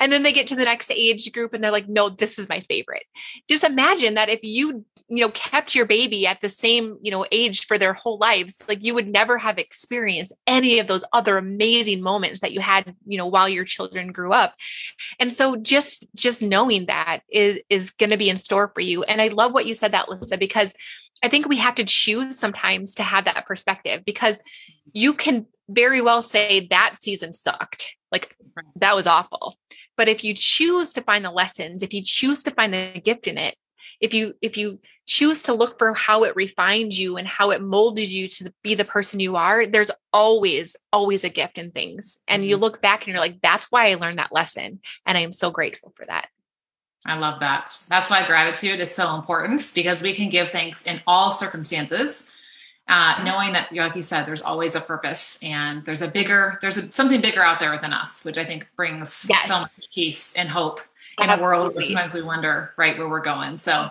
And 0.00 0.10
then 0.10 0.22
they 0.22 0.32
get 0.32 0.48
to 0.48 0.56
the 0.56 0.64
next 0.64 0.90
age 0.90 1.30
group 1.32 1.54
and 1.54 1.62
they're 1.62 1.70
like, 1.70 1.88
no, 1.88 2.08
this 2.08 2.38
is 2.38 2.48
my 2.48 2.60
favorite. 2.60 3.04
Just 3.48 3.64
imagine 3.64 4.14
that 4.14 4.28
if 4.28 4.40
you 4.42 4.84
you 5.08 5.20
know 5.20 5.30
kept 5.30 5.74
your 5.74 5.86
baby 5.86 6.26
at 6.26 6.40
the 6.40 6.48
same 6.48 6.98
you 7.00 7.10
know 7.10 7.24
age 7.30 7.66
for 7.66 7.78
their 7.78 7.92
whole 7.92 8.18
lives 8.18 8.60
like 8.68 8.82
you 8.82 8.94
would 8.94 9.06
never 9.06 9.38
have 9.38 9.58
experienced 9.58 10.34
any 10.46 10.78
of 10.78 10.88
those 10.88 11.04
other 11.12 11.38
amazing 11.38 12.02
moments 12.02 12.40
that 12.40 12.52
you 12.52 12.60
had 12.60 12.94
you 13.06 13.16
know 13.16 13.26
while 13.26 13.48
your 13.48 13.64
children 13.64 14.12
grew 14.12 14.32
up. 14.32 14.54
And 15.20 15.32
so 15.32 15.56
just 15.56 16.06
just 16.14 16.42
knowing 16.42 16.86
that 16.86 17.20
is 17.30 17.60
is 17.70 17.90
going 17.90 18.10
to 18.10 18.16
be 18.16 18.30
in 18.30 18.36
store 18.36 18.70
for 18.74 18.80
you. 18.80 19.02
And 19.04 19.20
i 19.20 19.28
love 19.28 19.52
what 19.52 19.66
you 19.66 19.74
said 19.74 19.92
that 19.92 20.08
lisa 20.08 20.36
because 20.36 20.74
i 21.22 21.28
think 21.28 21.48
we 21.48 21.56
have 21.56 21.76
to 21.76 21.84
choose 21.84 22.38
sometimes 22.38 22.94
to 22.96 23.02
have 23.02 23.24
that 23.26 23.46
perspective 23.46 24.02
because 24.04 24.40
you 24.92 25.12
can 25.12 25.46
very 25.68 26.00
well 26.00 26.22
say 26.22 26.66
that 26.68 26.96
season 27.00 27.32
sucked 27.32 27.96
like 28.10 28.36
that 28.76 28.96
was 28.96 29.06
awful. 29.06 29.56
But 29.96 30.08
if 30.08 30.22
you 30.24 30.34
choose 30.34 30.92
to 30.94 31.02
find 31.02 31.24
the 31.24 31.30
lessons 31.30 31.82
if 31.82 31.94
you 31.94 32.02
choose 32.02 32.42
to 32.42 32.50
find 32.50 32.74
the 32.74 33.00
gift 33.04 33.28
in 33.28 33.38
it 33.38 33.56
if 34.00 34.12
you 34.12 34.34
if 34.42 34.56
you 34.56 34.80
choose 35.06 35.44
to 35.44 35.54
look 35.54 35.78
for 35.78 35.94
how 35.94 36.24
it 36.24 36.36
refined 36.36 36.96
you 36.96 37.16
and 37.16 37.26
how 37.26 37.50
it 37.50 37.62
molded 37.62 38.08
you 38.08 38.28
to 38.28 38.52
be 38.62 38.74
the 38.74 38.84
person 38.84 39.20
you 39.20 39.36
are 39.36 39.66
there's 39.66 39.90
always 40.12 40.76
always 40.92 41.24
a 41.24 41.28
gift 41.28 41.58
in 41.58 41.70
things 41.70 42.20
and 42.28 42.44
you 42.44 42.56
mm-hmm. 42.56 42.62
look 42.62 42.82
back 42.82 43.02
and 43.02 43.12
you're 43.12 43.20
like 43.20 43.40
that's 43.40 43.70
why 43.70 43.90
i 43.90 43.94
learned 43.94 44.18
that 44.18 44.32
lesson 44.32 44.80
and 45.06 45.16
i 45.16 45.20
am 45.20 45.32
so 45.32 45.50
grateful 45.50 45.92
for 45.96 46.04
that 46.06 46.28
I 47.06 47.18
love 47.18 47.40
that. 47.40 47.72
That's 47.88 48.10
why 48.10 48.26
gratitude 48.26 48.80
is 48.80 48.92
so 48.92 49.14
important 49.14 49.62
because 49.74 50.02
we 50.02 50.12
can 50.12 50.28
give 50.28 50.50
thanks 50.50 50.84
in 50.86 51.00
all 51.06 51.30
circumstances, 51.30 52.28
uh, 52.88 53.14
mm-hmm. 53.14 53.24
knowing 53.24 53.52
that, 53.52 53.72
like 53.72 53.94
you 53.94 54.02
said, 54.02 54.26
there's 54.26 54.42
always 54.42 54.74
a 54.74 54.80
purpose 54.80 55.38
and 55.42 55.84
there's 55.84 56.02
a 56.02 56.08
bigger, 56.08 56.58
there's 56.62 56.76
a, 56.76 56.90
something 56.90 57.20
bigger 57.20 57.44
out 57.44 57.60
there 57.60 57.78
than 57.78 57.92
us, 57.92 58.24
which 58.24 58.38
I 58.38 58.44
think 58.44 58.66
brings 58.76 59.26
yes. 59.28 59.46
so 59.46 59.60
much 59.60 59.70
peace 59.94 60.34
and 60.34 60.48
hope 60.48 60.80
in 61.18 61.30
Absolutely. 61.30 61.44
a 61.44 61.46
world 61.46 61.74
where 61.74 61.82
sometimes 61.82 62.14
we 62.14 62.22
wonder 62.22 62.72
right 62.76 62.98
where 62.98 63.08
we're 63.08 63.20
going. 63.20 63.56
So 63.56 63.88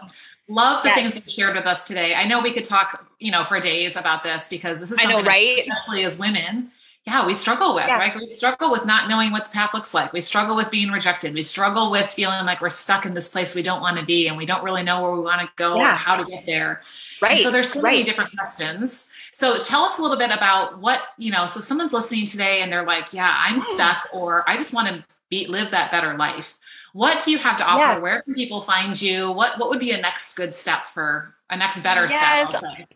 love 0.48 0.84
the 0.84 0.90
yes. 0.90 1.14
things 1.14 1.28
you 1.28 1.34
shared 1.34 1.56
with 1.56 1.66
us 1.66 1.86
today. 1.86 2.14
I 2.14 2.26
know 2.26 2.42
we 2.42 2.52
could 2.52 2.66
talk, 2.66 3.08
you 3.20 3.32
know, 3.32 3.44
for 3.44 3.60
days 3.60 3.96
about 3.96 4.24
this 4.24 4.48
because 4.48 4.80
this 4.80 4.92
is 4.92 5.00
something 5.00 5.18
I 5.18 5.22
know, 5.22 5.28
right? 5.28 5.60
especially 5.60 6.06
as 6.06 6.20
women, 6.20 6.72
yeah, 7.06 7.26
we 7.26 7.36
struggle 7.36 7.76
with, 7.76 7.86
yeah. 7.88 8.00
right? 8.00 8.16
We 8.16 8.28
struggle 8.30 8.72
with 8.72 8.86
not 8.86 9.08
knowing 9.08 9.32
what 9.32 9.46
the 9.46 9.52
path 9.52 9.76
looks 9.76 9.94
like. 9.94 10.12
We 10.12 10.22
struggle 10.22 10.56
with 10.56 10.72
being 10.72 10.90
rejected. 10.90 11.36
We 11.36 11.44
struggle 11.44 11.92
with 11.92 12.10
feeling 12.10 12.46
like 12.46 12.62
we're 12.62 12.70
stuck 12.70 13.06
in 13.06 13.14
this 13.14 13.30
place 13.30 13.54
we 13.54 13.62
don't 13.62 13.80
want 13.80 14.00
to 14.00 14.06
be 14.06 14.28
and 14.28 14.36
we 14.36 14.48
don't 14.48 14.64
really 14.64 14.82
know 14.82 15.04
where 15.04 15.12
we 15.12 15.20
want 15.20 15.42
to 15.42 15.50
go 15.56 15.76
yeah. 15.76 15.94
or 15.94 15.96
how 15.96 16.16
to 16.16 16.26
get 16.26 16.48
there. 16.48 16.82
Right. 17.22 17.34
And 17.34 17.42
so 17.42 17.52
there's 17.52 17.72
so 17.72 17.82
right. 17.82 17.92
many 17.92 18.04
different 18.04 18.36
questions. 18.36 19.08
So 19.34 19.60
tell 19.60 19.84
us 19.84 20.00
a 20.00 20.02
little 20.02 20.18
bit 20.18 20.36
about 20.36 20.80
what, 20.80 21.00
you 21.20 21.32
know, 21.32 21.46
so 21.46 21.62
someone's 21.62 21.94
listening 21.94 22.26
today 22.26 22.62
and 22.62 22.74
they're 22.74 22.86
like, 22.86 23.14
yeah, 23.14 23.36
I'm 23.38 23.56
hmm. 23.56 23.60
stuck 23.60 24.08
or 24.12 24.48
I 24.50 24.58
just 24.58 24.74
want 24.74 24.88
to 24.88 25.06
be 25.30 25.46
live 25.46 25.72
that 25.72 25.92
better 25.92 26.18
life 26.18 26.58
what 26.96 27.22
do 27.26 27.30
you 27.30 27.38
have 27.38 27.58
to 27.58 27.66
offer 27.66 27.82
yeah. 27.82 27.98
where 27.98 28.22
can 28.22 28.34
people 28.34 28.62
find 28.62 29.02
you 29.02 29.30
what 29.30 29.60
what 29.60 29.70
would 29.70 29.80
be 29.80 29.92
a 29.92 30.00
next 30.00 30.36
good 30.36 30.56
step 30.56 30.88
for 30.88 31.36
a 31.50 31.58
next 31.58 31.82
better 31.82 32.08
yes. 32.10 32.50
step 32.50 32.88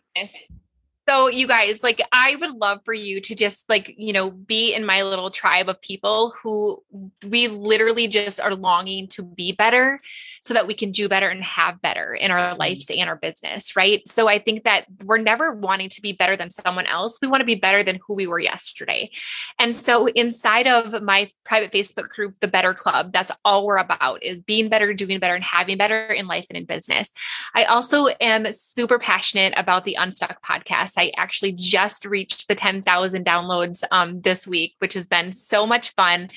so 1.09 1.27
you 1.27 1.47
guys, 1.47 1.81
like 1.81 2.03
I 2.11 2.35
would 2.39 2.51
love 2.51 2.81
for 2.85 2.93
you 2.93 3.19
to 3.21 3.33
just 3.33 3.67
like, 3.67 3.95
you 3.97 4.13
know, 4.13 4.29
be 4.29 4.75
in 4.75 4.85
my 4.85 5.01
little 5.01 5.31
tribe 5.31 5.67
of 5.67 5.81
people 5.81 6.35
who 6.39 6.83
we 7.27 7.47
literally 7.47 8.07
just 8.07 8.39
are 8.39 8.53
longing 8.53 9.07
to 9.07 9.23
be 9.23 9.51
better 9.51 10.01
so 10.41 10.53
that 10.53 10.67
we 10.67 10.75
can 10.75 10.91
do 10.91 11.09
better 11.09 11.27
and 11.27 11.43
have 11.43 11.81
better 11.81 12.13
in 12.13 12.29
our 12.29 12.39
mm-hmm. 12.39 12.59
lives 12.59 12.91
and 12.91 13.09
our 13.09 13.15
business, 13.15 13.75
right? 13.75 14.07
So 14.07 14.27
I 14.27 14.37
think 14.37 14.65
that 14.65 14.85
we're 15.03 15.17
never 15.17 15.55
wanting 15.55 15.89
to 15.89 16.01
be 16.01 16.13
better 16.13 16.37
than 16.37 16.51
someone 16.51 16.85
else. 16.85 17.17
We 17.19 17.27
want 17.27 17.41
to 17.41 17.45
be 17.45 17.55
better 17.55 17.81
than 17.81 17.99
who 18.05 18.13
we 18.13 18.27
were 18.27 18.39
yesterday. 18.39 19.09
And 19.57 19.75
so 19.75 20.05
inside 20.09 20.67
of 20.67 21.01
my 21.01 21.31
private 21.43 21.71
Facebook 21.71 22.09
group, 22.09 22.35
the 22.39 22.47
Better 22.47 22.75
Club, 22.75 23.13
that's 23.13 23.31
all 23.43 23.65
we're 23.65 23.77
about 23.77 24.21
is 24.21 24.41
being 24.41 24.69
better, 24.69 24.93
doing 24.93 25.17
better 25.17 25.33
and 25.33 25.43
having 25.43 25.79
better 25.79 26.05
in 26.05 26.27
life 26.27 26.45
and 26.51 26.57
in 26.57 26.65
business. 26.65 27.09
I 27.55 27.63
also 27.63 28.09
am 28.21 28.51
super 28.51 28.99
passionate 28.99 29.55
about 29.57 29.85
the 29.85 29.95
Unstuck 29.95 30.45
podcast. 30.45 30.98
I 30.99 31.11
actually 31.15 31.53
just 31.53 32.03
reached 32.03 32.49
the 32.49 32.55
10,000 32.55 33.25
downloads 33.25 33.83
um, 33.91 34.19
this 34.21 34.45
week, 34.45 34.75
which 34.79 34.93
has 34.95 35.07
been 35.07 35.31
so 35.31 35.65
much 35.65 35.93
fun. 35.95 36.27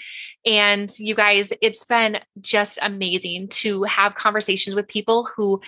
And 0.46 0.88
you 0.98 1.16
guys, 1.16 1.53
it's 1.61 1.85
been 1.85 2.20
just 2.40 2.79
amazing 2.81 3.48
to 3.48 3.83
have 3.83 4.14
conversations 4.14 4.77
with 4.77 4.87
people 4.87 5.29
who 5.37 5.61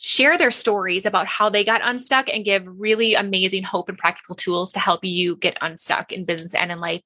share 0.00 0.38
their 0.38 0.52
stories 0.52 1.04
about 1.04 1.26
how 1.26 1.50
they 1.50 1.64
got 1.64 1.80
unstuck 1.82 2.28
and 2.32 2.44
give 2.44 2.62
really 2.66 3.14
amazing 3.14 3.64
hope 3.64 3.88
and 3.88 3.98
practical 3.98 4.36
tools 4.36 4.70
to 4.70 4.78
help 4.78 5.00
you 5.02 5.34
get 5.34 5.58
unstuck 5.60 6.12
in 6.12 6.24
business 6.24 6.54
and 6.54 6.70
in 6.70 6.78
life. 6.78 7.02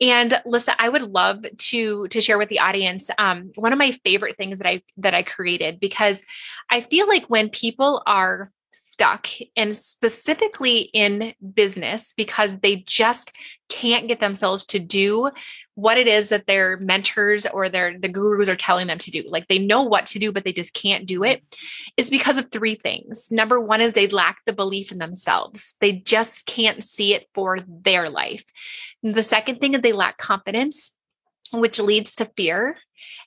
And 0.00 0.40
Lisa, 0.46 0.80
I 0.80 0.88
would 0.88 1.02
love 1.02 1.44
to 1.70 2.06
to 2.06 2.20
share 2.20 2.38
with 2.38 2.48
the 2.48 2.60
audience 2.60 3.10
um, 3.18 3.50
one 3.56 3.72
of 3.72 3.78
my 3.78 3.90
favorite 3.90 4.36
things 4.36 4.58
that 4.58 4.68
I 4.68 4.82
that 4.98 5.14
I 5.14 5.24
created 5.24 5.80
because 5.80 6.24
I 6.70 6.82
feel 6.82 7.08
like 7.08 7.24
when 7.24 7.48
people 7.48 8.04
are 8.06 8.52
stuck 8.72 9.28
and 9.56 9.74
specifically 9.74 10.90
in 10.92 11.34
business 11.54 12.12
because 12.16 12.58
they 12.58 12.76
just 12.86 13.32
can't 13.68 14.08
get 14.08 14.20
themselves 14.20 14.66
to 14.66 14.78
do 14.78 15.30
what 15.74 15.98
it 15.98 16.06
is 16.06 16.30
that 16.30 16.46
their 16.46 16.76
mentors 16.78 17.46
or 17.46 17.68
their 17.68 17.98
the 17.98 18.08
gurus 18.08 18.48
are 18.48 18.56
telling 18.56 18.86
them 18.86 18.98
to 18.98 19.10
do. 19.10 19.24
Like 19.28 19.48
they 19.48 19.58
know 19.58 19.82
what 19.82 20.06
to 20.06 20.18
do 20.18 20.32
but 20.32 20.44
they 20.44 20.52
just 20.52 20.74
can't 20.74 21.06
do 21.06 21.22
it 21.22 21.42
is 21.96 22.10
because 22.10 22.38
of 22.38 22.50
three 22.50 22.74
things. 22.74 23.28
Number 23.30 23.60
one 23.60 23.80
is 23.80 23.92
they 23.92 24.08
lack 24.08 24.38
the 24.46 24.52
belief 24.52 24.92
in 24.92 24.98
themselves. 24.98 25.76
They 25.80 25.92
just 25.92 26.46
can't 26.46 26.82
see 26.82 27.14
it 27.14 27.28
for 27.34 27.58
their 27.66 28.08
life. 28.10 28.44
The 29.02 29.22
second 29.22 29.60
thing 29.60 29.74
is 29.74 29.80
they 29.80 29.92
lack 29.92 30.18
confidence 30.18 30.94
which 31.52 31.78
leads 31.78 32.14
to 32.16 32.30
fear 32.36 32.76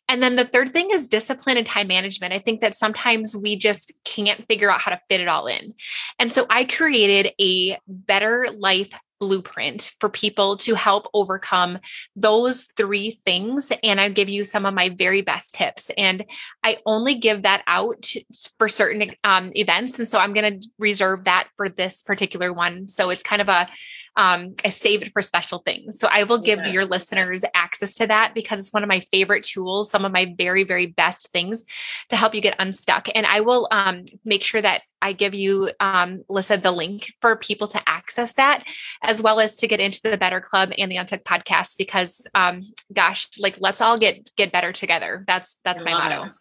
and 0.07 0.21
then 0.21 0.35
the 0.35 0.45
third 0.45 0.73
thing 0.73 0.89
is 0.91 1.07
discipline 1.07 1.57
and 1.57 1.67
time 1.67 1.87
management. 1.87 2.33
I 2.33 2.39
think 2.39 2.61
that 2.61 2.73
sometimes 2.73 3.35
we 3.35 3.57
just 3.57 3.93
can't 4.03 4.45
figure 4.47 4.71
out 4.71 4.81
how 4.81 4.91
to 4.91 4.99
fit 5.09 5.21
it 5.21 5.27
all 5.27 5.47
in. 5.47 5.73
And 6.19 6.31
so 6.31 6.45
I 6.49 6.65
created 6.65 7.33
a 7.39 7.77
better 7.87 8.47
life 8.53 8.91
blueprint 9.21 9.93
for 9.99 10.09
people 10.09 10.57
to 10.57 10.73
help 10.73 11.07
overcome 11.13 11.77
those 12.15 12.67
three 12.75 13.19
things. 13.23 13.71
And 13.83 14.01
I 14.01 14.09
give 14.09 14.27
you 14.27 14.43
some 14.43 14.65
of 14.65 14.73
my 14.73 14.89
very 14.89 15.21
best 15.21 15.53
tips. 15.53 15.91
And 15.95 16.25
I 16.63 16.77
only 16.87 17.15
give 17.15 17.43
that 17.43 17.63
out 17.67 18.11
for 18.57 18.67
certain 18.67 19.11
um, 19.23 19.51
events. 19.53 19.99
And 19.99 20.07
so 20.07 20.17
I'm 20.17 20.33
going 20.33 20.59
to 20.59 20.69
reserve 20.79 21.25
that 21.25 21.47
for 21.55 21.69
this 21.69 22.01
particular 22.01 22.51
one. 22.51 22.87
So 22.87 23.11
it's 23.11 23.23
kind 23.23 23.43
of 23.43 23.47
a, 23.47 23.69
um, 24.17 24.55
I 24.65 24.69
save 24.69 25.03
it 25.03 25.13
for 25.13 25.21
special 25.21 25.59
things. 25.59 25.99
So 25.99 26.07
I 26.07 26.23
will 26.23 26.39
give 26.39 26.59
yes. 26.59 26.73
your 26.73 26.85
listeners 26.85 27.43
access 27.53 27.95
to 27.95 28.07
that 28.07 28.33
because 28.33 28.59
it's 28.59 28.73
one 28.73 28.83
of 28.83 28.89
my 28.89 29.01
favorite 29.11 29.43
tools, 29.43 29.91
some 29.91 30.03
of 30.03 30.11
my 30.11 30.33
very, 30.35 30.63
very 30.63 30.87
best 30.87 31.31
things 31.31 31.63
to 32.09 32.15
help 32.15 32.33
you 32.33 32.41
get 32.41 32.55
unstuck. 32.57 33.07
And 33.13 33.27
I 33.27 33.41
will 33.41 33.67
um, 33.71 34.05
make 34.25 34.43
sure 34.43 34.61
that 34.61 34.81
I 35.01 35.13
give 35.13 35.33
you, 35.33 35.71
um, 35.79 36.23
Lisa, 36.29 36.57
the 36.57 36.71
link 36.71 37.13
for 37.21 37.35
people 37.35 37.67
to 37.67 37.81
access 37.87 38.33
that, 38.35 38.63
as 39.01 39.21
well 39.21 39.39
as 39.39 39.57
to 39.57 39.67
get 39.67 39.79
into 39.79 40.01
the 40.03 40.17
Better 40.17 40.41
Club 40.41 40.71
and 40.77 40.91
the 40.91 40.97
Unstuck 40.97 41.23
podcast. 41.23 41.77
Because, 41.77 42.25
um, 42.35 42.73
gosh, 42.93 43.27
like 43.39 43.57
let's 43.59 43.81
all 43.81 43.97
get 43.97 44.31
get 44.37 44.51
better 44.51 44.71
together. 44.71 45.23
That's 45.27 45.59
that's 45.63 45.83
I 45.83 45.91
my 45.91 46.09
motto. 46.09 46.23
It. 46.25 46.31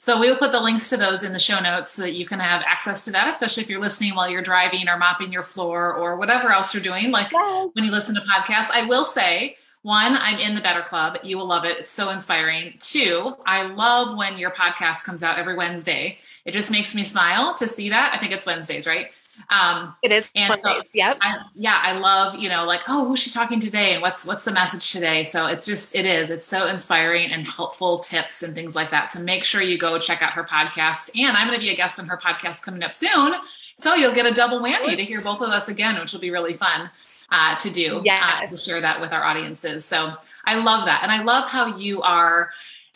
So 0.00 0.20
we 0.20 0.30
will 0.30 0.38
put 0.38 0.52
the 0.52 0.60
links 0.60 0.90
to 0.90 0.96
those 0.96 1.24
in 1.24 1.32
the 1.32 1.40
show 1.40 1.58
notes 1.58 1.90
so 1.90 2.02
that 2.02 2.14
you 2.14 2.24
can 2.24 2.38
have 2.38 2.62
access 2.68 3.04
to 3.06 3.10
that, 3.10 3.26
especially 3.26 3.64
if 3.64 3.68
you're 3.68 3.80
listening 3.80 4.14
while 4.14 4.30
you're 4.30 4.42
driving 4.42 4.88
or 4.88 4.96
mopping 4.96 5.32
your 5.32 5.42
floor 5.42 5.92
or 5.92 6.16
whatever 6.16 6.50
else 6.50 6.72
you're 6.72 6.82
doing, 6.84 7.10
like 7.10 7.32
yes. 7.32 7.68
when 7.72 7.84
you 7.84 7.90
listen 7.90 8.14
to 8.14 8.20
podcasts. 8.20 8.70
I 8.70 8.86
will 8.86 9.04
say, 9.04 9.56
one, 9.88 10.16
I'm 10.16 10.38
in 10.38 10.54
the 10.54 10.60
Better 10.60 10.82
Club. 10.82 11.16
You 11.22 11.38
will 11.38 11.46
love 11.46 11.64
it. 11.64 11.78
It's 11.78 11.90
so 11.90 12.10
inspiring. 12.10 12.74
Two, 12.78 13.34
I 13.46 13.62
love 13.62 14.16
when 14.18 14.36
your 14.36 14.50
podcast 14.50 15.04
comes 15.04 15.22
out 15.22 15.38
every 15.38 15.56
Wednesday. 15.56 16.18
It 16.44 16.52
just 16.52 16.70
makes 16.70 16.94
me 16.94 17.04
smile 17.04 17.54
to 17.54 17.66
see 17.66 17.88
that. 17.88 18.12
I 18.14 18.18
think 18.18 18.32
it's 18.32 18.44
Wednesdays, 18.44 18.86
right? 18.86 19.06
Um, 19.48 19.94
it 20.02 20.12
is 20.12 20.30
and 20.34 20.60
Mondays. 20.62 20.90
yep. 20.92 21.16
I, 21.22 21.38
yeah, 21.54 21.80
I 21.80 21.98
love 21.98 22.34
you 22.34 22.48
know 22.48 22.64
like 22.64 22.82
oh 22.88 23.06
who's 23.06 23.20
she 23.20 23.30
talking 23.30 23.60
today 23.60 23.92
and 23.92 24.02
what's 24.02 24.26
what's 24.26 24.44
the 24.44 24.52
message 24.52 24.92
today. 24.92 25.24
So 25.24 25.46
it's 25.46 25.64
just 25.64 25.94
it 25.94 26.04
is 26.04 26.30
it's 26.30 26.46
so 26.46 26.66
inspiring 26.66 27.30
and 27.30 27.46
helpful 27.46 27.98
tips 27.98 28.42
and 28.42 28.54
things 28.54 28.76
like 28.76 28.90
that. 28.90 29.12
So 29.12 29.22
make 29.22 29.44
sure 29.44 29.62
you 29.62 29.78
go 29.78 29.98
check 29.98 30.20
out 30.20 30.32
her 30.32 30.44
podcast. 30.44 31.18
And 31.18 31.34
I'm 31.36 31.46
going 31.46 31.58
to 31.58 31.64
be 31.64 31.70
a 31.72 31.76
guest 31.76 31.98
on 31.98 32.08
her 32.08 32.18
podcast 32.18 32.62
coming 32.62 32.82
up 32.82 32.92
soon. 32.92 33.34
So 33.76 33.94
you'll 33.94 34.14
get 34.14 34.26
a 34.26 34.34
double 34.34 34.60
whammy 34.60 34.96
to 34.96 35.04
hear 35.04 35.22
both 35.22 35.40
of 35.40 35.48
us 35.50 35.68
again, 35.68 35.98
which 35.98 36.12
will 36.12 36.20
be 36.20 36.32
really 36.32 36.52
fun 36.52 36.90
uh, 37.30 37.56
to 37.56 37.70
do. 37.70 38.00
Yeah, 38.04 38.40
uh, 38.44 38.46
to 38.48 38.56
share 38.56 38.80
that 38.80 39.00
with 39.00 39.12
our 39.12 39.22
audiences. 39.22 39.84
So 39.84 40.14
I 40.44 40.62
love 40.62 40.86
that, 40.86 41.00
and 41.02 41.12
I 41.12 41.22
love 41.22 41.48
how 41.48 41.76
you 41.76 42.02
are 42.02 42.50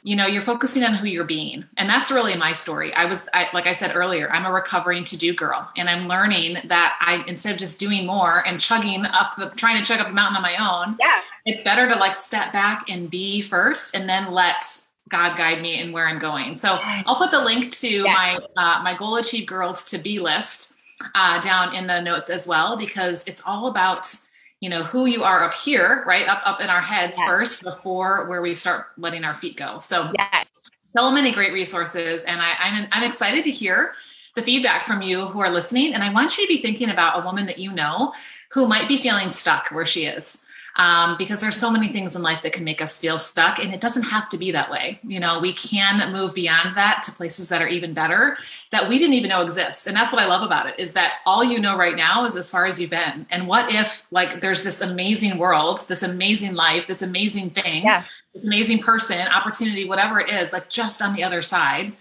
you 0.05 0.17
know 0.17 0.27
you're 0.27 0.43
focusing 0.43 0.83
on 0.85 0.95
who 0.95 1.07
you're 1.07 1.25
being. 1.25 1.65
And 1.77 1.89
that's 1.89 2.11
really 2.11 2.37
my 2.37 2.53
story. 2.53 2.93
I 2.95 3.05
was 3.05 3.29
I, 3.33 3.49
like 3.55 3.67
i 3.67 3.73
said 3.73 3.95
earlier 3.95 4.31
i'm 4.31 4.45
a 4.45 4.53
recovering 4.53 5.05
to 5.05 5.17
do 5.17 5.35
girl 5.35 5.71
and 5.77 5.89
i'm 5.89 6.09
learning 6.09 6.59
that 6.65 6.97
i 7.01 7.25
instead 7.27 7.53
of 7.53 7.59
just 7.59 7.79
doing 7.79 8.07
more 8.07 8.47
and 8.47 8.61
chugging 8.61 9.05
up 9.05 9.37
the 9.37 9.51
trying 9.51 9.81
to 9.81 9.87
chug 9.87 10.01
up 10.01 10.09
the 10.09 10.13
mountain 10.13 10.37
on 10.37 10.43
my 10.43 10.57
own 10.57 10.97
yeah. 11.01 11.21
it's 11.47 11.63
better 11.63 11.89
to 11.89 11.99
like 11.99 12.15
step 12.15 12.53
back 12.53 12.89
and 12.89 13.11
be 13.11 13.41
first 13.41 13.95
and 13.95 14.09
then 14.09 14.33
let 14.33 14.65
god 15.09 15.37
guide 15.37 15.63
me 15.63 15.79
in 15.79 15.93
where 15.93 16.07
i'm 16.09 16.19
going. 16.19 16.57
So 16.57 16.79
i'll 16.83 17.17
put 17.17 17.31
the 17.31 17.43
link 17.43 17.71
to 17.73 18.05
my 18.05 18.39
uh, 18.57 18.81
my 18.83 18.95
goal 18.97 19.17
achieve 19.17 19.47
girls 19.47 19.85
to 19.87 19.99
be 19.99 20.19
list 20.19 20.72
uh, 21.15 21.41
down 21.41 21.75
in 21.75 21.87
the 21.87 22.01
notes 22.01 22.31
as 22.31 22.47
well 22.47 22.77
because 22.77 23.27
it's 23.27 23.43
all 23.47 23.67
about 23.67 24.15
you 24.61 24.69
know 24.69 24.83
who 24.83 25.07
you 25.07 25.25
are 25.25 25.43
up 25.43 25.55
here 25.55 26.05
right 26.07 26.29
up 26.29 26.43
up 26.47 26.61
in 26.61 26.69
our 26.69 26.81
heads 26.81 27.17
yes. 27.19 27.29
first 27.29 27.65
before 27.65 28.29
where 28.29 28.43
we 28.43 28.55
start 28.55 28.87
letting 28.97 29.25
our 29.25 29.35
feet 29.35 29.57
go. 29.57 29.79
So 29.81 30.13
yes. 30.17 30.71
so 30.83 31.11
many 31.11 31.33
great 31.33 31.53
resources 31.53 32.25
and 32.25 32.41
I, 32.41 32.53
I'm, 32.59 32.87
I'm 32.93 33.05
excited 33.05 33.45
to 33.45 33.51
hear 33.51 33.95
the 34.35 34.43
feedback 34.43 34.87
from 34.87 35.03
you 35.03 35.27
who 35.27 35.41
are 35.41 35.51
listening 35.51 35.93
and 35.93 36.03
i 36.03 36.11
want 36.11 36.39
you 36.39 36.45
to 36.45 36.49
be 36.49 36.63
thinking 36.63 36.89
about 36.89 37.21
a 37.21 37.25
woman 37.25 37.45
that 37.47 37.59
you 37.59 37.71
know 37.71 38.15
who 38.51 38.67
might 38.67 38.89
be 38.89 38.97
feeling 38.97 39.31
stuck 39.31 39.69
where 39.69 39.85
she 39.85 40.07
is 40.07 40.45
um, 40.77 41.17
because 41.19 41.41
there's 41.41 41.57
so 41.57 41.71
many 41.71 41.89
things 41.89 42.17
in 42.17 42.23
life 42.23 42.43
that 42.43 42.53
can 42.53 42.65
make 42.65 42.81
us 42.81 42.99
feel 43.01 43.19
stuck 43.19 43.59
and 43.59 43.75
it 43.75 43.81
doesn't 43.81 44.05
have 44.05 44.29
to 44.31 44.39
be 44.39 44.53
that 44.53 44.71
way. 44.71 44.99
You 45.03 45.21
know 45.21 45.39
we 45.39 45.53
can 45.53 46.13
move 46.13 46.35
beyond 46.35 46.77
that 46.77 47.03
to 47.05 47.13
places 47.13 47.49
that 47.49 47.63
are 47.63 47.69
even 47.69 47.95
better 47.95 48.37
that 48.71 48.89
we 48.89 48.99
didn't 48.99 49.15
even 49.15 49.29
know 49.31 49.43
exist. 49.43 49.87
And 49.87 49.97
that's 49.97 50.13
what 50.13 50.23
i 50.23 50.27
love 50.27 50.43
about 50.43 50.67
it 50.67 50.79
is 50.79 50.93
that 50.93 51.15
all 51.27 51.45
you 51.45 51.59
know 51.59 51.77
right 51.77 51.97
now 51.97 52.25
is 52.25 52.37
as 52.37 52.51
far 52.51 52.67
as 52.67 52.81
you've 52.81 52.91
been. 52.91 53.27
And 53.31 53.47
what 53.47 53.73
if 53.73 54.07
like 54.11 54.41
there's 54.41 54.63
this 54.63 54.81
amazing 54.81 55.39
world 55.39 55.85
this 55.89 56.03
amazing 56.03 56.55
life 56.55 56.87
this 56.87 57.03
amazing 57.03 57.51
thing 57.51 57.85
yeah. 57.85 58.05
this 58.35 58.47
amazing 58.47 58.79
person 58.79 59.21
opportunity 59.29 59.89
whatever 59.89 60.21
it 60.21 60.31
is 60.31 60.53
like 60.53 60.69
just 60.69 61.03
on 61.03 61.15
the 61.15 61.23
other 61.23 61.43
side 61.43 61.93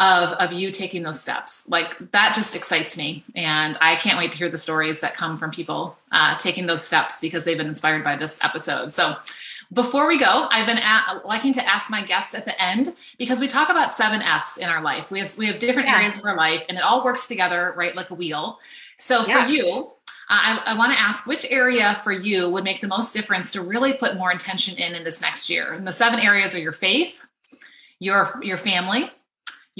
of 0.00 0.32
of 0.32 0.52
you 0.52 0.70
taking 0.70 1.02
those 1.02 1.20
steps 1.20 1.68
like 1.68 1.96
that 2.12 2.34
just 2.34 2.56
excites 2.56 2.96
me 2.96 3.22
and 3.36 3.76
i 3.80 3.94
can't 3.94 4.18
wait 4.18 4.32
to 4.32 4.38
hear 4.38 4.48
the 4.48 4.58
stories 4.58 5.00
that 5.00 5.14
come 5.14 5.36
from 5.36 5.50
people 5.50 5.96
uh, 6.10 6.36
taking 6.38 6.66
those 6.66 6.84
steps 6.84 7.20
because 7.20 7.44
they've 7.44 7.58
been 7.58 7.68
inspired 7.68 8.02
by 8.02 8.16
this 8.16 8.42
episode 8.42 8.92
so 8.92 9.14
before 9.72 10.08
we 10.08 10.18
go 10.18 10.48
i've 10.50 10.66
been 10.66 10.78
at, 10.78 11.20
liking 11.24 11.52
to 11.52 11.68
ask 11.68 11.90
my 11.90 12.02
guests 12.02 12.34
at 12.34 12.46
the 12.46 12.62
end 12.62 12.94
because 13.18 13.40
we 13.40 13.46
talk 13.46 13.68
about 13.68 13.92
seven 13.92 14.22
f's 14.22 14.56
in 14.56 14.68
our 14.68 14.82
life 14.82 15.10
we 15.10 15.20
have 15.20 15.36
we 15.36 15.46
have 15.46 15.58
different 15.58 15.86
yeah. 15.86 15.98
areas 15.98 16.16
of 16.18 16.24
our 16.24 16.36
life 16.36 16.64
and 16.68 16.78
it 16.78 16.82
all 16.82 17.04
works 17.04 17.26
together 17.26 17.74
right 17.76 17.94
like 17.94 18.10
a 18.10 18.14
wheel 18.14 18.58
so 18.96 19.24
yeah. 19.26 19.46
for 19.46 19.52
you 19.52 19.90
I, 20.32 20.62
I 20.64 20.78
want 20.78 20.92
to 20.92 20.98
ask 20.98 21.26
which 21.26 21.44
area 21.50 21.94
for 22.04 22.12
you 22.12 22.48
would 22.50 22.62
make 22.62 22.80
the 22.80 22.86
most 22.86 23.12
difference 23.12 23.50
to 23.50 23.62
really 23.62 23.94
put 23.94 24.16
more 24.16 24.30
intention 24.30 24.78
in 24.78 24.94
in 24.94 25.02
this 25.02 25.20
next 25.20 25.50
year. 25.50 25.72
And 25.72 25.84
the 25.84 25.92
seven 25.92 26.20
areas 26.20 26.54
are 26.54 26.60
your 26.60 26.72
faith, 26.72 27.26
your 27.98 28.40
your 28.40 28.56
family, 28.56 29.10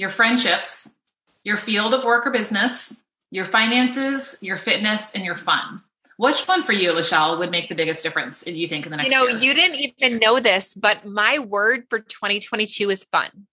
your 0.01 0.09
friendships, 0.09 0.95
your 1.43 1.55
field 1.55 1.93
of 1.93 2.03
work 2.03 2.25
or 2.25 2.31
business, 2.31 3.03
your 3.29 3.45
finances, 3.45 4.37
your 4.41 4.57
fitness, 4.57 5.13
and 5.13 5.23
your 5.23 5.35
fun. 5.35 5.81
Which 6.17 6.47
one 6.47 6.63
for 6.63 6.73
you, 6.73 6.91
Lachelle, 6.91 7.37
would 7.39 7.51
make 7.51 7.69
the 7.69 7.75
biggest 7.75 8.03
difference, 8.03 8.43
do 8.43 8.51
you 8.51 8.67
think, 8.67 8.85
in 8.85 8.91
the 8.91 8.97
next 8.97 9.11
You 9.11 9.17
know, 9.17 9.27
year? 9.27 9.39
you 9.39 9.53
didn't 9.53 9.79
even 9.79 10.19
know 10.19 10.39
this, 10.39 10.73
but 10.73 11.05
my 11.05 11.39
word 11.39 11.85
for 11.89 11.99
2022 11.99 12.89
is 12.89 13.05
fun. 13.05 13.47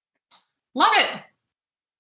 Love 0.74 0.92
it. 0.96 1.20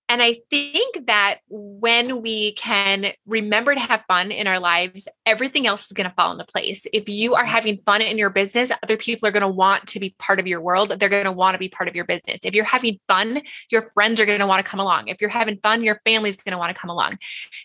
And 0.08 0.22
I 0.22 0.36
think 0.48 1.06
that 1.06 1.40
when 1.48 2.22
we 2.22 2.54
can 2.54 3.12
remember 3.26 3.74
to 3.74 3.80
have 3.80 4.04
fun 4.08 4.30
in 4.30 4.46
our 4.46 4.58
lives, 4.58 5.06
everything 5.26 5.66
else 5.66 5.86
is 5.86 5.92
going 5.92 6.08
to 6.08 6.14
fall 6.14 6.32
into 6.32 6.44
place. 6.44 6.86
If 6.92 7.08
you 7.10 7.34
are 7.34 7.42
mm-hmm. 7.42 7.50
having 7.50 7.82
fun 7.84 8.00
in 8.00 8.16
your 8.16 8.30
business, 8.30 8.72
other 8.82 8.96
people 8.96 9.28
are 9.28 9.32
going 9.32 9.42
to 9.42 9.48
want 9.48 9.86
to 9.88 10.00
be 10.00 10.14
part 10.18 10.40
of 10.40 10.46
your 10.46 10.62
world. 10.62 10.94
They're 10.98 11.10
going 11.10 11.24
to 11.24 11.32
want 11.32 11.54
to 11.54 11.58
be 11.58 11.68
part 11.68 11.88
of 11.88 11.94
your 11.94 12.06
business. 12.06 12.40
If 12.44 12.54
you're 12.54 12.64
having 12.64 12.98
fun, 13.06 13.42
your 13.70 13.90
friends 13.92 14.18
are 14.18 14.26
going 14.26 14.38
to 14.38 14.46
want 14.46 14.64
to 14.64 14.70
come 14.70 14.80
along. 14.80 15.08
If 15.08 15.20
you're 15.20 15.30
having 15.30 15.58
fun, 15.62 15.84
your 15.84 16.00
family's 16.06 16.36
going 16.36 16.52
to 16.52 16.58
want 16.58 16.74
to 16.74 16.80
come 16.80 16.90
along. 16.90 17.18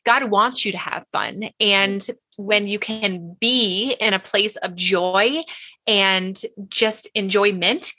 God 0.06 0.30
wants 0.30 0.66
you 0.66 0.74
to 0.74 0.78
have 0.78 1.06
fun. 1.14 1.44
And 1.62 2.02
mm-hmm. 2.02 2.44
when 2.44 2.68
you 2.68 2.78
can 2.78 3.38
be 3.40 3.96
in 4.02 4.14
a 4.14 4.20
place 4.20 4.58
of 4.58 4.76
joy 4.76 5.44
and 5.88 6.40
just 6.68 7.08
enjoyment, 7.16 7.94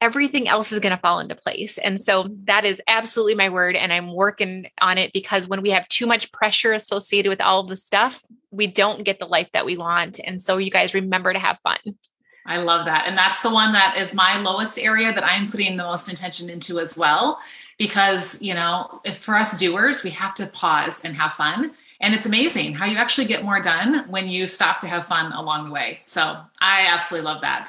everything 0.00 0.48
else 0.48 0.72
is 0.72 0.80
going 0.80 0.94
to 0.94 1.00
fall 1.00 1.20
into 1.20 1.34
place. 1.34 1.78
And 1.78 2.00
so 2.00 2.28
that 2.44 2.64
is 2.64 2.80
absolutely 2.88 3.34
my 3.34 3.50
word. 3.50 3.76
And 3.76 3.92
I'm 3.92 4.14
working 4.14 4.66
on 4.80 4.98
it 4.98 5.12
because 5.12 5.46
when 5.46 5.62
we 5.62 5.70
have 5.70 5.86
too 5.88 6.06
much 6.06 6.32
pressure 6.32 6.72
associated 6.72 7.28
with 7.28 7.40
all 7.40 7.60
of 7.60 7.68
the 7.68 7.76
stuff, 7.76 8.22
we 8.50 8.66
don't 8.66 9.04
get 9.04 9.18
the 9.18 9.26
life 9.26 9.48
that 9.52 9.66
we 9.66 9.76
want. 9.76 10.18
And 10.24 10.42
so 10.42 10.56
you 10.56 10.70
guys 10.70 10.94
remember 10.94 11.32
to 11.32 11.38
have 11.38 11.58
fun. 11.62 11.78
I 12.46 12.56
love 12.56 12.86
that. 12.86 13.06
And 13.06 13.16
that's 13.16 13.42
the 13.42 13.52
one 13.52 13.72
that 13.72 13.96
is 13.98 14.14
my 14.14 14.40
lowest 14.40 14.78
area 14.78 15.12
that 15.12 15.24
I'm 15.24 15.48
putting 15.48 15.76
the 15.76 15.84
most 15.84 16.08
intention 16.08 16.48
into 16.48 16.80
as 16.80 16.96
well. 16.96 17.38
Because, 17.78 18.40
you 18.42 18.54
know, 18.54 19.00
if 19.04 19.18
for 19.18 19.36
us 19.36 19.58
doers, 19.58 20.04
we 20.04 20.10
have 20.10 20.34
to 20.34 20.46
pause 20.46 21.02
and 21.04 21.16
have 21.16 21.32
fun. 21.32 21.72
And 22.00 22.14
it's 22.14 22.26
amazing 22.26 22.74
how 22.74 22.86
you 22.86 22.96
actually 22.96 23.26
get 23.26 23.44
more 23.44 23.60
done 23.60 24.08
when 24.10 24.28
you 24.28 24.46
stop 24.46 24.80
to 24.80 24.86
have 24.86 25.06
fun 25.06 25.32
along 25.32 25.66
the 25.66 25.72
way. 25.72 26.00
So 26.04 26.38
I 26.60 26.88
absolutely 26.90 27.26
love 27.26 27.42
that. 27.42 27.68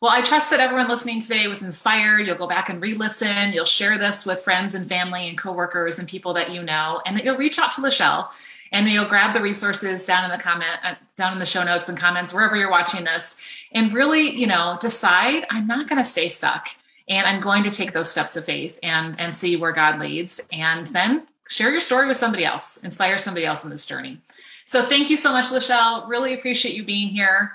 Well, 0.00 0.12
I 0.14 0.22
trust 0.22 0.50
that 0.50 0.60
everyone 0.60 0.88
listening 0.88 1.20
today 1.20 1.46
was 1.46 1.62
inspired. 1.62 2.26
You'll 2.26 2.36
go 2.36 2.48
back 2.48 2.70
and 2.70 2.80
re 2.80 2.94
listen. 2.94 3.52
You'll 3.52 3.66
share 3.66 3.98
this 3.98 4.24
with 4.24 4.40
friends 4.40 4.74
and 4.74 4.88
family 4.88 5.28
and 5.28 5.36
coworkers 5.36 5.98
and 5.98 6.08
people 6.08 6.32
that 6.34 6.50
you 6.50 6.62
know, 6.62 7.02
and 7.04 7.14
that 7.16 7.24
you'll 7.24 7.36
reach 7.36 7.58
out 7.58 7.72
to 7.72 7.82
Lachelle 7.82 8.30
and 8.72 8.86
then 8.86 8.94
you'll 8.94 9.08
grab 9.08 9.34
the 9.34 9.42
resources 9.42 10.06
down 10.06 10.24
in 10.24 10.30
the 10.30 10.42
comment, 10.42 10.78
uh, 10.82 10.94
down 11.16 11.34
in 11.34 11.38
the 11.38 11.44
show 11.44 11.62
notes 11.64 11.90
and 11.90 11.98
comments, 11.98 12.32
wherever 12.32 12.56
you're 12.56 12.70
watching 12.70 13.04
this, 13.04 13.36
and 13.72 13.92
really, 13.92 14.30
you 14.30 14.46
know, 14.46 14.78
decide 14.80 15.44
I'm 15.50 15.66
not 15.66 15.86
going 15.86 15.98
to 15.98 16.04
stay 16.04 16.28
stuck 16.28 16.68
and 17.06 17.26
I'm 17.26 17.42
going 17.42 17.64
to 17.64 17.70
take 17.70 17.92
those 17.92 18.10
steps 18.10 18.36
of 18.38 18.46
faith 18.46 18.78
and, 18.82 19.20
and 19.20 19.34
see 19.34 19.56
where 19.56 19.72
God 19.72 20.00
leads. 20.00 20.40
And 20.50 20.86
then 20.86 21.26
share 21.48 21.72
your 21.72 21.80
story 21.80 22.06
with 22.06 22.16
somebody 22.16 22.46
else, 22.46 22.78
inspire 22.78 23.18
somebody 23.18 23.44
else 23.44 23.64
in 23.64 23.70
this 23.70 23.84
journey. 23.84 24.18
So 24.64 24.82
thank 24.82 25.10
you 25.10 25.18
so 25.18 25.30
much, 25.32 25.46
Lachelle. 25.46 26.08
Really 26.08 26.32
appreciate 26.32 26.74
you 26.74 26.84
being 26.84 27.08
here. 27.08 27.52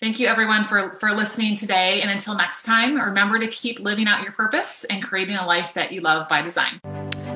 Thank 0.00 0.18
you 0.18 0.28
everyone 0.28 0.64
for, 0.64 0.96
for 0.96 1.10
listening 1.12 1.56
today. 1.56 2.00
And 2.00 2.10
until 2.10 2.34
next 2.34 2.62
time, 2.62 2.98
remember 2.98 3.38
to 3.38 3.46
keep 3.46 3.80
living 3.80 4.06
out 4.06 4.22
your 4.22 4.32
purpose 4.32 4.84
and 4.84 5.02
creating 5.02 5.36
a 5.36 5.44
life 5.44 5.74
that 5.74 5.92
you 5.92 6.00
love 6.00 6.26
by 6.26 6.40
design. 6.40 6.80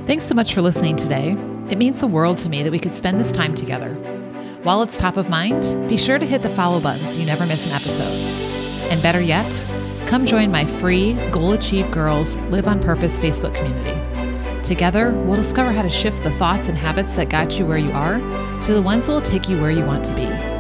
Thanks 0.07 0.25
so 0.25 0.35
much 0.35 0.55
for 0.55 0.63
listening 0.63 0.97
today. 0.97 1.33
It 1.69 1.77
means 1.77 2.01
the 2.01 2.07
world 2.07 2.39
to 2.39 2.49
me 2.49 2.63
that 2.63 2.73
we 2.73 2.79
could 2.79 2.95
spend 2.95 3.21
this 3.21 3.33
time 3.33 3.55
together. 3.55 3.93
While 4.63 4.81
it's 4.81 4.97
top 4.97 5.19
of 5.19 5.29
mind, 5.29 5.63
be 5.91 5.99
sure 5.99 6.19
to 6.19 6.25
hit 6.25 6.41
the 6.41 6.49
follow 6.49 6.81
button 6.81 7.07
so 7.07 7.21
you 7.21 7.27
never 7.27 7.45
miss 7.45 7.67
an 7.67 7.73
episode. 7.73 8.91
And 8.91 9.03
better 9.03 9.21
yet, 9.21 9.67
come 10.07 10.25
join 10.25 10.51
my 10.51 10.65
free 10.65 11.13
Goal 11.33 11.53
Achieved 11.53 11.93
Girls 11.93 12.35
Live 12.49 12.67
on 12.67 12.81
Purpose 12.81 13.21
Facebook 13.21 13.55
community. 13.55 14.63
Together, 14.63 15.13
we'll 15.27 15.37
discover 15.37 15.71
how 15.71 15.83
to 15.83 15.91
shift 15.91 16.23
the 16.23 16.31
thoughts 16.39 16.69
and 16.69 16.79
habits 16.79 17.13
that 17.13 17.29
got 17.29 17.59
you 17.59 17.67
where 17.67 17.77
you 17.77 17.93
are 17.93 18.21
to 18.63 18.73
the 18.73 18.81
ones 18.81 19.07
that 19.07 19.13
will 19.13 19.21
take 19.21 19.51
you 19.51 19.61
where 19.61 19.71
you 19.71 19.85
want 19.85 20.03
to 20.07 20.15
be. 20.15 20.54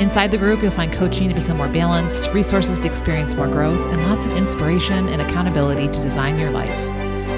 Inside 0.00 0.30
the 0.30 0.38
group, 0.38 0.62
you'll 0.62 0.70
find 0.72 0.90
coaching 0.90 1.28
to 1.28 1.34
become 1.34 1.58
more 1.58 1.68
balanced, 1.68 2.32
resources 2.32 2.80
to 2.80 2.88
experience 2.88 3.34
more 3.34 3.46
growth, 3.46 3.78
and 3.92 4.02
lots 4.04 4.24
of 4.24 4.34
inspiration 4.34 5.10
and 5.10 5.20
accountability 5.20 5.88
to 5.88 6.00
design 6.00 6.38
your 6.38 6.50
life. 6.50 6.74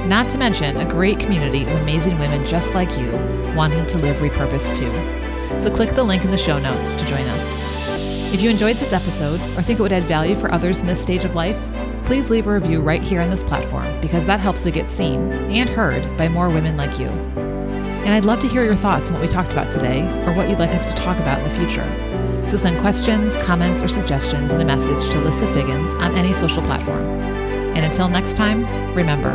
Not 0.06 0.30
to 0.30 0.38
mention 0.38 0.76
a 0.76 0.84
great 0.84 1.18
community 1.18 1.64
of 1.64 1.70
amazing 1.82 2.20
women 2.20 2.46
just 2.46 2.72
like 2.72 2.88
you, 2.96 3.10
wanting 3.56 3.84
to 3.88 3.98
live 3.98 4.14
repurposed 4.18 4.76
too. 4.76 4.92
So 5.60 5.74
click 5.74 5.96
the 5.96 6.04
link 6.04 6.24
in 6.24 6.30
the 6.30 6.38
show 6.38 6.60
notes 6.60 6.94
to 6.94 7.04
join 7.06 7.26
us. 7.26 8.32
If 8.32 8.40
you 8.40 8.48
enjoyed 8.48 8.76
this 8.76 8.92
episode 8.92 9.40
or 9.58 9.62
think 9.62 9.80
it 9.80 9.82
would 9.82 9.92
add 9.92 10.04
value 10.04 10.36
for 10.36 10.54
others 10.54 10.78
in 10.78 10.86
this 10.86 11.02
stage 11.02 11.24
of 11.24 11.34
life, 11.34 11.58
please 12.04 12.30
leave 12.30 12.46
a 12.46 12.52
review 12.52 12.80
right 12.80 13.02
here 13.02 13.22
on 13.22 13.30
this 13.30 13.42
platform 13.42 14.00
because 14.00 14.24
that 14.26 14.38
helps 14.38 14.62
to 14.62 14.70
get 14.70 14.88
seen 14.88 15.32
and 15.50 15.68
heard 15.68 16.16
by 16.16 16.28
more 16.28 16.48
women 16.48 16.76
like 16.76 16.96
you. 17.00 17.08
And 17.08 18.10
I'd 18.10 18.24
love 18.24 18.38
to 18.42 18.48
hear 18.48 18.64
your 18.64 18.76
thoughts 18.76 19.08
on 19.08 19.14
what 19.14 19.22
we 19.22 19.28
talked 19.28 19.50
about 19.50 19.72
today 19.72 20.02
or 20.26 20.32
what 20.32 20.48
you'd 20.48 20.60
like 20.60 20.70
us 20.70 20.88
to 20.88 20.94
talk 20.94 21.18
about 21.18 21.40
in 21.40 21.48
the 21.48 21.58
future. 21.58 22.11
So 22.48 22.56
send 22.56 22.80
questions, 22.80 23.36
comments, 23.38 23.82
or 23.82 23.88
suggestions 23.88 24.52
in 24.52 24.60
a 24.60 24.64
message 24.64 25.10
to 25.12 25.20
Lissa 25.20 25.46
Figgins 25.54 25.94
on 25.96 26.14
any 26.14 26.32
social 26.32 26.62
platform. 26.62 27.02
And 27.74 27.84
until 27.84 28.08
next 28.08 28.36
time, 28.36 28.64
remember 28.94 29.34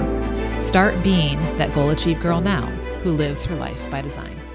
start 0.59 1.01
being 1.01 1.39
that 1.57 1.73
goal 1.73 1.89
achieved 1.89 2.21
girl 2.21 2.41
now 2.41 2.65
who 3.03 3.11
lives 3.11 3.45
her 3.45 3.55
life 3.55 3.89
by 3.89 4.01
design. 4.01 4.46